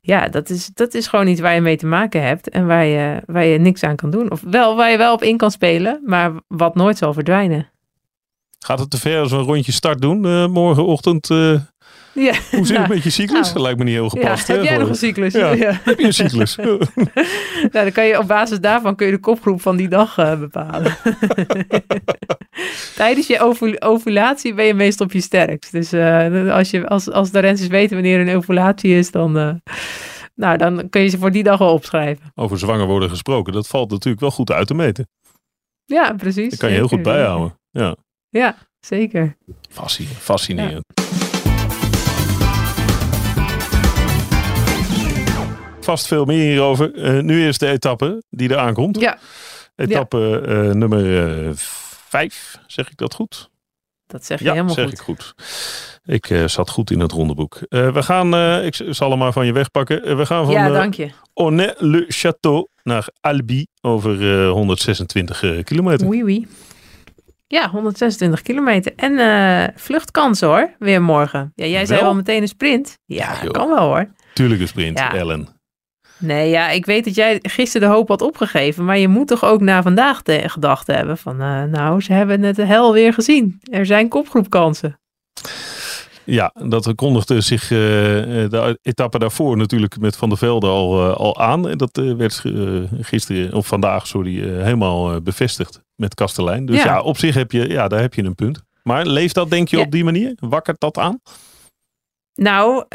ja, 0.02 0.28
dat 0.28 0.50
is, 0.50 0.70
dat 0.74 0.94
is 0.94 1.08
gewoon 1.08 1.28
iets 1.28 1.42
waar 1.42 1.56
je 1.56 1.62
mee 1.62 1.78
te 1.78 1.86
maken 1.86 2.24
hebt 2.24 2.50
en 2.50 2.68
waar 2.68 2.86
je, 2.86 3.22
waar 3.26 3.46
je 3.46 3.60
niks 3.60 3.84
aan 3.84 3.96
kan 3.96 4.10
doen. 4.10 4.32
Of 4.32 4.42
wel, 4.42 4.76
waar 4.76 4.92
je 4.92 4.98
wel 4.98 5.14
op 5.14 5.22
in 5.22 5.38
kan 5.38 5.52
spelen, 5.52 6.02
maar 6.06 6.32
wat 6.48 6.76
nooit 6.76 6.98
zal 6.98 7.14
verdwijnen. 7.14 7.72
Gaat 8.64 8.80
het 8.80 8.90
te 8.90 9.00
ver 9.00 9.20
als 9.20 9.32
we 9.32 9.38
een 9.38 9.44
rondje 9.44 9.72
start 9.72 10.02
doen 10.02 10.26
uh, 10.26 10.48
morgenochtend? 10.48 11.30
Uh, 11.30 11.60
ja, 12.14 12.34
hoe 12.52 12.66
zit 12.66 12.78
het 12.78 12.88
met 12.88 13.04
je 13.04 13.10
cyclus? 13.10 13.42
Nou, 13.42 13.54
dat 13.54 13.62
lijkt 13.62 13.78
me 13.78 13.84
niet 13.84 13.94
heel 13.94 14.10
gepast. 14.10 14.48
Ja, 14.48 14.54
hè, 14.54 14.60
heb 14.60 14.70
jij 14.70 14.78
nog 14.78 14.90
een 14.90 14.96
cyclus? 14.96 15.34
Ja, 15.34 15.52
ja. 15.52 15.80
heb 15.84 16.00
je 16.00 16.06
een 16.06 16.14
cyclus? 16.14 16.56
nou, 16.56 16.80
dan 17.72 17.92
kan 17.92 18.06
je 18.06 18.20
op 18.20 18.28
basis 18.28 18.60
daarvan 18.60 18.96
kun 18.96 19.06
je 19.06 19.12
de 19.12 19.20
kopgroep 19.20 19.62
van 19.62 19.76
die 19.76 19.88
dag 19.88 20.18
uh, 20.18 20.40
bepalen. 20.40 20.98
Tijdens 22.96 23.28
je 23.28 23.40
ovul 23.40 23.82
ovulatie 23.82 24.54
ben 24.54 24.66
je 24.66 24.74
meestal 24.74 25.06
op 25.06 25.12
je 25.12 25.22
sterkst. 25.22 25.72
Dus 25.72 25.94
als, 26.52 26.70
je, 26.70 26.88
als, 26.88 27.12
als 27.12 27.32
de 27.32 27.40
rensers 27.40 27.70
weten 27.70 27.96
wanneer 27.96 28.20
een 28.20 28.36
ovulatie 28.36 28.96
is, 28.96 29.12
dan... 29.12 29.62
Nou, 30.36 30.58
dan 30.58 30.90
kun 30.90 31.02
je 31.02 31.08
ze 31.08 31.18
voor 31.18 31.32
die 31.32 31.44
dag 31.44 31.58
wel 31.58 31.74
opschrijven. 31.74 32.32
Over 32.36 32.60
zwanger 32.60 32.88
worden 32.88 33.10
gesproken, 33.10 33.54
dat 33.54 33.68
valt 33.68 33.92
natuurlijk 33.92 34.22
wel 34.22 34.32
goed 34.32 34.52
uit 34.52 34.68
te 34.68 34.74
meten. 34.74 35.08
Ja, 35.86 36.14
precies. 36.18 36.50
Dat 36.50 36.60
kan 36.60 36.70
je 36.70 36.76
heel 36.76 36.88
goed 36.88 37.02
bijhouden. 37.02 37.58
Ja, 37.72 37.96
ja 38.34 38.56
zeker. 38.80 39.36
fascinerend. 40.20 40.84
Vast 45.80 46.08
veel 46.08 46.26
meer 46.26 46.50
hierover. 46.50 46.96
Uh, 46.96 47.22
nu 47.22 47.48
is 47.48 47.58
de 47.58 47.68
etappe 47.68 48.24
die 48.30 48.50
er 48.50 48.58
aankomt. 48.58 49.00
Ja. 49.00 49.18
Etappe 49.76 50.18
ja. 50.18 50.64
Uh, 50.64 50.74
nummer 50.74 51.52
5, 51.58 52.60
zeg 52.68 52.90
ik 52.90 52.98
dat 52.98 53.14
goed? 53.14 53.50
Dat 54.08 54.26
zeg 54.26 54.40
je 54.40 54.46
ja, 54.46 54.52
helemaal 54.52 54.74
zeg 54.74 54.86
goed. 54.86 54.94
ik 54.94 55.00
goed. 55.00 55.34
Ik 56.06 56.30
uh, 56.30 56.48
zat 56.48 56.70
goed 56.70 56.92
in 56.92 57.00
het 57.00 57.12
rondeboek. 57.12 57.60
Uh, 57.70 57.94
we 57.94 58.04
gaan, 58.04 58.36
uh, 58.36 58.66
ik 58.66 58.82
zal 58.90 59.10
hem 59.10 59.20
maar 59.20 59.34
van 59.34 59.46
je 59.46 59.54
wegpakken. 59.54 60.18
we 60.18 60.26
gaan 60.26 60.46
van 60.46 60.54
ja, 60.54 60.70
dank 60.70 60.94
je. 60.94 61.10
Onnet-le-Château 61.34 62.82
naar 62.84 63.08
Albi 63.20 63.68
over 63.82 64.46
126 64.48 65.64
kilometer. 65.64 66.08
Oui, 66.08 66.24
oui. 66.24 66.48
Ja, 67.48 67.70
126 67.70 68.42
kilometer. 68.42 68.94
En 68.96 69.74
vluchtkansen 69.76 70.48
hoor, 70.48 70.70
weer 70.80 71.02
morgen. 71.02 71.52
Ja, 71.56 71.66
jij 71.66 71.86
zei 71.86 72.02
al 72.02 72.16
meteen 72.16 72.42
een 72.42 72.48
sprint. 72.48 72.98
Ja, 73.06 73.38
joh. 73.44 73.52
kan 73.52 73.68
wel 73.68 73.78
hoor. 73.88 74.08
Tuurlijk 74.34 74.62
een 74.62 74.68
sprint, 74.68 75.00
Ja. 75.00 75.14
Ellen. 75.14 75.48
Nee, 76.18 76.50
ja, 76.50 76.70
ik 76.70 76.86
weet 76.86 77.06
dat 77.06 77.16
jij 77.16 77.40
gisteren 77.42 77.88
de 77.90 77.94
hoop 77.96 78.08
had 78.08 78.22
opgegeven. 78.22 78.86
Maar 78.86 78.98
je 78.98 79.08
moet 79.08 79.28
toch 79.28 79.44
ook 79.46 79.62
na 79.62 79.82
vandaag 79.82 80.22
de 80.22 80.50
gedachte 80.50 80.92
hebben 80.92 81.18
van... 81.18 81.42
eh, 81.42 81.64
nou, 81.64 82.02
ze 82.02 82.14
hebben 82.14 82.42
het 82.44 82.56
de 82.56 82.66
hel 82.66 82.94
weer 82.94 83.14
gezien. 83.14 83.60
Er 83.72 83.86
zijn 83.86 84.08
kopgroepkansen. 84.10 85.00
Ja, 86.26 86.54
dat 86.68 86.96
kondigde 86.96 87.42
zich 87.42 87.64
eh, 87.64 87.70
de 87.70 88.80
etappe 88.82 89.20
daarvoor 89.20 89.58
natuurlijk 89.58 90.00
met 90.00 90.16
Van 90.16 90.30
der 90.30 90.38
Velde 90.38 90.68
al, 90.68 91.10
eh, 91.10 91.16
al 91.16 91.40
aan. 91.40 91.70
En 91.70 91.78
dat 91.78 91.98
eh, 91.98 92.14
werd 92.14 92.44
gisteren, 93.02 93.54
of 93.54 93.68
vandaag, 93.68 94.08
sorry, 94.08 94.42
helemaal 94.42 95.22
bevestigd 95.22 95.82
met 95.96 96.14
Kastelein. 96.14 96.66
Dus 96.66 96.84
ja. 96.84 96.86
Ja. 96.86 97.02
op 97.02 97.18
zich 97.18 97.36
heb 97.36 97.52
je, 97.52 97.70
ja, 97.70 97.88
daar 97.88 98.02
heb 98.02 98.14
je 98.14 98.24
een 98.24 98.36
punt. 98.36 98.64
Maar 98.84 99.06
leeft 99.06 99.36
dat 99.36 99.50
denk 99.50 99.68
je 99.68 99.78
Ja. 99.78 99.84
op 99.84 99.92
die 99.92 100.04
manier? 100.04 100.36
Wakkert 100.40 100.80
dat 100.80 100.98
aan? 100.98 101.20
Nou, 102.36 102.86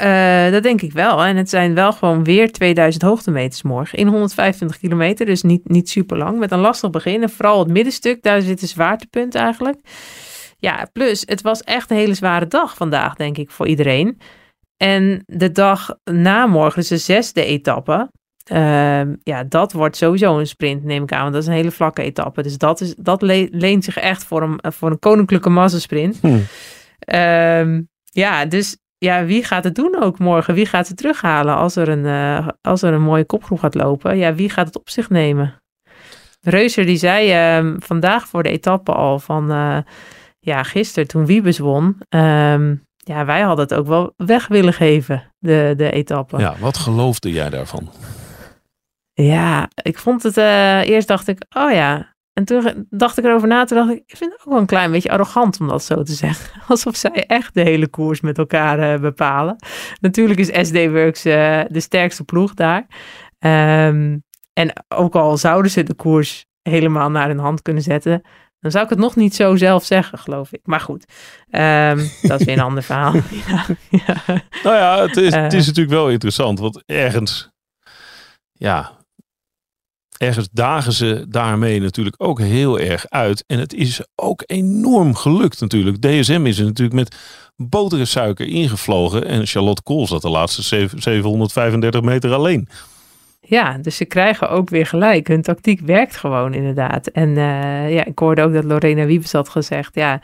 dat 0.51 0.63
denk 0.63 0.83
ik 0.83 0.93
wel. 0.93 1.25
En 1.25 1.37
het 1.37 1.51
zijn 1.51 1.75
wel 1.75 1.93
gewoon 1.93 2.25
weer 2.25 2.53
2000 2.53 3.03
hoogtemeters 3.05 3.63
morgen. 3.63 3.99
In 3.99 4.07
125 4.07 4.79
kilometer, 4.79 5.27
dus 5.27 5.43
niet, 5.43 5.69
niet 5.69 5.89
super 5.89 6.17
lang. 6.19 6.39
Met 6.39 6.53
een 6.53 6.59
lastig 6.59 6.91
begin. 6.91 7.23
En 7.23 7.31
vooral 7.31 7.59
het 7.59 7.69
middenstuk, 7.69 8.23
daar 8.23 8.41
zit 8.41 8.63
een 8.63 8.69
zwaartepunt 8.69 9.35
eigenlijk. 9.35 9.81
Ja, 10.61 10.89
plus 10.93 11.23
het 11.27 11.43
was 11.43 11.63
echt 11.63 11.91
een 11.91 11.97
hele 11.97 12.15
zware 12.15 12.47
dag 12.47 12.75
vandaag, 12.77 13.15
denk 13.15 13.37
ik, 13.37 13.51
voor 13.51 13.67
iedereen. 13.67 14.19
En 14.77 15.23
de 15.27 15.53
dag 15.53 15.95
na 16.05 16.47
morgen, 16.47 16.79
dus 16.81 16.89
de 16.89 16.97
zesde 16.97 17.45
etappe. 17.45 18.11
ehm, 18.45 19.15
ja, 19.23 19.45
dat 19.45 19.73
wordt 19.73 19.97
sowieso 19.97 20.39
een 20.39 20.47
sprint, 20.47 20.85
neem 20.85 21.03
ik 21.03 21.13
aan. 21.13 21.21
Want 21.21 21.33
dat 21.33 21.43
is 21.43 21.49
een 21.49 21.55
hele 21.55 21.71
vlakke 21.71 22.03
etappe. 22.03 22.43
Dus 22.43 22.59
dat, 22.59 22.81
is, 22.81 22.95
dat 22.95 23.23
le- 23.23 23.49
leent 23.51 23.85
zich 23.85 23.97
echt 23.97 24.25
voor 24.25 24.43
een, 24.43 24.73
voor 24.73 24.91
een 24.91 24.99
koninklijke 24.99 25.49
massasprint. 25.49 26.19
Hm. 26.21 26.39
Ehm, 26.99 27.83
ja, 28.05 28.45
dus 28.45 28.77
ja, 28.99 29.25
wie 29.25 29.45
gaat 29.45 29.65
het 29.65 29.75
doen 29.75 29.97
ook 30.01 30.19
morgen? 30.19 30.55
Wie 30.55 30.67
gaat 30.67 30.89
het 30.89 30.97
terughalen 30.97 31.57
als 31.57 31.77
er 31.77 31.89
een, 31.89 32.07
eh, 32.07 32.49
als 32.61 32.83
er 32.83 32.93
een 32.93 33.03
mooie 33.03 33.25
kopgroep 33.25 33.59
gaat 33.59 33.75
lopen? 33.75 34.17
Ja, 34.19 34.35
wie 34.35 34.51
gaat 34.51 34.67
het 34.67 34.79
op 34.79 34.91
zich 34.91 35.11
nemen? 35.11 35.63
Reuser 36.41 36.87
die 36.87 36.97
zei 36.97 37.31
ehm, 37.31 37.77
vandaag 37.79 38.29
voor 38.29 38.43
de 38.43 38.51
etappe 38.51 38.93
al 38.93 39.19
van... 39.19 39.51
ja, 40.39 40.63
gisteren 40.63 41.09
toen 41.09 41.27
Wiebes 41.27 41.59
won... 41.59 41.97
ehm, 42.09 42.75
ja, 42.97 43.25
wij 43.25 43.41
hadden 43.41 43.65
het 43.65 43.75
ook 43.75 43.87
wel 43.87 44.13
weg 44.17 44.49
willen 44.49 44.73
geven, 44.73 45.33
de, 45.39 45.75
de 45.77 45.91
etappe. 45.91 46.39
Ja, 46.39 46.55
wat 46.61 46.77
geloofde 46.77 47.33
jij 47.33 47.51
daarvan? 47.51 47.91
Ja, 49.13 49.69
ik 49.83 49.99
vond 49.99 50.23
het... 50.23 50.37
eh, 50.37 50.89
eerst 50.89 51.09
dacht 51.09 51.29
ik, 51.29 51.45
oh 51.57 51.73
ja... 51.73 52.17
En 52.33 52.45
toen 52.45 52.87
dacht 52.91 53.19
ik 53.19 53.25
erover 53.25 53.49
na, 53.49 53.65
toen 53.65 53.79
dacht 53.79 53.91
ik, 53.91 54.03
ik 54.07 54.17
vind 54.17 54.33
het 54.33 54.41
ook 54.41 54.53
wel 54.53 54.61
een 54.61 54.67
klein 54.67 54.91
beetje 54.91 55.11
arrogant 55.11 55.61
om 55.61 55.69
dat 55.69 55.85
zo 55.85 56.03
te 56.03 56.13
zeggen. 56.13 56.61
Alsof 56.69 56.97
zij 56.97 57.27
echt 57.27 57.55
de 57.55 57.61
hele 57.61 57.89
koers 57.89 58.21
met 58.21 58.39
elkaar 58.39 58.79
eh, 58.79 59.01
bepalen. 59.01 59.57
Natuurlijk 60.01 60.41
is 60.41 60.69
SD 60.69 60.75
Works 60.91 61.25
eh, 61.25 61.61
de 61.69 61.81
sterkste 61.81 62.25
ploeg 62.25 62.55
daar. 62.55 62.87
Ehm, 63.39 64.19
en 64.53 64.73
ook 64.89 65.15
al 65.15 65.37
zouden 65.37 65.71
ze 65.71 65.83
de 65.83 65.95
koers 65.95 66.47
helemaal 66.63 67.11
naar 67.11 67.29
hun 67.29 67.39
hand 67.39 67.63
kunnen 67.63 67.83
zetten, 67.83 68.23
dan 68.61 68.71
zou 68.71 68.85
ik 68.85 68.91
het 68.91 68.99
nog 68.99 69.17
niet 69.17 69.35
zo 69.35 69.57
zelf 69.57 69.85
zeggen, 69.85 70.19
geloof 70.19 70.53
ik. 70.53 70.61
Maar 70.65 70.81
goed, 70.81 71.05
ehm, 71.51 72.07
dat 72.23 72.41
is 72.41 72.47
weer 72.47 72.57
een 72.57 72.65
ander 72.65 72.83
verhaal. 72.83 73.15
ja, 73.47 73.67
ja. 73.91 74.15
Nou 74.63 74.77
ja, 74.77 75.01
het 75.07 75.17
is, 75.17 75.35
het 75.35 75.53
is 75.53 75.61
Eh. 75.61 75.67
natuurlijk 75.67 75.91
wel 75.97 76.11
interessant. 76.11 76.59
Want 76.59 76.83
ergens, 76.87 77.51
ja, 78.53 78.97
ergens 80.19 80.49
dagen 80.53 80.93
ze 80.93 81.27
daarmee 81.29 81.81
natuurlijk 81.81 82.17
ook 82.19 82.41
heel 82.41 82.79
erg 82.79 83.09
uit. 83.09 83.45
En 83.47 83.59
het 83.59 83.75
is 83.75 84.01
ook 84.15 84.43
enorm 84.47 85.15
gelukt 85.15 85.61
natuurlijk. 85.61 86.01
DSM 86.01 86.43
is 86.47 86.59
er 86.59 86.65
natuurlijk 86.65 86.97
met 86.97 87.17
boter 87.57 87.99
en 87.99 88.07
suiker 88.07 88.47
ingevlogen. 88.47 89.25
En 89.25 89.47
Charlotte 89.47 89.83
Kool 89.83 90.07
zat 90.07 90.23
de 90.23 90.29
laatste 90.29 90.63
zeven- 90.63 91.03
735 91.03 92.01
meter 92.03 92.33
alleen. 92.35 92.69
Ja, 93.49 93.79
dus 93.79 93.97
ze 93.97 94.05
krijgen 94.05 94.51
ook 94.51 94.71
weer 94.71 94.87
gelijk. 94.87 95.29
Hun 95.29 95.43
tactiek 95.43 95.81
werkt 95.81 96.17
gewoon 96.17 96.55
inderdaad. 96.55 97.07
En 97.07 97.29
eh, 97.29 97.95
ja, 97.95 98.05
ik 98.05 98.19
hoorde 98.19 98.43
ook 98.43 98.53
dat 98.53 98.65
Lorena 98.65 99.05
Wiebes 99.05 99.33
had 99.33 99.49
gezegd, 99.49 99.95
ja, 99.95 100.21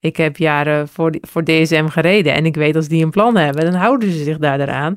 ik 0.00 0.16
heb 0.16 0.36
jaren 0.36 0.88
voor, 0.88 1.14
voor 1.20 1.44
DSM 1.44 1.86
gereden 1.86 2.34
en 2.34 2.46
ik 2.46 2.54
weet 2.54 2.76
als 2.76 2.88
die 2.88 3.04
een 3.04 3.10
plan 3.10 3.36
hebben, 3.36 3.64
dan 3.64 3.74
houden 3.74 4.10
ze 4.10 4.24
zich 4.24 4.38
daar 4.38 4.60
eraan. 4.60 4.96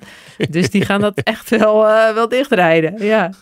Dus 0.49 0.69
die 0.69 0.85
gaan 0.85 1.01
dat 1.01 1.19
echt 1.19 1.49
wel, 1.49 1.87
eh, 1.87 2.13
wel 2.13 2.27
dichtrijden, 2.29 3.05
ja. 3.05 3.29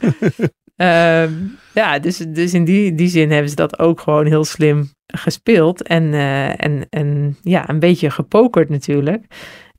Ehm, 0.75 1.31
ja, 1.73 1.99
dus, 1.99 2.17
dus 2.17 2.53
in 2.53 2.65
die, 2.65 2.95
die 2.95 3.07
zin 3.07 3.31
hebben 3.31 3.49
ze 3.49 3.55
dat 3.55 3.79
ook 3.79 3.99
gewoon 3.99 4.25
heel 4.25 4.43
slim 4.45 4.89
gespeeld 5.05 5.83
en, 5.83 6.13
eh, 6.13 6.63
en, 6.63 6.85
en 6.89 7.37
ja, 7.41 7.69
een 7.69 7.79
beetje 7.79 8.09
gepokerd 8.09 8.69
natuurlijk. 8.69 9.25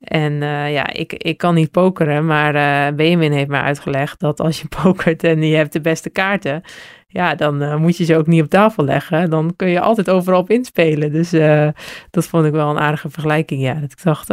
En 0.02 0.42
eh, 0.42 0.72
ja, 0.72 0.92
ik, 0.92 1.12
ik 1.12 1.36
kan 1.36 1.54
niet 1.54 1.70
pokeren, 1.70 2.26
maar 2.26 2.54
eh 2.54 2.94
Benjamin 2.94 3.32
heeft 3.32 3.48
mij 3.48 3.60
uitgelegd 3.60 4.20
dat 4.20 4.40
als 4.40 4.60
je 4.60 4.68
pokert 4.82 5.24
en 5.24 5.42
je 5.42 5.56
hebt 5.56 5.72
de 5.72 5.80
beste 5.80 6.10
kaarten, 6.10 6.62
ja, 7.06 7.34
dan 7.34 7.62
eh, 7.62 7.76
moet 7.76 7.96
je 7.96 8.04
ze 8.04 8.16
ook 8.16 8.26
niet 8.26 8.42
op 8.42 8.48
tafel 8.48 8.84
leggen. 8.84 9.30
Dan 9.30 9.52
kun 9.56 9.68
je 9.68 9.80
altijd 9.80 10.10
overal 10.10 10.40
op 10.40 10.50
inspelen. 10.50 11.12
Dus 11.12 11.30
dat 12.10 12.26
vond 12.26 12.46
ik 12.46 12.52
wel 12.52 12.70
een 12.70 12.78
aardige 12.78 13.10
vergelijking. 13.10 13.62
Ja, 13.62 13.74
dat 13.74 13.92
ik 13.92 14.02
dacht, 14.02 14.28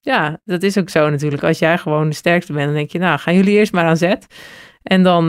ja, 0.00 0.40
dat 0.44 0.62
is 0.62 0.78
ook 0.78 0.88
zo 0.88 1.10
natuurlijk. 1.10 1.44
Als 1.44 1.58
jij 1.58 1.78
gewoon 1.78 2.08
de 2.08 2.14
sterkste 2.14 2.52
bent, 2.52 2.64
dan 2.64 2.74
denk 2.74 2.90
je, 2.90 2.98
nou, 2.98 3.18
gaan 3.18 3.34
jullie 3.34 3.58
eerst 3.58 3.72
maar 3.72 3.84
aan 3.84 3.96
zet. 3.96 4.26
En 4.82 5.02
dan, 5.02 5.26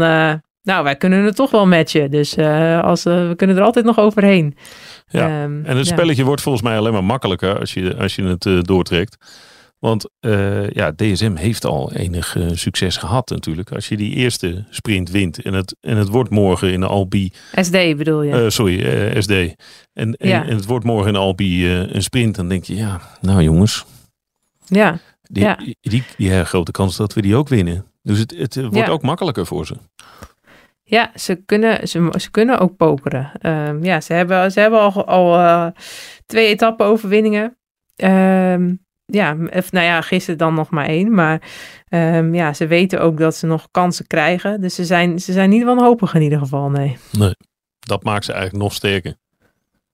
nou, 0.61 0.83
wij 0.83 0.95
kunnen 0.95 1.23
het 1.23 1.35
toch 1.35 1.51
wel 1.51 1.67
matchen. 1.67 2.11
Dus 2.11 2.37
als, 2.81 3.03
we 3.03 3.33
kunnen 3.35 3.57
er 3.57 3.63
altijd 3.63 3.85
nog 3.85 3.99
overheen. 3.99 4.57
Ja, 5.07 5.27
Ehm, 5.27 5.65
En 5.65 5.77
het 5.77 5.87
ja. 5.87 5.93
spelletje 5.93 6.23
wordt 6.23 6.41
volgens 6.41 6.63
mij 6.63 6.77
alleen 6.77 6.93
maar 6.93 7.03
makkelijker 7.03 7.59
als 7.59 7.73
je, 7.73 7.95
als 7.97 8.15
je 8.15 8.23
het 8.23 8.65
doortrekt. 8.65 9.17
Want 9.79 10.09
eh, 10.19 10.69
ja, 10.69 10.91
DSM 10.95 11.35
heeft 11.35 11.65
al 11.65 11.93
enig 11.93 12.35
eh, 12.35 12.47
succes 12.53 12.97
gehad 12.97 13.29
natuurlijk. 13.29 13.71
Als 13.71 13.87
je 13.87 13.97
die 13.97 14.13
eerste 14.15 14.65
sprint 14.69 15.09
wint 15.11 15.41
en 15.41 15.53
het, 15.53 15.75
en 15.81 15.97
het 15.97 16.07
wordt 16.07 16.29
morgen 16.29 16.71
in 16.71 16.79
de 16.79 16.87
Albi, 16.87 17.31
SD 17.61 17.71
bedoel 17.71 18.21
je? 18.21 18.43
eh, 18.43 18.49
sorry, 18.49 18.79
SD. 19.21 19.31
En, 19.31 19.55
en, 19.93 20.15
Ja. 20.27 20.45
en 20.45 20.55
het 20.55 20.65
wordt 20.65 20.85
morgen 20.85 21.07
in 21.07 21.13
de 21.13 21.19
Albi 21.19 21.69
een 21.69 22.03
sprint. 22.03 22.35
Dan 22.35 22.49
denk 22.49 22.63
je, 22.63 22.75
ja, 22.75 23.01
nou 23.21 23.41
jongens, 23.41 23.85
ja. 24.65 24.99
die, 25.21 25.43
Ja. 25.43 25.55
die, 25.81 26.03
die, 26.17 26.45
grote 26.45 26.71
kans 26.71 26.97
dat 26.97 27.13
we 27.13 27.21
die 27.21 27.35
ook 27.35 27.47
winnen. 27.47 27.85
Dus 28.01 28.19
het, 28.19 28.31
het 28.37 28.55
wordt 28.55 28.75
Ja. 28.75 28.87
ook 28.87 29.01
makkelijker 29.01 29.45
voor 29.45 29.65
ze. 29.65 29.75
Ja, 30.83 31.11
ze 31.15 31.35
kunnen, 31.45 31.87
ze, 31.87 32.13
ze 32.19 32.31
kunnen 32.31 32.59
ook 32.59 32.75
pokeren. 32.77 33.31
Ehm, 33.39 33.83
ja, 33.83 34.01
ze 34.01 34.13
hebben, 34.13 34.51
ze 34.51 34.59
hebben 34.59 34.79
al, 34.79 35.05
al 35.05 35.71
twee 36.25 36.47
etappe 36.47 36.83
overwinningen. 36.83 37.57
Ehm, 37.95 38.73
ja, 39.11 39.37
of, 39.53 39.71
nou 39.71 39.85
ja, 39.85 40.01
gisteren 40.01 40.37
dan 40.37 40.53
nog 40.53 40.69
maar 40.69 40.85
één. 40.85 41.13
Maar 41.13 41.41
ehm, 41.87 42.33
ja, 42.33 42.53
ze 42.53 42.67
weten 42.67 43.01
ook 43.01 43.17
dat 43.17 43.35
ze 43.35 43.45
nog 43.47 43.67
kansen 43.71 44.07
krijgen. 44.07 44.61
Dus 44.61 44.75
ze 44.75 44.85
zijn, 44.85 45.19
ze 45.19 45.31
zijn 45.31 45.49
niet 45.49 45.63
wanhopig 45.63 46.13
in 46.13 46.21
ieder 46.21 46.39
geval, 46.39 46.69
nee. 46.69 46.97
Dat 47.79 48.03
maakt 48.03 48.25
ze 48.25 48.31
eigenlijk 48.33 48.63
nog 48.63 48.73
sterker. 48.73 49.15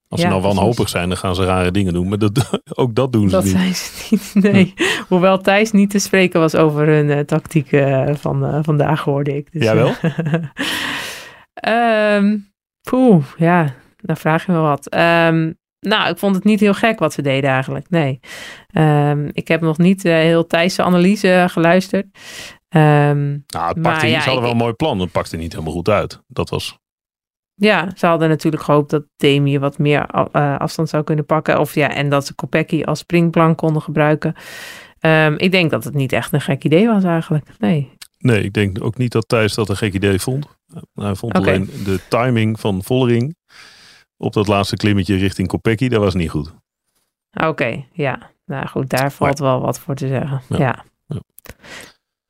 Als 0.07 0.21
Ja, 0.21 0.27
ze 0.27 0.33
nou 0.33 0.41
wanhopig 0.47 0.75
precies. 0.75 0.91
zijn, 0.91 1.09
dan 1.09 1.17
gaan 1.17 1.35
ze 1.35 1.45
rare 1.45 1.71
dingen 1.71 1.93
doen. 1.93 2.07
Maar 2.09 2.17
dat, 2.17 2.59
ook 2.81 2.95
dat 2.95 3.11
doen 3.13 3.29
ze 3.29 3.35
Dat 3.35 3.43
niet. 3.43 3.53
zijn 3.53 3.73
ze 3.75 4.07
niet, 4.09 4.33
nee. 4.53 4.73
Hoewel 5.07 5.37
Thijs 5.41 5.71
niet 5.71 5.89
te 5.89 5.99
spreken 5.99 6.39
was 6.39 6.55
over 6.55 6.87
hun 6.87 7.09
eh, 7.09 7.19
tactiek 7.19 7.71
eh, 7.71 8.09
van 8.15 8.45
eh, 8.45 8.59
vandaag, 8.61 9.01
hoorde 9.01 9.37
ik. 9.37 9.51
Dus, 9.51 9.63
Jawel? 9.63 9.93
Ehm 11.53 12.37
poeh, 12.89 13.23
ja, 13.37 13.73
dan 13.97 14.17
vraag 14.17 14.45
je 14.45 14.51
me 14.51 14.57
wat. 14.59 14.89
Ehm, 14.89 15.51
nou, 15.85 16.09
ik 16.09 16.17
vond 16.17 16.35
het 16.35 16.43
niet 16.43 16.59
heel 16.59 16.73
gek 16.73 16.99
wat 16.99 17.13
ze 17.13 17.21
deden 17.21 17.49
eigenlijk. 17.49 17.89
Nee. 17.89 18.19
Ehm, 18.67 19.29
ik 19.31 19.47
heb 19.47 19.61
nog 19.61 19.77
niet 19.77 20.05
uh, 20.05 20.13
heel 20.13 20.47
Thijs' 20.47 20.79
analyse 20.79 21.45
geluisterd. 21.49 22.05
Um, 22.69 23.43
nou, 23.47 23.67
het 23.67 23.81
pakte, 23.81 24.07
ja, 24.07 24.19
ze 24.19 24.25
hadden 24.25 24.41
wel 24.41 24.51
een 24.51 24.57
mooi 24.57 24.73
plan. 24.73 24.99
Het 24.99 25.11
pakte 25.11 25.37
niet 25.37 25.51
helemaal 25.51 25.73
goed 25.73 25.89
uit. 25.89 26.21
Dat 26.27 26.49
was... 26.49 26.77
Ja, 27.53 27.91
ze 27.95 28.05
hadden 28.05 28.29
natuurlijk 28.29 28.63
gehoopt 28.63 28.89
dat 28.89 29.03
Demi 29.15 29.59
wat 29.59 29.77
meer 29.77 30.09
uh, 30.13 30.57
afstand 30.57 30.89
zou 30.89 31.03
kunnen 31.03 31.25
pakken. 31.25 31.59
Of 31.59 31.75
ja, 31.75 31.89
en 31.89 32.09
dat 32.09 32.25
ze 32.25 32.35
Kopecky 32.35 32.83
als 32.83 32.99
springplank 32.99 33.57
konden 33.57 33.81
gebruiken. 33.81 34.35
Um, 34.99 35.37
ik 35.37 35.51
denk 35.51 35.71
dat 35.71 35.83
het 35.83 35.93
niet 35.93 36.11
echt 36.11 36.33
een 36.33 36.41
gek 36.41 36.63
idee 36.63 36.87
was 36.87 37.03
eigenlijk. 37.03 37.47
Nee. 37.59 37.93
Nee, 38.17 38.43
ik 38.43 38.53
denk 38.53 38.83
ook 38.83 38.97
niet 38.97 39.11
dat 39.11 39.27
Thijs 39.27 39.53
dat 39.53 39.69
een 39.69 39.77
gek 39.77 39.93
idee 39.93 40.19
vond. 40.19 40.47
Hij 40.93 41.15
vond 41.15 41.37
okay. 41.37 41.53
alleen 41.53 41.69
de 41.83 41.99
timing 42.09 42.59
van 42.59 42.83
Vollering 42.83 43.35
op 44.17 44.33
dat 44.33 44.47
laatste 44.47 44.75
klimmetje 44.75 45.15
richting 45.15 45.47
Kopecky, 45.47 45.87
dat 45.87 45.99
was 45.99 46.13
niet 46.13 46.29
goed. 46.29 46.53
Oké, 47.43 47.85
ja. 47.91 48.33
Nou 48.45 48.67
goed, 48.67 48.89
daar 48.89 49.11
valt 49.11 49.39
wel 49.39 49.61
wat 49.61 49.79
voor 49.79 49.95
te 49.95 50.07
zeggen. 50.07 50.41
Ja. 50.49 50.57
ja. 50.57 50.83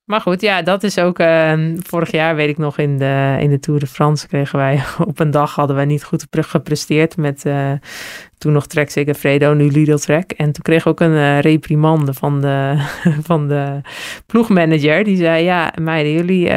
Maar 0.05 0.21
goed, 0.21 0.41
ja, 0.41 0.61
dat 0.61 0.83
is 0.83 0.97
ook. 0.97 1.19
Uh, 1.19 1.73
vorig 1.77 2.11
jaar 2.11 2.35
weet 2.35 2.49
ik 2.49 2.57
nog 2.57 2.77
in 2.77 2.97
de, 2.97 3.37
in 3.39 3.49
de 3.49 3.59
Tour 3.59 3.79
de 3.79 3.87
France 3.87 4.27
kregen 4.27 4.59
wij 4.59 4.83
op 5.07 5.19
een 5.19 5.31
dag 5.31 5.55
hadden 5.55 5.75
wij 5.75 5.85
niet 5.85 6.03
goed 6.03 6.25
gepresteerd 6.31 7.17
met 7.17 7.45
uh, 7.45 7.71
toen 8.45 8.53
nog 8.53 8.67
Trek 8.67 9.15
Fredo, 9.17 9.53
nu 9.53 9.71
Lidl 9.71 9.95
Trek. 9.95 10.31
En 10.31 10.51
toen 10.51 10.63
kreeg 10.63 10.79
ik 10.79 10.87
ook 10.87 10.99
een 10.99 11.11
uh, 11.11 11.39
reprimande 11.39 12.13
van 12.13 12.41
de, 12.41 12.75
van 13.29 13.47
de 13.47 13.81
ploegmanager. 14.25 15.03
Die 15.03 15.17
zei, 15.17 15.43
ja 15.43 15.73
meiden, 15.81 16.11
jullie 16.13 16.49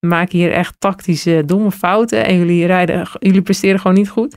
maken 0.00 0.38
hier 0.38 0.52
echt 0.52 0.74
tactische 0.78 1.42
domme 1.46 1.70
fouten 1.70 2.24
en 2.24 2.38
jullie, 2.38 2.66
rijden, 2.66 3.08
jullie 3.18 3.42
presteren 3.42 3.80
gewoon 3.80 3.96
niet 3.96 4.08
goed. 4.08 4.36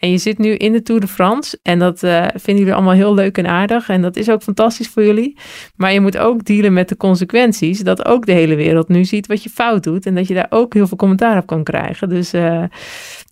En 0.00 0.10
je 0.10 0.18
zit 0.18 0.38
nu 0.38 0.54
in 0.54 0.72
de 0.72 0.82
Tour 0.82 1.00
de 1.00 1.06
France 1.06 1.58
en 1.62 1.78
dat 1.78 2.02
uh, 2.02 2.26
vinden 2.28 2.56
jullie 2.56 2.74
allemaal 2.74 2.94
heel 2.94 3.14
leuk 3.14 3.38
en 3.38 3.46
aardig. 3.46 3.88
En 3.88 4.02
dat 4.02 4.16
is 4.16 4.30
ook 4.30 4.42
fantastisch 4.42 4.88
voor 4.88 5.04
jullie. 5.04 5.38
Maar 5.76 5.92
je 5.92 6.00
moet 6.00 6.18
ook 6.18 6.44
dealen 6.44 6.72
met 6.72 6.88
de 6.88 6.96
consequenties. 6.96 7.80
Dat 7.80 8.04
ook 8.04 8.26
de 8.26 8.32
hele 8.32 8.54
wereld 8.54 8.88
nu 8.88 9.04
ziet 9.04 9.26
wat 9.26 9.42
je 9.42 9.50
fout 9.50 9.82
doet. 9.82 10.06
En 10.06 10.14
dat 10.14 10.28
je 10.28 10.34
daar 10.34 10.46
ook 10.48 10.74
heel 10.74 10.86
veel 10.86 10.96
commentaar 10.96 11.36
op 11.38 11.46
kan 11.46 11.64
krijgen. 11.64 12.08
Dus 12.08 12.34
uh, 12.34 12.62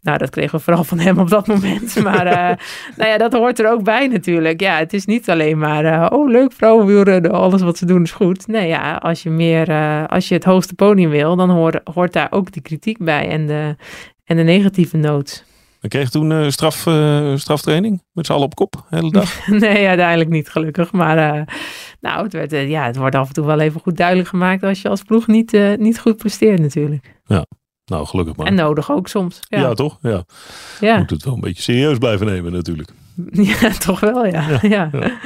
nou, 0.02 0.18
dat 0.18 0.30
kregen 0.30 0.58
we 0.58 0.64
vooral 0.64 0.84
van 0.84 0.98
hem 0.98 1.18
op 1.18 1.28
dat 1.30 1.46
moment. 1.46 1.96
Maar 2.08 2.26
nou 3.09 3.20
ja, 3.20 3.28
dat 3.28 3.40
hoort 3.40 3.59
er 3.59 3.70
ook 3.70 3.82
bij 3.82 4.06
natuurlijk. 4.06 4.61
Ja, 4.61 4.78
het 4.78 4.92
is 4.92 5.04
niet 5.04 5.30
alleen 5.30 5.59
maar, 5.59 6.11
oh 6.12 6.28
leuk 6.28 6.52
vrouwenwielrennen, 6.52 7.30
alles 7.30 7.62
wat 7.62 7.78
ze 7.78 7.86
doen 7.86 8.02
is 8.02 8.12
goed. 8.12 8.46
Nee 8.46 8.68
ja, 8.68 8.96
als 8.96 9.22
je 9.22 9.30
meer, 9.30 9.72
als 10.09 10.28
je 10.28 10.34
het 10.34 10.44
hoogste 10.44 10.74
podium 10.74 11.11
wil, 11.11 11.36
dan 11.36 11.50
hoort, 11.50 11.80
hoort 11.94 12.12
daar 12.12 12.28
ook 12.30 12.52
die 12.52 12.62
kritiek 12.62 12.98
bij 12.98 13.28
en 13.28 13.46
de, 13.46 13.76
en 14.24 14.36
de 14.36 14.42
negatieve 14.42 14.96
noot. 14.96 15.46
We 15.80 15.88
kregen 15.88 16.11
toen 16.11 16.30
uh, 16.30 16.48
straf, 16.48 16.86
uh, 16.86 17.36
straftraining 17.36 18.02
met 18.12 18.26
z'n 18.26 18.32
allen 18.32 18.44
op 18.44 18.54
kop, 18.54 18.72
de 18.72 18.96
hele 18.96 19.11
dag. 19.11 19.46
nee, 19.64 19.86
uiteindelijk 19.86 20.30
niet 20.30 20.48
gelukkig. 20.48 20.92
Maar 20.92 21.36
uh, 21.36 21.42
nou, 22.00 22.22
het, 22.22 22.32
werd, 22.32 22.50
ja, 22.50 22.84
het 22.86 22.96
wordt 22.96 23.14
af 23.14 23.28
en 23.28 23.34
toe 23.34 23.46
wel 23.46 23.61
even 23.61 23.80
goed 23.80 23.96
duidelijk 23.96 24.28
gemaakt 24.28 24.62
als 24.62 24.82
je 24.82 24.88
als 24.88 25.02
ploeg 25.02 25.26
niet, 25.26 25.76
niet 25.78 26.00
goed 26.00 26.16
presteert 26.16 26.61
natuurlijk. 26.61 27.14
Ja, 27.24 27.46
nou 27.89 28.07
gelukkig 28.07 28.36
maar. 28.36 28.47
En 28.47 28.55
nodig 28.55 28.91
ook 28.91 29.09
soms. 29.09 29.41
Ja, 29.49 29.59
ja 29.59 29.74
toch? 29.74 29.99
Ja. 30.03 30.24
ja. 30.80 30.99
Moet 30.99 31.11
het 31.11 31.24
wel 31.24 31.34
een 31.34 31.41
beetje 31.41 31.62
serieus 31.62 31.99
blijven 31.99 32.26
nemen 32.26 32.53
natuurlijk. 32.53 32.91
Ja, 33.32 33.70
toch 33.70 34.01
wel 34.01 34.26
ja. 34.26 34.59
ja. 34.62 34.89
ja. 34.93 35.18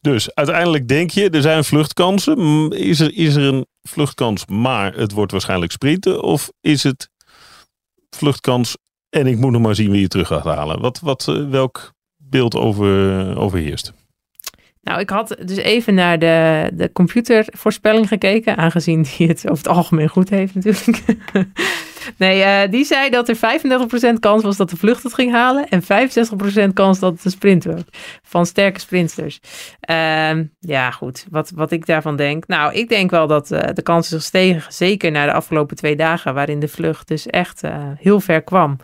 Dus 0.00 0.34
uiteindelijk 0.34 0.88
denk 0.88 1.10
je, 1.10 1.30
er 1.30 1.42
zijn 1.42 1.64
vluchtkansen. 1.64 2.70
Is 2.70 3.00
er, 3.00 3.14
is 3.14 3.34
er 3.34 3.42
een 3.42 3.66
vluchtkans, 3.82 4.46
maar 4.46 4.94
het 4.94 5.12
wordt 5.12 5.32
waarschijnlijk 5.32 5.72
sprinten? 5.72 6.22
Of 6.22 6.50
is 6.60 6.82
het 6.82 7.10
vluchtkans 8.10 8.76
en 9.10 9.26
ik 9.26 9.38
moet 9.38 9.52
nog 9.52 9.62
maar 9.62 9.74
zien 9.74 9.90
wie 9.90 10.00
je 10.00 10.08
terug 10.08 10.26
gaat 10.26 10.44
halen. 10.44 10.80
Wat, 10.80 11.00
wat, 11.00 11.28
eh, 11.28 11.48
welk 11.48 11.92
beeld 12.16 12.54
over, 12.54 13.36
overheerst? 13.36 13.92
Nou, 14.82 15.00
ik 15.00 15.10
had 15.10 15.36
dus 15.44 15.56
even 15.56 15.94
naar 15.94 16.18
de, 16.18 16.70
de 16.74 16.92
computervoorspelling 16.92 18.08
gekeken, 18.08 18.56
aangezien 18.56 19.06
die 19.16 19.28
het 19.28 19.50
over 19.50 19.64
het 19.64 19.68
algemeen 19.76 20.08
goed 20.08 20.28
heeft 20.28 20.54
natuurlijk. 20.54 21.04
nee, 22.16 22.40
uh, 22.40 22.70
die 22.70 22.84
zei 22.84 23.10
dat 23.10 23.28
er 23.28 23.36
35% 23.36 23.40
kans 24.20 24.42
was 24.42 24.56
dat 24.56 24.70
de 24.70 24.76
vlucht 24.76 25.02
het 25.02 25.14
ging 25.14 25.32
halen 25.32 25.68
en 25.68 25.82
65% 25.82 26.72
kans 26.72 26.98
dat 26.98 27.12
het 27.12 27.24
een 27.24 27.30
sprint 27.30 27.64
werd 27.64 27.96
van 28.22 28.46
sterke 28.46 28.80
sprinters. 28.80 29.40
Uh, 29.90 30.30
ja, 30.60 30.90
goed, 30.90 31.26
wat, 31.30 31.52
wat 31.54 31.70
ik 31.70 31.86
daarvan 31.86 32.16
denk. 32.16 32.46
Nou, 32.46 32.74
ik 32.74 32.88
denk 32.88 33.10
wel 33.10 33.26
dat 33.26 33.50
uh, 33.50 33.60
de 33.72 33.82
kans 33.82 34.06
is 34.06 34.18
gestegen, 34.18 34.72
zeker 34.72 35.10
na 35.10 35.24
de 35.24 35.32
afgelopen 35.32 35.76
twee 35.76 35.96
dagen, 35.96 36.34
waarin 36.34 36.60
de 36.60 36.68
vlucht 36.68 37.08
dus 37.08 37.26
echt 37.26 37.64
uh, 37.64 37.72
heel 37.98 38.20
ver 38.20 38.42
kwam. 38.42 38.76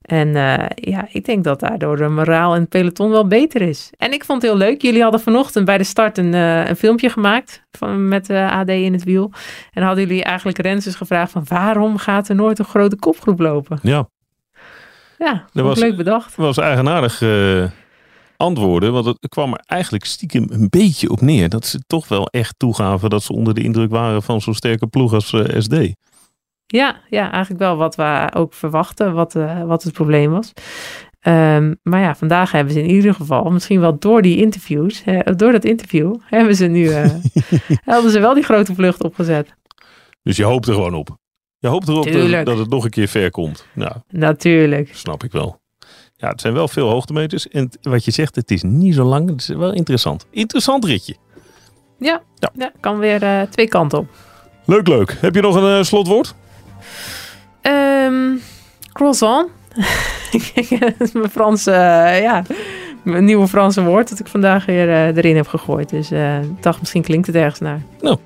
En 0.00 0.28
uh, 0.28 0.64
ja, 0.74 1.08
ik 1.12 1.24
denk 1.24 1.44
dat 1.44 1.60
daardoor 1.60 1.96
de 1.96 2.08
moraal 2.08 2.54
in 2.54 2.60
het 2.60 2.68
peloton 2.68 3.10
wel 3.10 3.26
beter 3.26 3.62
is. 3.62 3.90
En 3.96 4.12
ik 4.12 4.24
vond 4.24 4.42
het 4.42 4.50
heel 4.50 4.60
leuk. 4.60 4.82
Jullie 4.82 5.02
hadden 5.02 5.20
vanochtend 5.20 5.64
bij 5.64 5.78
de 5.78 5.84
start 5.84 6.18
een, 6.18 6.32
uh, 6.32 6.68
een 6.68 6.76
filmpje 6.76 7.10
gemaakt 7.10 7.62
van, 7.70 8.08
met 8.08 8.30
uh, 8.30 8.58
AD 8.58 8.68
in 8.68 8.92
het 8.92 9.04
wiel. 9.04 9.32
En 9.72 9.82
hadden 9.82 10.06
jullie 10.06 10.24
eigenlijk 10.24 10.58
Renses 10.58 10.94
gevraagd 10.94 11.32
van 11.32 11.44
waarom 11.48 11.96
gaat 11.96 12.28
er 12.28 12.34
nooit 12.34 12.58
een 12.58 12.64
grote 12.64 12.96
kopgroep 12.96 13.38
lopen? 13.38 13.78
Ja. 13.82 14.08
Ja, 15.18 15.44
dat 15.52 15.64
was 15.64 15.78
leuk 15.78 15.96
bedacht. 15.96 16.36
Dat 16.36 16.46
was 16.46 16.58
eigenaardig 16.58 17.22
antwoorden. 18.40 18.92
Want 18.92 19.06
het 19.06 19.28
kwam 19.28 19.52
er 19.52 19.60
eigenlijk 19.66 20.04
stiekem 20.04 20.46
een 20.50 20.68
beetje 20.70 21.10
op 21.10 21.20
neer. 21.20 21.48
Dat 21.48 21.66
ze 21.66 21.80
toch 21.86 22.08
wel 22.08 22.26
echt 22.26 22.54
toegaven 22.58 23.10
dat 23.10 23.22
ze 23.22 23.32
onder 23.32 23.54
de 23.54 23.62
indruk 23.62 23.90
waren 23.90 24.22
van 24.22 24.40
zo'n 24.40 24.54
sterke 24.54 24.86
ploeg 24.86 25.12
als 25.12 25.34
SD. 25.58 25.74
Ja, 26.72 27.00
ja, 27.08 27.30
eigenlijk 27.30 27.62
wel 27.62 27.76
wat 27.76 27.94
we 27.94 28.28
ook 28.34 28.54
verwachten, 28.54 29.14
wat, 29.14 29.34
uh, 29.34 29.62
wat 29.62 29.82
het 29.82 29.92
probleem 29.92 30.30
was. 30.30 30.52
Um, 31.22 31.78
maar 31.82 32.00
ja, 32.00 32.14
vandaag 32.14 32.52
hebben 32.52 32.74
ze 32.74 32.82
in 32.82 32.90
ieder 32.90 33.14
geval, 33.14 33.50
misschien 33.50 33.80
wel 33.80 33.98
door 33.98 34.22
die 34.22 34.36
interviews, 34.36 35.02
door 35.36 35.52
dat 35.52 35.64
interview, 35.64 36.14
hebben 36.24 36.56
ze 36.56 36.66
nu, 36.66 36.84
uh, 36.88 37.14
hebben 37.84 38.10
ze 38.10 38.20
wel 38.20 38.34
die 38.34 38.42
grote 38.42 38.74
vlucht 38.74 39.04
opgezet. 39.04 39.54
Dus 40.22 40.36
je 40.36 40.44
hoopt 40.44 40.68
er 40.68 40.74
gewoon 40.74 40.94
op. 40.94 41.18
Je 41.58 41.68
hoopt 41.68 41.88
erop 41.88 42.12
dat, 42.12 42.46
dat, 42.46 42.58
het 42.58 42.68
nog 42.70 42.84
een 42.84 42.90
keer 42.90 43.08
ver 43.08 43.30
komt. 43.30 43.66
Nou, 43.74 43.92
Natuurlijk. 44.08 44.94
Snap 44.94 45.24
ik 45.24 45.32
wel. 45.32 45.60
Ja, 46.16 46.28
het 46.28 46.40
zijn 46.40 46.54
wel 46.54 46.68
veel 46.68 46.88
hoogtemeters. 46.88 47.48
En 47.48 47.70
wat 47.82 48.04
je 48.04 48.10
zegt, 48.10 48.34
het 48.34 48.50
is 48.50 48.62
niet 48.62 48.94
zo 48.94 49.04
lang. 49.04 49.28
Het 49.28 49.40
is 49.40 49.48
wel 49.48 49.72
interessant. 49.72 50.26
Interessant 50.30 50.84
ritje. 50.84 51.16
Ja, 51.98 52.22
ja. 52.34 52.50
ja 52.56 52.72
kan 52.80 52.98
weer 52.98 53.22
uh, 53.22 53.42
twee 53.42 53.68
kanten 53.68 53.98
op. 53.98 54.08
Leuk, 54.64 54.88
leuk. 54.88 55.16
Heb 55.20 55.34
je 55.34 55.40
nog 55.40 55.54
een 55.54 55.84
slotwoord? 55.84 56.34
Um, 57.62 58.40
croissant. 58.92 59.48
mijn 61.12 61.30
Franse, 61.30 61.70
uh, 61.70 62.20
ja, 62.20 62.42
mijn 63.02 63.24
nieuwe 63.24 63.48
Franse 63.48 63.82
woord 63.82 64.08
dat 64.08 64.18
ik 64.18 64.26
vandaag 64.26 64.64
weer 64.64 64.88
uh, 64.88 65.16
erin 65.16 65.36
heb 65.36 65.48
gegooid. 65.48 65.88
Dus 65.88 66.12
uh, 66.12 66.42
ik 66.42 66.62
dacht, 66.62 66.80
misschien 66.80 67.02
klinkt 67.02 67.26
het 67.26 67.36
ergens 67.36 67.60
naar. 67.60 67.80
Nou, 68.00 68.18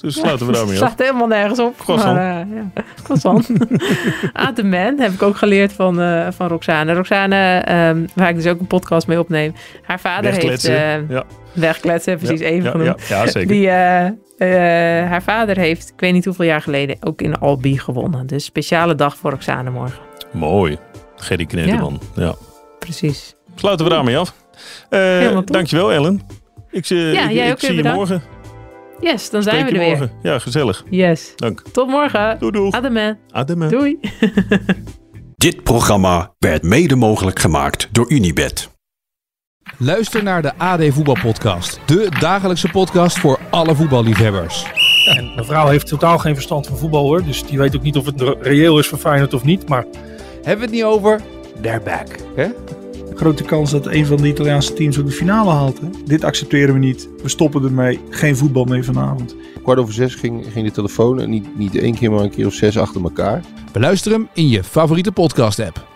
dus 0.00 0.14
sluiten 0.14 0.46
we 0.46 0.52
daarmee 0.52 0.74
af. 0.74 0.80
Het 0.80 0.92
slaat 0.92 0.98
helemaal 0.98 1.26
nergens 1.26 1.58
op. 1.58 1.78
Croissant. 1.78 2.14
Maar, 2.14 2.46
ja. 2.48 2.70
Croissant. 3.02 3.50
Atemen 4.32 5.00
heb 5.00 5.12
ik 5.12 5.22
ook 5.22 5.36
geleerd 5.36 5.72
van, 5.72 5.94
van 6.32 6.48
Roxane. 6.48 6.94
Roxane, 6.94 7.64
um, 7.88 8.06
waar 8.14 8.28
ik 8.28 8.34
dus 8.34 8.46
ook 8.46 8.60
een 8.60 8.66
podcast 8.66 9.06
mee 9.06 9.18
opneem. 9.18 9.54
Haar 9.82 10.00
vader 10.00 10.32
heeft... 10.32 10.62
ja. 11.08 11.24
Wegkletsen, 11.52 12.18
precies, 12.18 12.40
ja, 12.40 12.46
even 12.46 12.64
ja, 12.64 12.70
genoemd. 12.70 13.08
Ja, 13.08 13.26
zeker. 13.26 13.48
Die, 13.48 13.66
uh, 13.66 14.48
haar 15.08 15.22
vader 15.22 15.56
heeft, 15.58 15.88
ik 15.88 16.00
weet 16.00 16.12
niet 16.12 16.24
hoeveel 16.24 16.44
jaar 16.44 16.62
geleden, 16.62 16.96
ook 17.00 17.22
in 17.22 17.38
Albi 17.38 17.78
gewonnen. 17.78 18.26
Dus 18.26 18.44
speciale 18.44 18.94
dag 18.94 19.16
voor 19.16 19.30
Roxane 19.30 19.70
morgen. 19.70 19.98
Mooi. 20.32 20.78
Gerry 21.16 21.46
Knedeman. 21.46 22.00
Ja. 22.14 22.34
Precies. 22.78 23.34
Sluiten 23.54 23.86
we 23.86 23.92
daarmee 23.92 24.18
af. 24.18 24.34
Uh, 24.90 25.38
dankjewel 25.44 25.92
Ellen. 25.92 26.22
Ik, 26.70 26.90
uh, 26.90 27.12
ja, 27.12 27.28
ik, 27.28 27.52
ik 27.52 27.60
zie 27.60 27.74
je 27.74 27.82
morgen. 27.82 28.22
Yes, 29.04 29.30
dan 29.30 29.42
zijn 29.42 29.66
we 29.66 29.72
er 29.72 29.86
morgen. 29.86 30.12
weer. 30.22 30.32
Ja, 30.32 30.38
gezellig. 30.38 30.84
Yes. 30.90 31.32
Dank. 31.36 31.62
Tot 31.72 31.88
morgen. 31.88 32.38
Doei 32.38 32.52
doei. 32.52 32.70
Ademe. 32.70 33.16
Ademe. 33.30 33.68
Doei. 33.68 33.98
Dit 35.36 35.62
programma 35.62 36.34
werd 36.38 36.62
mede 36.62 36.96
mogelijk 36.96 37.38
gemaakt 37.38 37.88
door 37.92 38.10
Unibed. 38.10 38.70
Luister 39.78 40.22
naar 40.22 40.42
de 40.42 40.56
AD 40.56 40.84
Voetbalpodcast. 40.88 41.80
De 41.86 42.08
dagelijkse 42.20 42.68
podcast 42.68 43.18
voor 43.18 43.38
alle 43.50 43.74
voetballiefhebbers. 43.74 44.66
En 45.16 45.34
mijn 45.34 45.46
vrouw 45.46 45.68
heeft 45.68 45.86
totaal 45.86 46.18
geen 46.18 46.34
verstand 46.34 46.66
van 46.66 46.76
voetbal 46.76 47.02
hoor. 47.02 47.24
Dus 47.24 47.46
die 47.46 47.58
weet 47.58 47.76
ook 47.76 47.82
niet 47.82 47.96
of 47.96 48.06
het 48.06 48.36
reëel 48.40 48.78
is 48.78 48.86
voor 48.86 48.98
Feyenoord 48.98 49.34
of 49.34 49.44
niet. 49.44 49.68
Maar... 49.68 49.84
Hebben 50.34 50.58
we 50.58 50.64
het 50.64 50.70
niet 50.70 50.84
over? 50.84 51.20
They're 51.60 51.80
back. 51.80 52.06
Hè? 52.36 52.48
Grote 53.14 53.44
kans 53.44 53.70
dat 53.70 53.86
een 53.86 54.06
van 54.06 54.16
de 54.16 54.28
Italiaanse 54.28 54.72
teams 54.72 54.98
ook 54.98 55.06
de 55.06 55.12
finale 55.12 55.50
haalt. 55.50 55.80
Hè? 55.80 55.88
Dit 56.04 56.24
accepteren 56.24 56.74
we 56.74 56.80
niet. 56.80 57.08
We 57.22 57.28
stoppen 57.28 57.64
ermee. 57.64 58.00
Geen 58.10 58.36
voetbal 58.36 58.64
meer 58.64 58.84
vanavond. 58.84 59.36
Kwart 59.62 59.78
over 59.78 59.94
zes 59.94 60.14
ging, 60.14 60.46
ging 60.52 60.66
de 60.66 60.72
telefoon. 60.72 61.20
En 61.20 61.30
niet, 61.30 61.58
niet 61.58 61.76
één 61.76 61.94
keer, 61.94 62.10
maar 62.10 62.20
een 62.20 62.30
keer 62.30 62.46
of 62.46 62.54
zes 62.54 62.78
achter 62.78 63.02
elkaar. 63.02 63.42
Beluister 63.72 64.12
hem 64.12 64.28
in 64.34 64.48
je 64.48 64.64
favoriete 64.64 65.12
podcast 65.12 65.58
app. 65.58 65.93